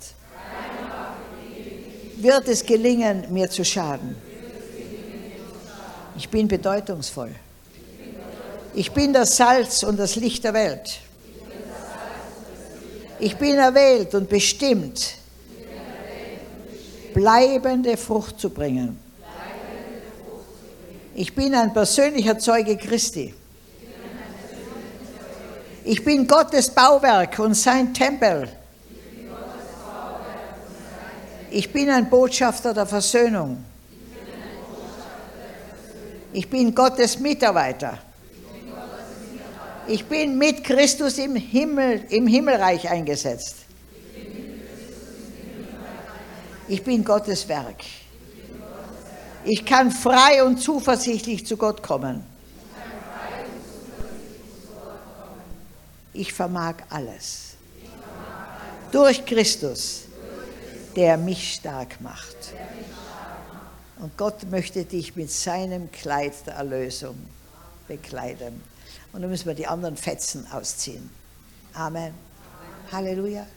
wird 2.17 2.47
es 2.47 2.65
gelingen, 2.65 3.25
mir 3.31 3.49
zu 3.49 3.63
schaden. 3.63 4.15
Ich 6.17 6.29
bin 6.29 6.47
bedeutungsvoll. 6.47 7.35
Ich 8.73 8.91
bin 8.91 9.13
das 9.13 9.37
Salz 9.37 9.83
und 9.83 9.97
das 9.97 10.15
Licht 10.15 10.43
der 10.43 10.53
Welt. 10.53 10.99
Ich 13.19 13.37
bin 13.37 13.55
erwählt 13.55 14.13
und 14.15 14.29
bestimmt, 14.29 15.15
bleibende 17.17 17.97
Frucht 17.97 18.39
zu 18.39 18.51
bringen. 18.51 18.99
Ich 21.15 21.33
bin 21.33 21.55
ein 21.55 21.73
persönlicher 21.73 22.37
Zeuge 22.37 22.77
Christi. 22.77 23.33
Ich 25.83 26.05
bin 26.05 26.27
Gottes 26.27 26.69
Bauwerk 26.69 27.39
und 27.39 27.55
sein 27.55 27.91
Tempel. 27.91 28.47
Ich 31.49 31.73
bin 31.73 31.89
ein 31.89 32.07
Botschafter 32.07 32.71
der 32.71 32.85
Versöhnung. 32.85 33.65
Ich 36.33 36.47
bin 36.47 36.75
Gottes 36.75 37.19
Mitarbeiter. 37.19 37.97
Ich 39.87 40.05
bin 40.05 40.37
mit 40.37 40.63
Christus 40.63 41.17
im 41.17 41.35
Himmel, 41.35 42.03
im 42.09 42.27
Himmelreich 42.27 42.87
eingesetzt. 42.87 43.56
Ich 46.69 46.83
bin 46.83 47.03
Gottes 47.05 47.47
Werk. 47.47 47.83
Ich 49.45 49.65
kann 49.65 49.89
frei 49.89 50.43
und 50.43 50.57
zuversichtlich 50.57 51.45
zu 51.45 51.55
Gott 51.55 51.81
kommen. 51.81 52.23
Ich 56.11 56.33
vermag 56.33 56.75
alles. 56.89 57.55
Durch 58.91 59.25
Christus, 59.25 60.03
der 60.95 61.17
mich 61.17 61.53
stark 61.53 62.01
macht. 62.01 62.35
Und 63.99 64.17
Gott 64.17 64.49
möchte 64.51 64.83
dich 64.83 65.15
mit 65.15 65.31
seinem 65.31 65.89
Kleid 65.91 66.33
der 66.45 66.55
Erlösung 66.55 67.15
bekleiden. 67.87 68.61
Und 69.13 69.21
dann 69.21 69.29
müssen 69.29 69.45
wir 69.45 69.55
die 69.55 69.67
anderen 69.67 69.95
Fetzen 69.95 70.45
ausziehen. 70.51 71.09
Amen. 71.73 72.13
Halleluja. 72.91 73.47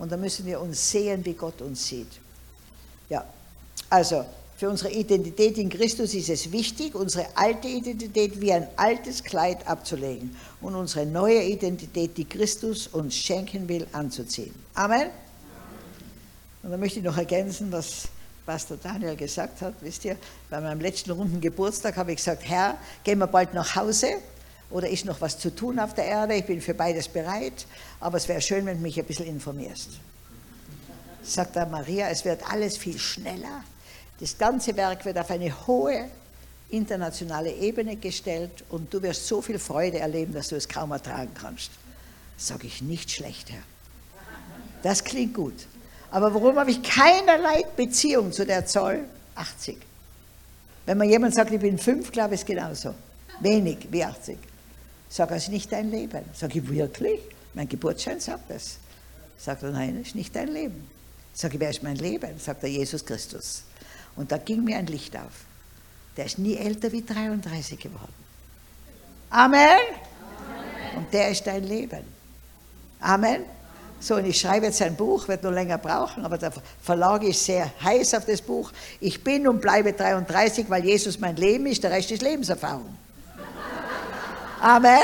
Und 0.00 0.10
dann 0.10 0.20
müssen 0.20 0.46
wir 0.46 0.60
uns 0.60 0.90
sehen, 0.90 1.24
wie 1.24 1.34
Gott 1.34 1.60
uns 1.60 1.86
sieht. 1.86 2.20
Ja, 3.10 3.24
also 3.90 4.24
für 4.56 4.68
unsere 4.68 4.92
Identität 4.92 5.58
in 5.58 5.68
Christus 5.68 6.14
ist 6.14 6.28
es 6.28 6.52
wichtig, 6.52 6.94
unsere 6.94 7.26
alte 7.34 7.66
Identität 7.66 8.40
wie 8.40 8.52
ein 8.52 8.68
altes 8.76 9.24
Kleid 9.24 9.66
abzulegen 9.66 10.36
und 10.60 10.74
unsere 10.74 11.06
neue 11.06 11.42
Identität, 11.42 12.16
die 12.16 12.24
Christus 12.24 12.86
uns 12.86 13.16
schenken 13.16 13.68
will, 13.68 13.86
anzuziehen. 13.92 14.54
Amen. 14.74 15.08
Und 16.62 16.70
dann 16.70 16.78
möchte 16.78 16.98
ich 16.98 17.04
noch 17.04 17.16
ergänzen, 17.16 17.72
was 17.72 18.08
Pastor 18.46 18.76
Daniel 18.82 19.16
gesagt 19.16 19.60
hat. 19.62 19.74
Wisst 19.80 20.04
ihr, 20.04 20.16
bei 20.50 20.60
meinem 20.60 20.80
letzten 20.80 21.10
runden 21.10 21.40
Geburtstag 21.40 21.96
habe 21.96 22.12
ich 22.12 22.18
gesagt, 22.18 22.42
Herr, 22.46 22.76
gehen 23.02 23.18
wir 23.18 23.26
bald 23.26 23.54
nach 23.54 23.74
Hause 23.76 24.08
oder 24.70 24.88
ist 24.88 25.04
noch 25.04 25.20
was 25.20 25.38
zu 25.38 25.54
tun 25.54 25.78
auf 25.78 25.94
der 25.94 26.04
Erde? 26.04 26.34
Ich 26.34 26.44
bin 26.44 26.60
für 26.60 26.74
beides 26.74 27.08
bereit, 27.08 27.66
aber 27.98 28.18
es 28.18 28.28
wäre 28.28 28.40
schön, 28.40 28.66
wenn 28.66 28.76
du 28.76 28.82
mich 28.82 29.00
ein 29.00 29.06
bisschen 29.06 29.26
informierst. 29.26 29.88
Sagt 31.22 31.56
er, 31.56 31.66
Maria, 31.66 32.08
es 32.08 32.24
wird 32.24 32.50
alles 32.50 32.76
viel 32.76 32.98
schneller 32.98 33.62
das 34.20 34.36
ganze 34.36 34.76
Werk 34.76 35.04
wird 35.06 35.18
auf 35.18 35.30
eine 35.30 35.66
hohe 35.66 36.08
internationale 36.68 37.52
Ebene 37.52 37.96
gestellt 37.96 38.64
und 38.68 38.92
du 38.92 39.02
wirst 39.02 39.26
so 39.26 39.40
viel 39.40 39.58
Freude 39.58 39.98
erleben, 39.98 40.34
dass 40.34 40.48
du 40.48 40.56
es 40.56 40.68
kaum 40.68 40.92
ertragen 40.92 41.30
kannst. 41.34 41.70
Sage 42.36 42.66
ich 42.66 42.82
nicht 42.82 43.10
schlecht, 43.10 43.50
Herr. 43.50 43.62
Das 44.82 45.02
klingt 45.02 45.34
gut. 45.34 45.66
Aber 46.10 46.32
warum 46.34 46.56
habe 46.56 46.70
ich 46.70 46.82
keinerlei 46.82 47.64
Beziehung 47.76 48.30
zu 48.30 48.44
der 48.44 48.66
Zoll 48.66 49.04
80? 49.34 49.78
Wenn 50.86 50.98
man 50.98 51.08
jemand 51.08 51.34
sagt, 51.34 51.50
ich 51.52 51.60
bin 51.60 51.78
fünf, 51.78 52.12
glaube 52.12 52.34
ich, 52.34 52.42
ist 52.42 52.46
genauso. 52.46 52.94
Wenig 53.40 53.88
wie 53.90 54.04
80. 54.04 54.36
Sag, 55.08 55.30
es 55.30 55.44
ist 55.44 55.48
nicht 55.48 55.72
dein 55.72 55.90
Leben. 55.90 56.24
Sag 56.34 56.54
ich, 56.54 56.68
wirklich? 56.68 57.20
Mein 57.54 57.68
Geburtsschein 57.68 58.20
sagt 58.20 58.50
das. 58.50 58.76
Sagt 59.38 59.62
er, 59.62 59.70
nein, 59.70 59.98
es 60.00 60.08
ist 60.08 60.14
nicht 60.14 60.34
dein 60.36 60.48
Leben. 60.48 60.99
Sag 61.40 61.54
ich, 61.54 61.60
wer 61.60 61.70
ist 61.70 61.82
mein 61.82 61.96
Leben? 61.96 62.38
Sagt 62.38 62.64
er, 62.64 62.68
Jesus 62.68 63.02
Christus. 63.02 63.62
Und 64.14 64.30
da 64.30 64.36
ging 64.36 64.62
mir 64.62 64.76
ein 64.76 64.86
Licht 64.88 65.16
auf. 65.16 65.46
Der 66.14 66.26
ist 66.26 66.38
nie 66.38 66.54
älter 66.54 66.92
wie 66.92 67.02
33 67.02 67.80
geworden. 67.80 68.12
Amen. 69.30 69.58
Amen. 69.58 70.98
Und 70.98 71.10
der 71.14 71.30
ist 71.30 71.46
dein 71.46 71.64
Leben. 71.64 72.04
Amen. 73.00 73.46
So, 74.00 74.16
und 74.16 74.26
ich 74.26 74.38
schreibe 74.38 74.66
jetzt 74.66 74.82
ein 74.82 74.94
Buch, 74.94 75.28
wird 75.28 75.42
nur 75.42 75.52
länger 75.52 75.78
brauchen, 75.78 76.26
aber 76.26 76.36
der 76.36 76.52
Verlag 76.82 77.22
ist 77.22 77.42
sehr 77.42 77.72
heiß 77.82 78.12
auf 78.12 78.26
das 78.26 78.42
Buch. 78.42 78.70
Ich 79.00 79.24
bin 79.24 79.48
und 79.48 79.62
bleibe 79.62 79.94
33, 79.94 80.68
weil 80.68 80.84
Jesus 80.84 81.18
mein 81.18 81.36
Leben 81.36 81.64
ist, 81.64 81.82
der 81.82 81.90
Rest 81.90 82.10
ist 82.10 82.20
Lebenserfahrung. 82.20 82.94
Amen. 84.60 85.00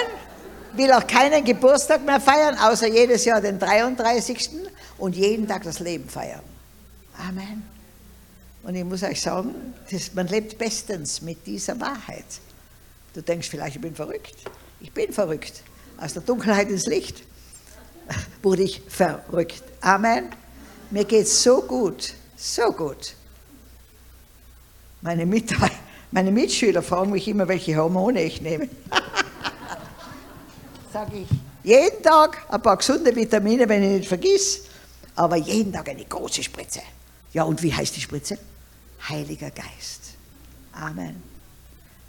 Will 0.74 0.93
auch 0.93 1.07
keinen 1.07 1.43
Geburtstag 1.43 2.05
mehr 2.05 2.20
feiern, 2.20 2.59
außer 2.59 2.89
jedes 2.89 3.24
Jahr 3.24 3.41
den 3.41 3.59
33. 3.59 4.66
und 4.99 5.16
jeden 5.16 5.47
Tag 5.47 5.62
das 5.62 5.80
Leben 5.80 6.09
feiern. 6.09 6.42
Amen. 7.18 7.62
Und 8.62 8.74
ich 8.74 8.84
muss 8.84 9.03
euch 9.03 9.20
sagen, 9.20 9.55
das, 9.90 10.12
man 10.14 10.26
lebt 10.26 10.59
bestens 10.59 11.22
mit 11.22 11.47
dieser 11.47 11.78
Wahrheit. 11.80 12.24
Du 13.14 13.22
denkst 13.22 13.49
vielleicht, 13.49 13.76
ich 13.76 13.80
bin 13.80 13.94
verrückt. 13.94 14.34
Ich 14.80 14.92
bin 14.92 15.12
verrückt. 15.12 15.62
Aus 15.99 16.12
der 16.12 16.22
Dunkelheit 16.22 16.68
ins 16.68 16.86
Licht 16.86 17.22
wurde 18.42 18.62
ich 18.62 18.82
verrückt. 18.88 19.62
Amen. 19.80 20.30
Mir 20.90 21.05
geht 21.05 21.26
es 21.26 21.42
so 21.42 21.62
gut, 21.62 22.14
so 22.36 22.70
gut. 22.72 23.14
Meine, 25.01 25.26
meine 26.11 26.30
Mitschüler 26.30 26.82
fragen 26.82 27.12
mich 27.12 27.28
immer, 27.28 27.49
welche 27.49 27.76
Hormone 27.76 28.22
ich 28.22 28.40
nehme. 28.40 28.68
Sage 30.92 31.18
ich, 31.18 31.28
jeden 31.62 32.03
Tag 32.03 32.44
ein 32.49 32.62
paar 32.62 32.76
gesunde 32.76 33.14
Vitamine, 33.14 33.68
wenn 33.68 33.82
ich 33.82 33.99
nicht 33.99 34.09
vergiss, 34.09 34.62
aber 35.16 35.36
jeden 35.36 35.72
Tag 35.72 35.88
eine 35.88 36.04
große 36.04 36.42
Spritze. 36.42 36.80
Ja, 37.32 37.44
und 37.44 37.62
wie 37.62 37.74
heißt 37.74 37.96
die 37.96 38.00
Spritze? 38.00 38.38
Heiliger 39.08 39.50
Geist. 39.50 40.14
Amen. 40.72 41.22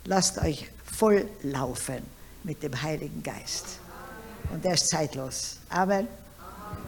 Lasst 0.06 0.38
euch 0.38 0.70
voll 0.86 1.28
laufen 1.44 2.04
mit 2.44 2.62
dem 2.64 2.82
Heiligen 2.82 3.24
Geist. 3.24 3.80
Und 4.52 4.64
der 4.64 4.74
ist 4.74 4.88
zeitlos. 4.90 5.58
Amen. 5.70 6.08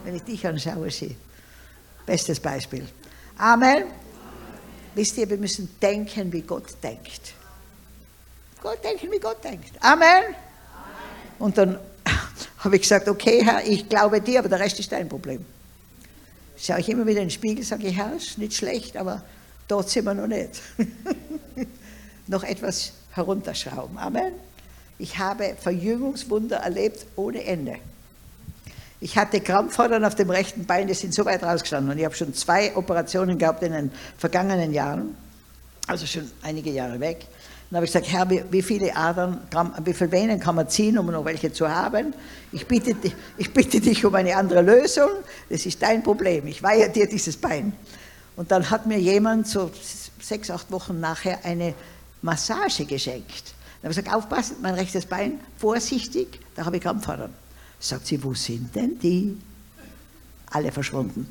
Wenn 0.04 0.16
ich 0.16 0.22
dich 0.22 0.46
anschaue, 0.46 0.90
sie. 0.90 1.16
Bestes 2.06 2.40
Beispiel. 2.40 2.86
Amen. 3.36 3.84
Wisst 4.94 5.16
ihr, 5.18 5.28
wir 5.28 5.36
müssen 5.36 5.76
denken, 5.80 6.32
wie 6.32 6.42
Gott 6.42 6.74
denkt. 6.82 7.34
Gott 8.62 8.82
denken, 8.84 9.10
wie 9.10 9.18
Gott 9.18 9.42
denkt. 9.42 9.72
Amen. 9.80 10.34
Und 11.38 11.56
dann 11.56 11.78
habe 12.58 12.76
ich 12.76 12.82
gesagt, 12.82 13.08
okay, 13.08 13.42
Herr, 13.44 13.66
ich 13.66 13.88
glaube 13.88 14.20
dir, 14.20 14.40
aber 14.40 14.48
der 14.48 14.60
Rest 14.60 14.78
ist 14.80 14.92
dein 14.92 15.08
Problem. 15.08 15.44
Schaue 16.60 16.80
ich 16.80 16.88
immer 16.90 17.06
wieder 17.06 17.22
in 17.22 17.28
den 17.28 17.30
Spiegel, 17.30 17.64
sage 17.64 17.86
ich, 17.86 17.96
Herr, 17.96 18.12
nicht 18.36 18.54
schlecht, 18.54 18.96
aber 18.96 19.22
dort 19.66 19.88
sind 19.88 20.04
wir 20.04 20.12
noch 20.12 20.26
nicht. 20.26 20.60
noch 22.26 22.44
etwas 22.44 22.92
herunterschrauben. 23.12 23.96
Amen. 23.96 24.34
Ich 24.98 25.18
habe 25.18 25.56
Verjüngungswunder 25.58 26.58
erlebt 26.58 27.06
ohne 27.16 27.44
Ende. 27.44 27.76
Ich 29.00 29.16
hatte 29.16 29.40
Krampfadern 29.40 30.04
auf 30.04 30.14
dem 30.14 30.28
rechten 30.28 30.66
Bein, 30.66 30.86
die 30.86 30.92
sind 30.92 31.14
so 31.14 31.24
weit 31.24 31.42
rausgestanden. 31.42 31.92
Und 31.92 31.98
ich 31.98 32.04
habe 32.04 32.14
schon 32.14 32.34
zwei 32.34 32.76
Operationen 32.76 33.38
gehabt 33.38 33.62
in 33.62 33.72
den 33.72 33.90
vergangenen 34.18 34.74
Jahren, 34.74 35.16
also 35.86 36.04
schon 36.04 36.30
einige 36.42 36.70
Jahre 36.70 37.00
weg. 37.00 37.26
Dann 37.70 37.76
habe 37.76 37.86
ich 37.86 37.92
gesagt, 37.92 38.10
Herr, 38.10 38.28
wie, 38.28 38.62
viele 38.62 38.96
Adern, 38.96 39.40
wie 39.84 39.94
viele 39.94 40.10
Venen 40.10 40.40
kann 40.40 40.56
man 40.56 40.68
ziehen, 40.68 40.98
um 40.98 41.06
noch 41.06 41.24
welche 41.24 41.52
zu 41.52 41.68
haben? 41.68 42.12
Ich 42.50 42.66
bitte, 42.66 42.96
ich 43.36 43.52
bitte 43.52 43.80
dich 43.80 44.04
um 44.04 44.12
eine 44.16 44.34
andere 44.34 44.60
Lösung. 44.60 45.08
Das 45.48 45.64
ist 45.66 45.80
dein 45.80 46.02
Problem. 46.02 46.48
Ich 46.48 46.64
weihe 46.64 46.90
dir 46.90 47.08
dieses 47.08 47.36
Bein. 47.36 47.72
Und 48.34 48.50
dann 48.50 48.68
hat 48.70 48.86
mir 48.86 48.98
jemand 48.98 49.46
so 49.46 49.70
sechs, 50.20 50.50
acht 50.50 50.72
Wochen 50.72 50.98
nachher 50.98 51.44
eine 51.44 51.74
Massage 52.22 52.86
geschenkt. 52.86 53.54
Dann 53.80 53.90
habe 53.90 53.92
ich 53.92 54.04
gesagt, 54.04 54.16
aufpassen, 54.16 54.56
mein 54.62 54.74
rechtes 54.74 55.06
Bein, 55.06 55.38
vorsichtig, 55.56 56.40
da 56.56 56.64
habe 56.64 56.76
ich 56.76 56.82
Krampfadern. 56.82 57.32
Sagt 57.78 58.06
sie, 58.06 58.22
wo 58.22 58.34
sind 58.34 58.74
denn 58.74 58.98
die? 58.98 59.38
Alle 60.50 60.72
verschwunden. 60.72 61.30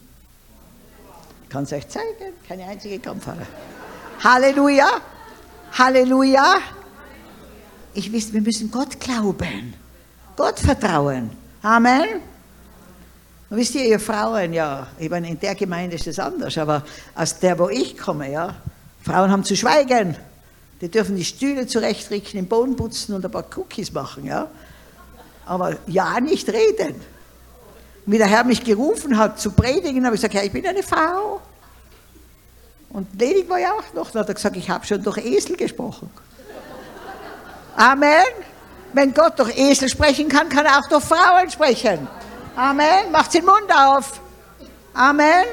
Ich 1.43 1.49
kann 1.49 1.63
es 1.63 1.73
euch 1.73 1.87
zeigen, 1.89 2.33
keine 2.47 2.63
einzige 2.65 2.97
Krampfader. 2.99 3.45
Halleluja, 4.23 5.01
Halleluja. 5.77 6.57
Ich 7.93 8.13
weiß, 8.13 8.33
wir 8.33 8.41
müssen 8.41 8.71
Gott 8.71 8.99
glauben, 8.99 9.73
Gott 10.35 10.59
vertrauen. 10.59 11.29
Amen. 11.61 12.21
Und 13.49 13.57
wisst 13.57 13.75
ihr, 13.75 13.85
ihr 13.85 13.99
Frauen, 13.99 14.53
ja, 14.53 14.87
ich 14.99 15.09
meine, 15.09 15.29
in 15.29 15.39
der 15.39 15.55
Gemeinde 15.55 15.95
ist 15.95 16.07
es 16.07 16.19
anders, 16.19 16.57
aber 16.57 16.83
aus 17.15 17.39
der, 17.39 17.57
wo 17.57 17.69
ich 17.69 17.97
komme, 17.97 18.31
ja, 18.31 18.55
Frauen 19.01 19.31
haben 19.31 19.43
zu 19.43 19.55
schweigen. 19.55 20.15
Die 20.81 20.89
dürfen 20.89 21.15
die 21.15 21.25
Stühle 21.25 21.67
zurechtrichten, 21.67 22.39
den 22.39 22.47
Boden 22.47 22.75
putzen 22.75 23.15
und 23.15 23.25
ein 23.25 23.31
paar 23.31 23.45
Cookies 23.57 23.91
machen, 23.91 24.25
ja. 24.25 24.47
Aber 25.45 25.77
ja, 25.87 26.19
nicht 26.19 26.47
reden. 26.47 26.95
Wie 28.05 28.17
der 28.17 28.27
Herr 28.27 28.43
mich 28.43 28.63
gerufen 28.63 29.17
hat 29.17 29.39
zu 29.39 29.51
predigen, 29.51 30.05
habe 30.05 30.15
ich 30.15 30.21
gesagt, 30.21 30.35
ja, 30.35 30.43
ich 30.43 30.51
bin 30.51 30.65
eine 30.65 30.83
Frau. 30.83 31.41
Und 32.89 33.19
ledig 33.19 33.49
war 33.49 33.59
ja 33.59 33.73
auch 33.73 33.93
noch. 33.93 34.11
Dann 34.11 34.21
hat 34.21 34.29
er 34.29 34.35
gesagt, 34.35 34.57
ich 34.57 34.69
habe 34.69 34.85
schon 34.85 35.03
durch 35.03 35.17
Esel 35.17 35.55
gesprochen. 35.55 36.09
Amen. 37.75 38.25
Wenn 38.93 39.13
Gott 39.13 39.37
durch 39.37 39.55
Esel 39.57 39.89
sprechen 39.89 40.27
kann, 40.27 40.49
kann 40.49 40.65
er 40.65 40.79
auch 40.79 40.89
durch 40.89 41.03
Frauen 41.03 41.49
sprechen. 41.49 42.07
Amen. 42.55 43.11
Macht 43.11 43.33
den 43.33 43.45
Mund 43.45 43.71
auf. 43.73 44.19
Amen. 44.93 45.45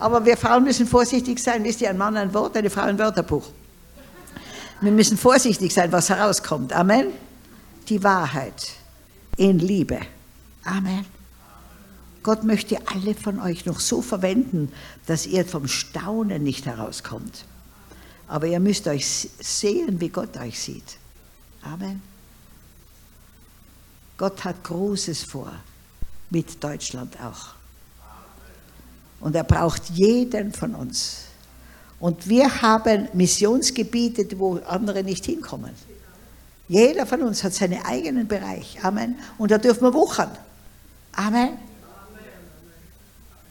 Aber 0.00 0.24
wir 0.24 0.36
Frauen 0.36 0.64
müssen 0.64 0.86
vorsichtig 0.86 1.38
sein. 1.38 1.62
Wisst 1.62 1.80
ihr, 1.80 1.90
ein 1.90 1.98
Mann 1.98 2.16
ein 2.16 2.32
Wort, 2.34 2.56
eine 2.56 2.70
Frau 2.70 2.82
ein 2.82 2.98
Wörterbuch. 2.98 3.44
Wir 4.80 4.92
müssen 4.92 5.16
vorsichtig 5.16 5.72
sein, 5.72 5.92
was 5.92 6.08
herauskommt. 6.08 6.72
Amen. 6.72 7.08
Die 7.88 8.02
Wahrheit 8.02 8.72
in 9.36 9.58
Liebe. 9.58 10.00
Amen. 10.64 11.13
Gott 12.24 12.42
möchte 12.42 12.78
alle 12.88 13.14
von 13.14 13.38
euch 13.38 13.66
noch 13.66 13.78
so 13.78 14.02
verwenden, 14.02 14.72
dass 15.06 15.26
ihr 15.26 15.44
vom 15.44 15.68
Staunen 15.68 16.42
nicht 16.42 16.64
herauskommt. 16.64 17.44
Aber 18.26 18.46
ihr 18.46 18.60
müsst 18.60 18.88
euch 18.88 19.28
sehen, 19.38 20.00
wie 20.00 20.08
Gott 20.08 20.36
euch 20.38 20.58
sieht. 20.58 20.96
Amen. 21.62 22.02
Gott 24.16 24.42
hat 24.42 24.64
Großes 24.64 25.22
vor, 25.22 25.52
mit 26.30 26.64
Deutschland 26.64 27.14
auch. 27.20 27.54
Und 29.20 29.36
er 29.36 29.44
braucht 29.44 29.90
jeden 29.90 30.52
von 30.52 30.74
uns. 30.74 31.24
Und 32.00 32.26
wir 32.26 32.62
haben 32.62 33.08
Missionsgebiete, 33.12 34.26
wo 34.38 34.60
andere 34.66 35.04
nicht 35.04 35.26
hinkommen. 35.26 35.72
Jeder 36.68 37.04
von 37.04 37.22
uns 37.22 37.44
hat 37.44 37.52
seinen 37.52 37.84
eigenen 37.84 38.26
Bereich. 38.26 38.82
Amen. 38.82 39.18
Und 39.36 39.50
da 39.50 39.58
dürfen 39.58 39.82
wir 39.82 39.92
wuchern. 39.92 40.30
Amen. 41.12 41.58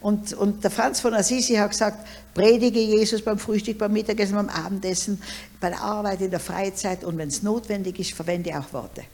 Und, 0.04 0.34
und 0.34 0.62
der 0.62 0.70
Franz 0.70 1.00
von 1.00 1.14
Assisi 1.14 1.54
hat 1.54 1.70
gesagt, 1.70 2.06
predige 2.34 2.78
Jesus 2.78 3.22
beim 3.22 3.38
Frühstück, 3.38 3.78
beim 3.78 3.90
Mittagessen, 3.90 4.34
beim 4.34 4.50
Abendessen, 4.50 5.18
bei 5.58 5.70
der 5.70 5.80
Arbeit, 5.80 6.20
in 6.20 6.30
der 6.30 6.40
Freizeit 6.40 7.04
und 7.04 7.16
wenn 7.16 7.28
es 7.28 7.42
notwendig 7.42 7.98
ist, 7.98 8.12
verwende 8.12 8.50
auch 8.50 8.70
Worte. 8.74 9.04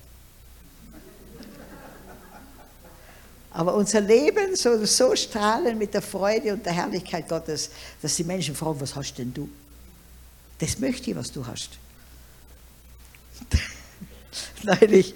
Aber 3.52 3.76
unser 3.76 4.00
Leben 4.00 4.56
soll 4.56 4.84
so 4.84 5.14
strahlen 5.14 5.78
mit 5.78 5.94
der 5.94 6.02
Freude 6.02 6.54
und 6.54 6.66
der 6.66 6.72
Herrlichkeit 6.72 7.28
Gottes, 7.28 7.70
dass 8.02 8.16
die 8.16 8.24
Menschen 8.24 8.56
fragen, 8.56 8.80
was 8.80 8.96
hast 8.96 9.14
denn 9.14 9.32
du? 9.32 9.48
Das 10.58 10.80
möchte 10.80 11.12
ich, 11.12 11.16
was 11.16 11.30
du 11.30 11.46
hast. 11.46 11.70
neulich, 14.64 15.14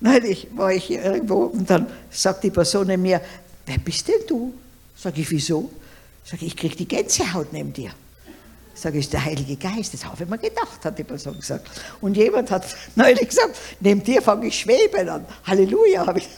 neulich 0.00 0.48
war 0.54 0.70
ich 0.70 0.84
hier 0.84 1.02
irgendwo 1.02 1.44
und 1.44 1.70
dann 1.70 1.86
sagt 2.10 2.44
die 2.44 2.50
Person 2.50 2.88
mir, 3.00 3.22
wer 3.64 3.78
bist 3.78 4.06
denn 4.06 4.20
du? 4.28 4.52
Sag 5.04 5.18
ich, 5.18 5.30
wieso? 5.30 5.70
Sag 6.24 6.40
ich, 6.40 6.48
ich 6.48 6.56
kriege 6.56 6.76
die 6.76 6.88
Gänsehaut 6.88 7.52
neben 7.52 7.74
dir. 7.74 7.90
Sag 8.74 8.94
ich, 8.94 9.10
der 9.10 9.22
Heilige 9.22 9.54
Geist, 9.56 9.92
das 9.92 10.02
habe 10.02 10.24
ich 10.24 10.30
mir 10.30 10.38
gedacht, 10.38 10.82
hat 10.82 10.98
die 10.98 11.04
Person 11.04 11.36
gesagt. 11.36 11.68
Und 12.00 12.16
jemand 12.16 12.50
hat 12.50 12.64
neulich 12.94 13.28
gesagt, 13.28 13.54
neben 13.80 14.02
dir 14.02 14.22
fange 14.22 14.46
ich 14.46 14.58
schweben 14.58 15.06
an. 15.10 15.26
Halleluja, 15.46 16.06
habe 16.06 16.20
ich 16.20 16.28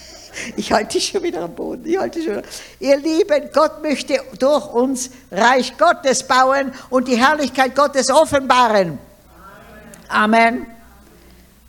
ich 0.56 0.72
halte 0.72 0.94
dich 0.94 1.08
schon 1.08 1.22
wieder 1.22 1.42
am 1.42 1.54
Boden. 1.54 1.84
Ich 1.84 1.98
halte 1.98 2.22
schon 2.22 2.42
Ihr 2.80 2.96
Lieben, 2.96 3.50
Gott 3.52 3.82
möchte 3.82 4.18
durch 4.38 4.72
uns 4.72 5.10
Reich 5.30 5.76
Gottes 5.76 6.22
bauen 6.22 6.72
und 6.88 7.06
die 7.06 7.18
Herrlichkeit 7.18 7.76
Gottes 7.76 8.08
offenbaren. 8.10 8.98
Amen. 10.08 10.66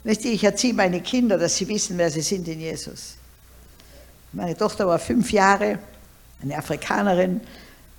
Wisst 0.06 0.24
ihr, 0.24 0.32
ich 0.32 0.44
erziehe 0.46 0.74
meine 0.74 1.02
Kinder, 1.02 1.38
dass 1.38 1.58
sie 1.58 1.68
wissen, 1.68 1.98
wer 1.98 2.10
sie 2.10 2.22
sind 2.22 2.48
in 2.48 2.62
Jesus. 2.62 3.16
Meine 4.32 4.56
Tochter 4.56 4.88
war 4.88 5.00
fünf 5.00 5.34
Jahre, 5.34 5.80
eine 6.42 6.58
Afrikanerin, 6.58 7.42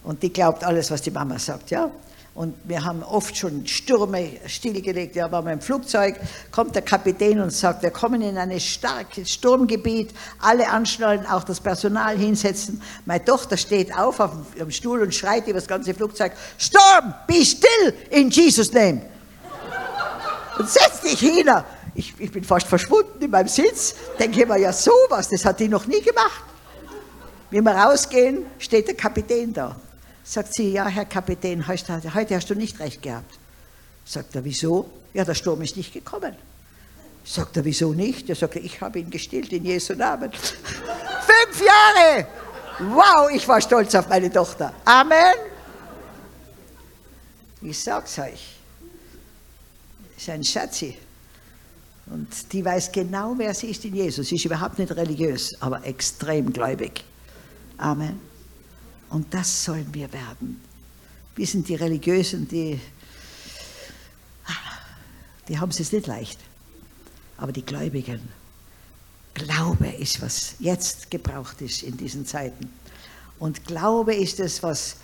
und 0.07 0.23
die 0.23 0.33
glaubt 0.33 0.63
alles, 0.63 0.93
was 0.93 1.03
die 1.03 1.11
Mama 1.11 1.37
sagt, 1.37 1.71
ja. 1.71 1.91
Und 2.37 2.55
wir 2.65 2.85
haben 2.85 3.03
oft 3.03 3.37
schon 3.37 3.67
Stürme 3.67 4.29
stillgelegt. 4.47 5.17
Ja, 5.17 5.33
wir 5.33 5.51
im 5.51 5.61
Flugzeug, 5.61 6.21
kommt 6.53 6.75
der 6.75 6.83
Kapitän 6.83 7.41
und 7.41 7.51
sagt, 7.51 7.83
wir 7.83 7.91
kommen 7.91 8.23
in 8.23 8.39
ein 8.39 8.61
starkes 8.61 9.33
Sturmgebiet, 9.33 10.11
alle 10.41 10.69
anschnallen, 10.69 11.27
auch 11.27 11.43
das 11.43 11.61
Personal 11.61 12.17
hinsetzen. 12.17 12.81
Meine 13.05 13.25
Tochter 13.25 13.57
steht 13.57 13.93
auf 13.97 14.21
auf 14.21 14.31
dem 14.57 14.71
Stuhl 14.71 15.01
und 15.03 15.15
schreit 15.15 15.45
über 15.45 15.55
das 15.55 15.67
ganze 15.67 15.93
Flugzeug, 15.93 16.33
Sturm, 16.59 17.15
be 17.27 17.45
still 17.45 17.95
in 18.11 18.31
Jesus' 18.31 18.73
name. 18.73 19.01
Und 20.59 20.69
setz 20.69 21.01
dich 21.01 21.19
hin. 21.19 21.51
Ich, 21.95 22.15
ich 22.19 22.31
bin 22.31 22.45
fast 22.45 22.69
verschwunden 22.69 23.25
in 23.25 23.31
meinem 23.31 23.49
Sitz. 23.49 23.95
Denke 24.21 24.43
ich 24.43 24.47
mir, 24.47 24.59
ja 24.59 24.73
sowas, 24.73 25.31
das 25.31 25.45
hat 25.45 25.59
die 25.59 25.69
noch 25.69 25.87
nie 25.87 26.03
gemacht. 26.03 26.45
Wie 27.51 27.61
wir 27.61 27.73
rausgehen, 27.73 28.47
steht 28.59 28.89
der 28.89 28.97
Kapitän 28.97 29.53
da. 29.53 29.77
Sagt 30.25 30.55
sie, 30.55 30.73
ja, 30.73 30.87
Herr 30.87 31.05
Kapitän, 31.05 31.67
heute, 31.69 32.35
hast 32.35 32.51
du 32.51 32.55
nicht 32.55 32.81
recht 32.81 33.01
gehabt. 33.01 33.39
Sagt 34.05 34.35
er, 34.35 34.45
wieso? 34.45 34.91
Ja, 35.15 35.25
der 35.25 35.35
Sturm 35.35 35.63
ist 35.63 35.77
nicht 35.77 35.93
gekommen. 35.93 36.35
Sagt 37.25 37.57
er, 37.57 37.65
wieso 37.65 37.93
nicht? 37.93 38.29
Er 38.29 38.37
sagt, 38.37 38.57
ich 38.57 38.81
habe 38.81 38.99
ihn 38.99 39.11
gestillt 39.11 39.53
in 39.53 39.65
Jesu 39.65 39.95
Namen. 39.95 40.33
Fünf 40.33 41.61
Jahre! 41.61 42.27
Wow, 42.79 43.31
ich 43.33 43.47
war 43.49 43.61
stolz 43.61 43.95
auf 43.95 44.09
meine 44.09 44.31
Tochter. 44.31 44.75
Amen. 44.85 45.35
Ich 47.63 47.83
sag's 47.83 48.19
euch. 48.19 48.57
Ist 50.17 50.29
ein 50.29 50.45
Schatzi. 50.45 50.97
Und 52.07 52.53
die 52.53 52.65
weiß 52.65 52.93
genau, 52.93 53.35
wer 53.37 53.55
sie 53.55 53.71
ist 53.71 53.85
in 53.85 53.95
Jesus. 53.95 54.29
Sie 54.29 54.37
ist 54.37 54.45
überhaupt 54.45 54.79
nicht 54.79 54.95
religiös, 54.95 55.57
aber 55.61 55.85
extrem 55.85 56.53
gläubig. 56.53 57.05
Amen. 57.79 58.21
Und 59.11 59.33
das 59.33 59.65
sollen 59.65 59.93
wir 59.93 60.13
werden. 60.13 60.61
Wir 61.35 61.47
sind 61.47 61.69
die 61.69 61.75
Religiösen, 61.75 62.49
die, 62.49 62.81
die 65.49 65.59
haben 65.59 65.71
es 65.71 65.79
jetzt 65.79 65.93
nicht 65.93 66.07
leicht. 66.07 66.41
Aber 67.37 67.53
die 67.53 67.65
Gläubigen, 67.65 68.21
Glaube 69.35 69.89
ist, 69.89 70.23
was 70.23 70.55
jetzt 70.59 71.11
gebraucht 71.11 71.61
ist 71.61 71.83
in 71.83 71.97
diesen 71.97 72.25
Zeiten. 72.25 72.71
Und 73.39 73.67
Glaube 73.67 74.15
ist 74.15 74.41
es, 74.41 74.63
was 74.63 74.97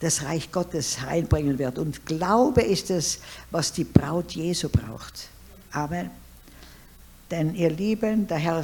das 0.00 0.22
Reich 0.22 0.52
Gottes 0.52 1.00
hereinbringen 1.00 1.58
wird. 1.58 1.78
Und 1.78 2.04
Glaube 2.04 2.60
ist 2.60 2.90
es, 2.90 3.20
was 3.50 3.72
die 3.72 3.84
Braut 3.84 4.32
Jesu 4.32 4.68
braucht. 4.68 5.28
Amen. 5.72 6.10
Denn 7.30 7.54
ihr 7.54 7.70
Lieben, 7.70 8.26
der 8.26 8.36
Herr 8.36 8.62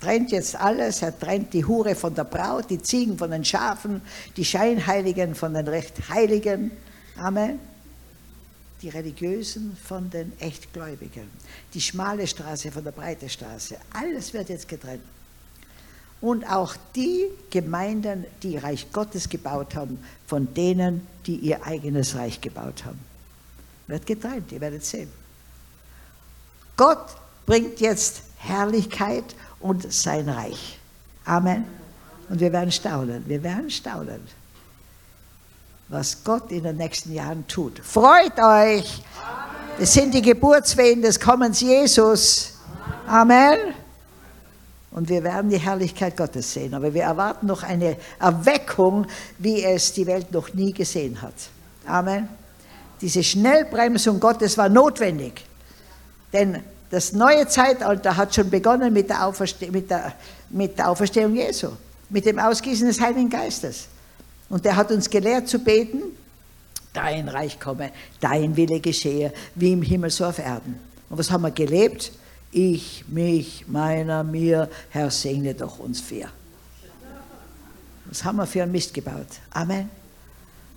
trennt 0.00 0.32
jetzt 0.32 0.56
alles. 0.56 1.02
Er 1.02 1.18
trennt 1.18 1.52
die 1.52 1.64
Hure 1.64 1.94
von 1.94 2.14
der 2.14 2.24
Braut, 2.24 2.70
die 2.70 2.82
Ziegen 2.82 3.18
von 3.18 3.30
den 3.30 3.44
Schafen, 3.44 4.02
die 4.36 4.44
Scheinheiligen 4.44 5.34
von 5.34 5.54
den 5.54 5.68
Rechtheiligen. 5.68 6.72
Amen. 7.16 7.60
Die 8.82 8.88
Religiösen 8.88 9.76
von 9.84 10.08
den 10.08 10.32
Echtgläubigen. 10.40 11.30
Die 11.74 11.80
schmale 11.80 12.26
Straße 12.26 12.72
von 12.72 12.82
der 12.82 12.92
breiten 12.92 13.28
Straße. 13.28 13.76
Alles 13.92 14.32
wird 14.32 14.48
jetzt 14.48 14.68
getrennt. 14.68 15.02
Und 16.22 16.44
auch 16.44 16.74
die 16.94 17.26
Gemeinden, 17.50 18.24
die 18.42 18.56
Reich 18.56 18.92
Gottes 18.92 19.28
gebaut 19.28 19.74
haben, 19.74 20.02
von 20.26 20.52
denen, 20.54 21.06
die 21.26 21.36
ihr 21.36 21.64
eigenes 21.64 22.14
Reich 22.14 22.40
gebaut 22.40 22.84
haben. 22.84 22.98
Wird 23.86 24.06
getrennt, 24.06 24.52
ihr 24.52 24.60
werdet 24.60 24.84
sehen. 24.84 25.10
Gott 26.76 27.06
bringt 27.46 27.80
jetzt 27.80 28.22
Herrlichkeit 28.36 29.24
und 29.60 29.92
sein 29.92 30.28
Reich. 30.28 30.78
Amen. 31.24 31.64
Und 32.28 32.40
wir 32.40 32.52
werden 32.52 32.72
staunen, 32.72 33.24
wir 33.26 33.42
werden 33.42 33.70
staunen, 33.70 34.20
was 35.88 36.22
Gott 36.22 36.50
in 36.52 36.62
den 36.62 36.76
nächsten 36.76 37.12
Jahren 37.12 37.46
tut. 37.46 37.80
Freut 37.80 38.38
euch! 38.38 39.02
Es 39.78 39.94
sind 39.94 40.12
die 40.12 40.22
Geburtswehen 40.22 41.02
des 41.02 41.18
Kommens 41.18 41.60
Jesus. 41.60 42.54
Amen. 43.06 43.74
Und 44.90 45.08
wir 45.08 45.22
werden 45.24 45.50
die 45.50 45.58
Herrlichkeit 45.58 46.16
Gottes 46.16 46.52
sehen. 46.52 46.74
Aber 46.74 46.92
wir 46.92 47.04
erwarten 47.04 47.46
noch 47.46 47.62
eine 47.62 47.96
Erweckung, 48.18 49.06
wie 49.38 49.62
es 49.62 49.92
die 49.92 50.06
Welt 50.06 50.32
noch 50.32 50.52
nie 50.52 50.72
gesehen 50.72 51.22
hat. 51.22 51.34
Amen. 51.86 52.28
Diese 53.00 53.22
Schnellbremsung 53.22 54.20
Gottes 54.20 54.58
war 54.58 54.68
notwendig. 54.68 55.44
Denn 56.32 56.62
das 56.90 57.12
neue 57.12 57.46
Zeitalter 57.46 58.16
hat 58.16 58.34
schon 58.34 58.50
begonnen 58.50 58.92
mit 58.92 59.08
der, 59.08 59.32
mit, 59.70 59.90
der, 59.90 60.12
mit 60.50 60.76
der 60.76 60.88
Auferstehung 60.90 61.34
Jesu, 61.36 61.68
mit 62.08 62.26
dem 62.26 62.38
Ausgießen 62.38 62.86
des 62.86 63.00
Heiligen 63.00 63.30
Geistes. 63.30 63.86
Und 64.48 64.64
der 64.64 64.74
hat 64.74 64.90
uns 64.90 65.08
gelehrt 65.08 65.48
zu 65.48 65.60
beten, 65.60 66.02
dein 66.92 67.28
Reich 67.28 67.60
komme, 67.60 67.92
dein 68.20 68.56
Wille 68.56 68.80
geschehe, 68.80 69.32
wie 69.54 69.72
im 69.72 69.82
Himmel 69.82 70.10
so 70.10 70.24
auf 70.24 70.40
Erden. 70.40 70.80
Und 71.08 71.18
was 71.18 71.30
haben 71.30 71.42
wir 71.42 71.52
gelebt? 71.52 72.12
Ich, 72.50 73.04
mich, 73.06 73.66
meiner, 73.68 74.24
mir, 74.24 74.68
Herr, 74.90 75.10
segne 75.10 75.54
doch 75.54 75.78
uns 75.78 76.00
vier. 76.00 76.28
Was 78.06 78.24
haben 78.24 78.38
wir 78.38 78.46
für 78.46 78.64
einen 78.64 78.72
Mist 78.72 78.92
gebaut? 78.92 79.28
Amen. 79.52 79.88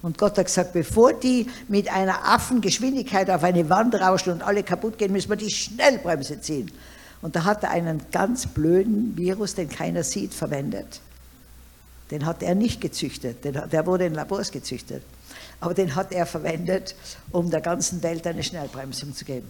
Und 0.03 0.17
Gott 0.17 0.37
hat 0.37 0.45
gesagt, 0.45 0.73
bevor 0.73 1.13
die 1.13 1.49
mit 1.69 1.89
einer 1.89 2.27
Affengeschwindigkeit 2.27 3.29
auf 3.29 3.41
eine 3.41 3.69
Wand 3.69 3.95
rauschen 3.95 4.33
und 4.33 4.43
alle 4.43 4.61
kaputt 4.61 4.97
gehen, 4.97 5.13
müssen 5.13 5.29
wir 5.29 5.37
die 5.37 5.49
Schnellbremse 5.49 6.41
ziehen. 6.41 6.69
Und 7.21 7.37
da 7.37 7.45
hat 7.45 7.63
er 7.63 7.71
einen 7.71 8.01
ganz 8.11 8.45
blöden 8.45 9.17
Virus, 9.17 9.55
den 9.55 9.69
keiner 9.69 10.03
sieht, 10.03 10.33
verwendet. 10.33 10.99
Den 12.11 12.25
hat 12.25 12.43
er 12.43 12.53
nicht 12.53 12.81
gezüchtet, 12.81 13.45
der 13.45 13.85
wurde 13.85 14.05
in 14.05 14.13
Labors 14.13 14.51
gezüchtet. 14.51 15.03
Aber 15.61 15.73
den 15.73 15.95
hat 15.95 16.11
er 16.11 16.25
verwendet, 16.25 16.95
um 17.31 17.49
der 17.49 17.61
ganzen 17.61 18.03
Welt 18.03 18.27
eine 18.27 18.43
Schnellbremsung 18.43 19.15
zu 19.15 19.23
geben. 19.23 19.47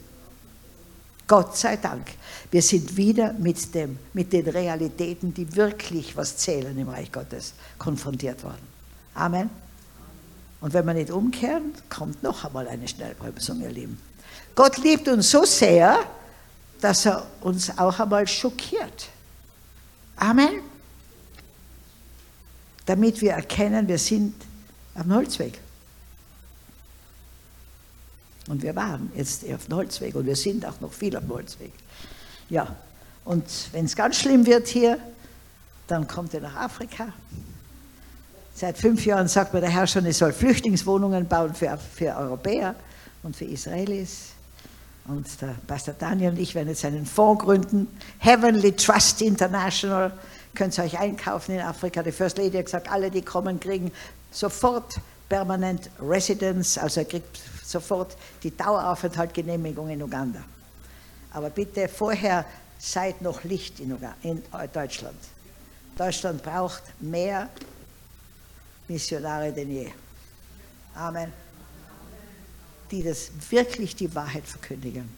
Gott 1.27 1.57
sei 1.57 1.77
Dank, 1.77 2.05
wir 2.51 2.61
sind 2.61 2.95
wieder 2.95 3.33
mit, 3.33 3.73
dem, 3.73 3.97
mit 4.13 4.31
den 4.31 4.47
Realitäten, 4.47 5.33
die 5.33 5.55
wirklich 5.55 6.15
was 6.15 6.37
zählen 6.37 6.77
im 6.77 6.89
Reich 6.89 7.11
Gottes, 7.11 7.53
konfrontiert 7.79 8.43
worden. 8.43 8.67
Amen. 9.15 9.62
Und 10.63 10.73
wenn 10.73 10.85
wir 10.85 10.93
nicht 10.93 11.11
umkehren, 11.11 11.73
kommt 11.89 12.23
noch 12.23 12.45
einmal 12.45 12.69
eine 12.69 12.87
Schnellbremsung, 12.87 13.59
ihr 13.59 13.69
Lieben. 13.69 13.99
Gott 14.55 14.77
liebt 14.77 15.09
uns 15.09 15.29
so 15.29 15.43
sehr, 15.43 15.99
dass 16.79 17.05
er 17.05 17.27
uns 17.41 17.77
auch 17.77 17.99
einmal 17.99 18.25
schockiert. 18.25 19.09
Amen. 20.15 20.61
Damit 22.85 23.19
wir 23.19 23.33
erkennen, 23.33 23.89
wir 23.89 23.97
sind 23.97 24.35
am 24.95 25.13
Holzweg. 25.13 25.59
Und 28.47 28.63
wir 28.63 28.73
waren 28.73 29.11
jetzt 29.17 29.43
auf 29.51 29.65
dem 29.65 29.75
Holzweg 29.75 30.15
und 30.15 30.25
wir 30.25 30.37
sind 30.37 30.65
auch 30.65 30.79
noch 30.79 30.93
viel 30.93 31.17
am 31.17 31.27
Holzweg. 31.27 31.73
Ja, 32.49 32.73
und 33.25 33.43
wenn 33.73 33.83
es 33.83 33.97
ganz 33.97 34.15
schlimm 34.15 34.45
wird 34.45 34.69
hier, 34.69 34.97
dann 35.87 36.07
kommt 36.07 36.33
er 36.33 36.39
nach 36.39 36.55
Afrika, 36.55 37.11
Seit 38.55 38.77
fünf 38.77 39.05
Jahren 39.05 39.27
sagt 39.27 39.53
mir 39.53 39.61
der 39.61 39.71
Herr 39.71 39.87
schon, 39.87 40.05
es 40.05 40.19
soll 40.19 40.31
Flüchtlingswohnungen 40.31 41.27
bauen 41.27 41.55
für, 41.55 41.75
für 41.77 42.15
Europäer 42.15 42.75
und 43.23 43.35
für 43.35 43.45
Israelis. 43.45 44.29
Und 45.05 45.25
der 45.41 45.55
Pastor 45.67 45.95
Daniel 45.97 46.31
und 46.31 46.39
ich 46.39 46.53
werden 46.53 46.69
jetzt 46.69 46.85
einen 46.85 47.05
Fonds 47.05 47.43
gründen, 47.43 47.87
Heavenly 48.19 48.73
Trust 48.73 49.21
International. 49.21 50.13
Könnt 50.53 50.77
ihr 50.77 50.83
euch 50.83 50.97
einkaufen 50.99 51.55
in 51.55 51.61
Afrika. 51.61 52.03
Die 52.03 52.11
First 52.11 52.37
Lady 52.37 52.57
hat 52.57 52.65
gesagt, 52.65 52.91
alle, 52.91 53.09
die 53.09 53.23
kommen, 53.23 53.59
kriegen 53.59 53.91
sofort 54.31 54.93
Permanent 55.27 55.89
Residence, 55.99 56.77
also 56.77 57.01
er 57.01 57.05
kriegt 57.05 57.39
sofort 57.65 58.15
die 58.43 58.55
Daueraufenthaltgenehmigung 58.55 59.89
in 59.89 60.03
Uganda. 60.03 60.43
Aber 61.33 61.49
bitte 61.49 61.87
vorher 61.87 62.45
seid 62.77 63.21
noch 63.21 63.43
Licht 63.43 63.79
in, 63.79 63.93
Uganda, 63.93 64.15
in 64.21 64.43
Deutschland. 64.71 65.17
Deutschland 65.97 66.43
braucht 66.43 66.83
mehr 66.99 67.49
Missionare 68.87 69.51
denn 69.51 69.71
je. 69.71 69.91
Amen. 70.95 71.31
Die 72.91 73.03
das 73.03 73.31
wirklich 73.49 73.95
die 73.95 74.13
Wahrheit 74.13 74.45
verkündigen. 74.45 75.09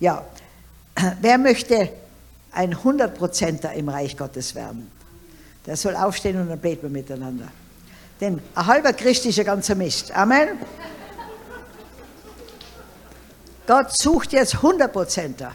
Ja, 0.00 0.24
wer 1.20 1.38
möchte 1.38 1.90
ein 2.52 2.82
Hundertprozenter 2.82 3.72
im 3.72 3.88
Reich 3.88 4.16
Gottes 4.16 4.54
werden? 4.54 4.90
Der 5.64 5.76
soll 5.76 5.96
aufstehen 5.96 6.40
und 6.40 6.48
dann 6.48 6.60
beten 6.60 6.82
wir 6.82 6.90
miteinander. 6.90 7.48
Denn 8.20 8.40
ein 8.54 8.66
halber 8.66 8.92
Christ 8.92 9.26
ist 9.26 9.38
ein 9.38 9.44
ganzer 9.44 9.74
Mist. 9.74 10.12
Amen. 10.12 10.58
Gott 13.66 13.96
sucht 13.96 14.32
jetzt 14.32 14.62
Hundertprozenter. 14.62 15.52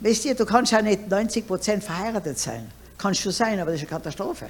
Wisst 0.00 0.24
ihr, 0.24 0.34
du 0.34 0.44
kannst 0.44 0.72
ja 0.72 0.82
nicht 0.82 1.08
90 1.08 1.46
Prozent 1.46 1.84
verheiratet 1.84 2.38
sein. 2.38 2.70
Kannst 2.98 3.24
du 3.24 3.30
sein, 3.30 3.60
aber 3.60 3.72
das 3.72 3.82
ist 3.82 3.90
eine 3.90 3.98
Katastrophe. 3.98 4.46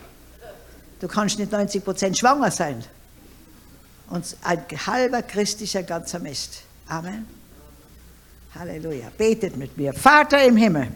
Du 1.05 1.09
kannst 1.09 1.39
nicht 1.39 1.53
90 1.53 1.85
Prozent 1.85 2.17
schwanger 2.17 2.51
sein. 2.51 2.83
Und 4.09 4.25
ein 4.43 4.65
halber 4.87 5.21
christlicher 5.21 5.83
ganzer 5.83 6.19
Mist. 6.19 6.63
Amen. 6.89 7.27
Halleluja. 8.55 9.11
Betet 9.19 9.55
mit 9.59 9.77
mir. 9.77 9.93
Vater 9.93 10.43
im 10.43 10.57
Himmel, 10.57 10.89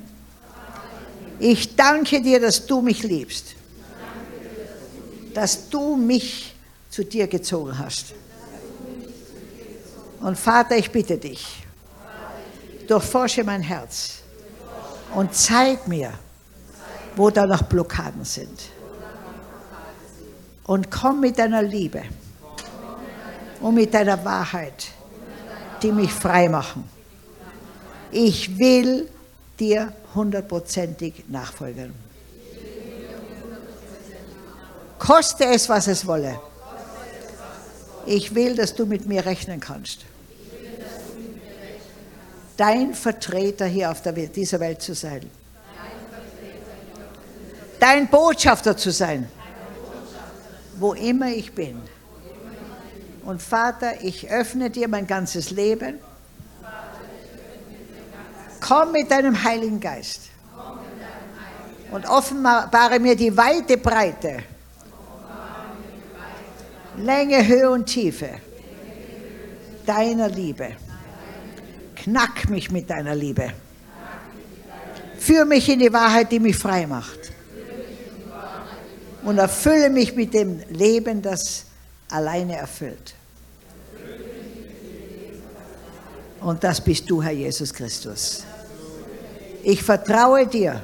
ich 1.39 1.77
danke 1.77 2.23
dir, 2.23 2.41
dass 2.41 2.65
du 2.65 2.81
mich 2.81 3.03
liebst. 3.03 3.55
Dass 5.35 5.69
du 5.69 5.95
mich 5.95 6.55
zu 6.89 7.05
dir 7.05 7.27
gezogen 7.27 7.79
hast. 7.79 8.15
Und 10.21 10.39
Vater, 10.39 10.79
ich 10.79 10.91
bitte 10.91 11.19
dich, 11.19 11.67
durchforsche 12.87 13.45
mein 13.45 13.61
Herz 13.61 14.21
und 15.15 15.35
zeig 15.35 15.87
mir, 15.87 16.15
wo 17.15 17.29
da 17.29 17.45
noch 17.45 17.61
Blockaden 17.65 18.25
sind. 18.25 18.71
Und 20.69 20.91
komm 20.91 21.21
mit 21.21 21.39
deiner 21.39 21.63
Liebe 21.63 22.03
und 23.61 23.75
mit 23.75 23.95
deiner 23.95 24.23
Wahrheit, 24.23 24.89
die 25.83 25.91
mich 25.91 26.13
frei 26.13 26.47
machen. 26.51 26.85
Ich 28.11 28.59
will 28.59 29.09
dir 29.59 29.95
hundertprozentig 30.15 31.25
nachfolgen. 31.29 31.95
Koste 34.99 35.47
es, 35.47 35.71
was 35.71 35.87
es 35.87 36.07
wolle. 36.07 36.39
Ich 38.05 38.35
will, 38.35 38.55
dass 38.55 38.75
du 38.75 38.85
mit 38.85 39.07
mir 39.07 39.25
rechnen 39.25 39.61
kannst. 39.61 40.05
Dein 42.59 42.93
Vertreter 42.93 43.65
hier 43.65 43.91
auf 43.91 44.03
Welt, 44.05 44.37
dieser 44.37 44.61
Welt 44.61 44.83
zu 44.83 44.95
sein. 44.95 45.31
Dein 47.81 48.07
Botschafter 48.09 48.77
zu 48.77 48.91
sein, 48.91 49.31
wo 50.79 50.95
immer 50.95 51.29
ich 51.29 51.53
bin. 51.53 51.81
Und 53.25 53.43
Vater, 53.43 54.03
ich 54.03 54.31
öffne 54.31 54.71
dir 54.71 54.89
mein 54.89 55.07
ganzes 55.07 55.51
Leben. 55.51 55.99
Komm 58.61 58.93
mit 58.93 59.11
deinem 59.11 59.43
Heiligen 59.45 59.81
Geist 59.81 60.31
und 61.91 62.09
offenbare 62.09 62.99
mir 62.99 63.17
die 63.17 63.37
weite 63.37 63.77
Breite 63.77 64.43
Länge, 66.99 67.47
Höhe 67.47 67.71
und 67.71 67.87
Tiefe 67.87 68.29
deiner 69.87 70.29
Liebe. 70.29 70.73
Knack 71.95 72.51
mich 72.51 72.71
mit 72.71 72.91
deiner 72.91 73.15
Liebe. 73.15 73.53
Führ 75.19 75.45
mich 75.45 75.69
in 75.69 75.79
die 75.79 75.93
Wahrheit, 75.93 76.33
die 76.33 76.41
mich 76.41 76.57
frei 76.57 76.87
macht. 76.87 77.33
Und 79.23 79.39
erfülle 79.39 79.91
mich 79.91 80.15
mit 80.15 80.33
dem 80.33 80.63
Leben, 80.71 81.23
das 81.23 81.65
alleine 82.11 82.57
erfüllt. 82.57 83.15
Und 86.41 86.63
das 86.63 86.81
bist 86.81 87.11
du, 87.11 87.23
Herr 87.23 87.33
Jesus 87.33 87.75
Christus. 87.75 88.45
Ich 89.63 89.83
vertraue 89.83 90.47
dir, 90.47 90.83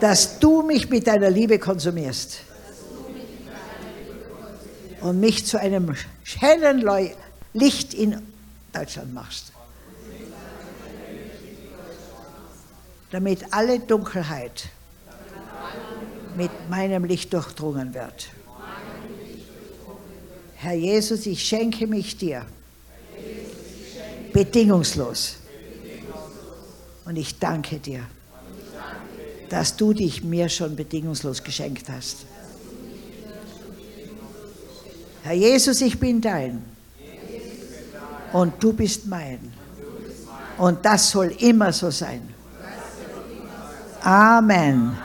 dass 0.00 0.38
du 0.38 0.62
mich 0.62 0.88
mit 0.90 1.06
deiner 1.06 1.30
Liebe 1.30 1.58
konsumierst 1.58 2.40
und 5.00 5.18
mich 5.18 5.46
zu 5.46 5.58
einem 5.58 5.94
hellen 6.38 6.84
Licht 7.52 7.94
in 7.94 8.20
Deutschland 8.72 9.14
machst. 9.14 9.52
Damit 13.10 13.52
alle 13.52 13.80
Dunkelheit 13.80 14.68
mit 16.38 16.70
meinem 16.70 17.02
Licht 17.02 17.32
durchdrungen 17.32 17.92
wird. 17.92 18.28
Herr 20.54 20.74
Jesus, 20.74 21.26
ich 21.26 21.42
schenke 21.44 21.88
mich 21.88 22.16
dir 22.16 22.46
bedingungslos. 24.32 25.34
Und 27.04 27.16
ich 27.16 27.40
danke 27.40 27.80
dir, 27.80 28.02
dass 29.48 29.74
du 29.74 29.92
dich 29.92 30.22
mir 30.22 30.48
schon 30.48 30.76
bedingungslos 30.76 31.42
geschenkt 31.42 31.88
hast. 31.88 32.18
Herr 35.24 35.34
Jesus, 35.34 35.80
ich 35.80 35.98
bin 35.98 36.20
dein. 36.20 36.62
Und 38.32 38.62
du 38.62 38.72
bist 38.72 39.06
mein. 39.06 39.40
Und 40.56 40.84
das 40.84 41.10
soll 41.10 41.34
immer 41.40 41.72
so 41.72 41.90
sein. 41.90 42.22
Amen. 44.02 44.96